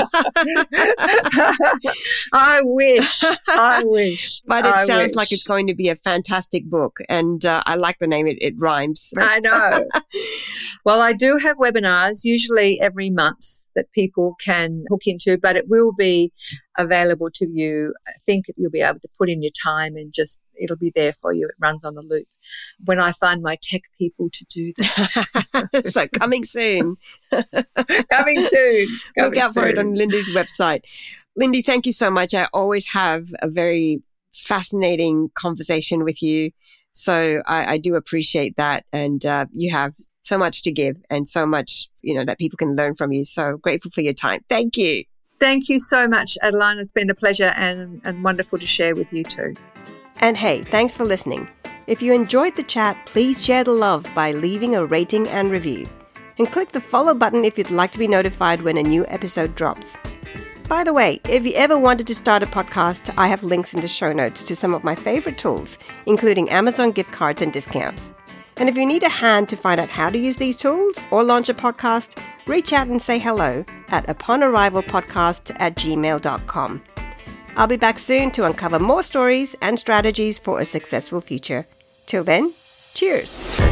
I 2.33 2.61
wish. 2.63 3.23
I 3.47 3.83
wish. 3.83 4.41
But 4.41 4.63
it 4.63 4.75
I 4.75 4.85
sounds 4.85 5.07
wish. 5.07 5.15
like 5.15 5.31
it's 5.31 5.43
going 5.43 5.65
to 5.65 5.73
be 5.73 5.89
a 5.89 5.95
fantastic 5.95 6.65
book. 6.65 6.99
And 7.09 7.43
uh, 7.45 7.63
I 7.65 7.73
like 7.75 7.97
the 7.97 8.05
name. 8.05 8.27
It, 8.27 8.37
it 8.41 8.53
rhymes. 8.59 9.11
I 9.17 9.39
know. 9.39 9.85
well, 10.85 11.01
I 11.01 11.13
do 11.13 11.37
have 11.37 11.57
webinars, 11.57 12.23
usually 12.23 12.79
every 12.79 13.09
month 13.09 13.63
that 13.75 13.91
people 13.91 14.35
can 14.43 14.83
hook 14.89 15.07
into, 15.07 15.35
but 15.37 15.55
it 15.55 15.67
will 15.67 15.93
be 15.93 16.31
available 16.77 17.31
to 17.35 17.47
you. 17.47 17.95
I 18.07 18.11
think 18.23 18.45
you'll 18.55 18.69
be 18.69 18.81
able 18.81 18.99
to 18.99 19.09
put 19.17 19.31
in 19.31 19.41
your 19.41 19.53
time 19.63 19.95
and 19.95 20.13
just 20.13 20.39
it'll 20.59 20.77
be 20.77 20.91
there 20.95 21.13
for 21.13 21.33
you. 21.33 21.47
It 21.47 21.55
runs 21.59 21.85
on 21.85 21.97
a 21.97 22.01
loop. 22.01 22.27
When 22.85 22.99
I 22.99 23.11
find 23.11 23.41
my 23.41 23.57
tech 23.61 23.83
people 23.97 24.29
to 24.31 24.45
do 24.45 24.73
that. 24.77 25.85
so 25.91 26.07
coming 26.07 26.43
soon. 26.43 26.97
coming 27.31 28.41
soon. 28.43 28.87
Coming 29.17 29.33
Look 29.33 29.37
out 29.37 29.53
soon. 29.53 29.63
for 29.63 29.67
it 29.67 29.77
on 29.77 29.95
Lindy's 29.95 30.35
website. 30.35 30.81
Lindy, 31.35 31.61
thank 31.61 31.85
you 31.85 31.93
so 31.93 32.09
much. 32.09 32.33
I 32.33 32.47
always 32.53 32.87
have 32.87 33.33
a 33.41 33.47
very 33.47 34.01
fascinating 34.33 35.29
conversation 35.35 36.03
with 36.03 36.21
you. 36.21 36.51
So 36.91 37.41
I, 37.45 37.73
I 37.73 37.77
do 37.77 37.95
appreciate 37.95 38.57
that. 38.57 38.85
And 38.91 39.23
uh, 39.25 39.45
you 39.51 39.71
have 39.71 39.93
so 40.23 40.37
much 40.37 40.63
to 40.63 40.71
give 40.71 40.97
and 41.09 41.27
so 41.27 41.45
much, 41.45 41.89
you 42.01 42.15
know, 42.15 42.25
that 42.25 42.39
people 42.39 42.57
can 42.57 42.75
learn 42.75 42.95
from 42.95 43.11
you. 43.11 43.23
So 43.23 43.57
grateful 43.57 43.91
for 43.91 44.01
your 44.01 44.13
time. 44.13 44.41
Thank 44.49 44.77
you. 44.77 45.03
Thank 45.39 45.69
you 45.69 45.79
so 45.79 46.07
much, 46.07 46.37
Adeline. 46.41 46.79
It's 46.79 46.93
been 46.93 47.11
a 47.11 47.15
pleasure 47.15 47.53
and, 47.55 48.01
and 48.03 48.23
wonderful 48.23 48.57
to 48.57 48.65
share 48.65 48.95
with 48.95 49.13
you 49.13 49.23
too. 49.23 49.53
And 50.19 50.35
hey, 50.35 50.63
thanks 50.63 50.95
for 50.95 51.05
listening. 51.05 51.49
If 51.85 52.01
you 52.01 52.13
enjoyed 52.13 52.55
the 52.55 52.63
chat, 52.63 52.97
please 53.05 53.43
share 53.43 53.63
the 53.63 53.71
love 53.71 54.05
by 54.13 54.31
leaving 54.33 54.75
a 54.75 54.85
rating 54.85 55.27
and 55.29 55.49
review. 55.49 55.87
And 56.37 56.51
click 56.51 56.71
the 56.71 56.81
follow 56.81 57.13
button 57.13 57.45
if 57.45 57.57
you'd 57.57 57.71
like 57.71 57.91
to 57.93 57.99
be 57.99 58.07
notified 58.07 58.61
when 58.61 58.77
a 58.77 58.83
new 58.83 59.05
episode 59.07 59.55
drops. 59.55 59.97
By 60.67 60.83
the 60.83 60.93
way, 60.93 61.21
if 61.29 61.45
you 61.45 61.53
ever 61.53 61.77
wanted 61.77 62.07
to 62.07 62.15
start 62.15 62.43
a 62.43 62.45
podcast, 62.45 63.13
I 63.17 63.27
have 63.27 63.41
links 63.41 63.73
in 63.73 63.79
the 63.79 63.87
show 63.87 64.11
notes 64.11 64.43
to 64.43 64.55
some 64.55 64.73
of 64.73 64.83
my 64.83 64.95
favorite 64.95 65.37
tools, 65.37 65.77
including 66.05 66.49
Amazon 66.49 66.91
gift 66.91 67.13
cards 67.13 67.41
and 67.41 67.53
discounts. 67.53 68.13
And 68.57 68.67
if 68.67 68.75
you 68.75 68.85
need 68.85 69.03
a 69.03 69.09
hand 69.09 69.47
to 69.49 69.55
find 69.55 69.79
out 69.79 69.89
how 69.89 70.09
to 70.09 70.17
use 70.17 70.35
these 70.35 70.57
tools 70.57 70.97
or 71.09 71.23
launch 71.23 71.47
a 71.47 71.53
podcast, 71.53 72.21
reach 72.47 72.73
out 72.73 72.87
and 72.87 73.01
say 73.01 73.17
hello 73.17 73.63
at 73.87 74.07
uponarrivalpodcast 74.07 75.55
at 75.59 75.75
gmail.com. 75.75 76.81
I'll 77.57 77.67
be 77.67 77.75
back 77.75 77.97
soon 77.97 78.29
to 78.31 78.45
uncover 78.45 78.77
more 78.77 79.01
stories 79.01 79.55
and 79.63 79.79
strategies 79.79 80.37
for 80.37 80.61
a 80.61 80.65
successful 80.65 81.21
future. 81.21 81.65
Till 82.05 82.23
then, 82.23 82.53
cheers! 82.93 83.66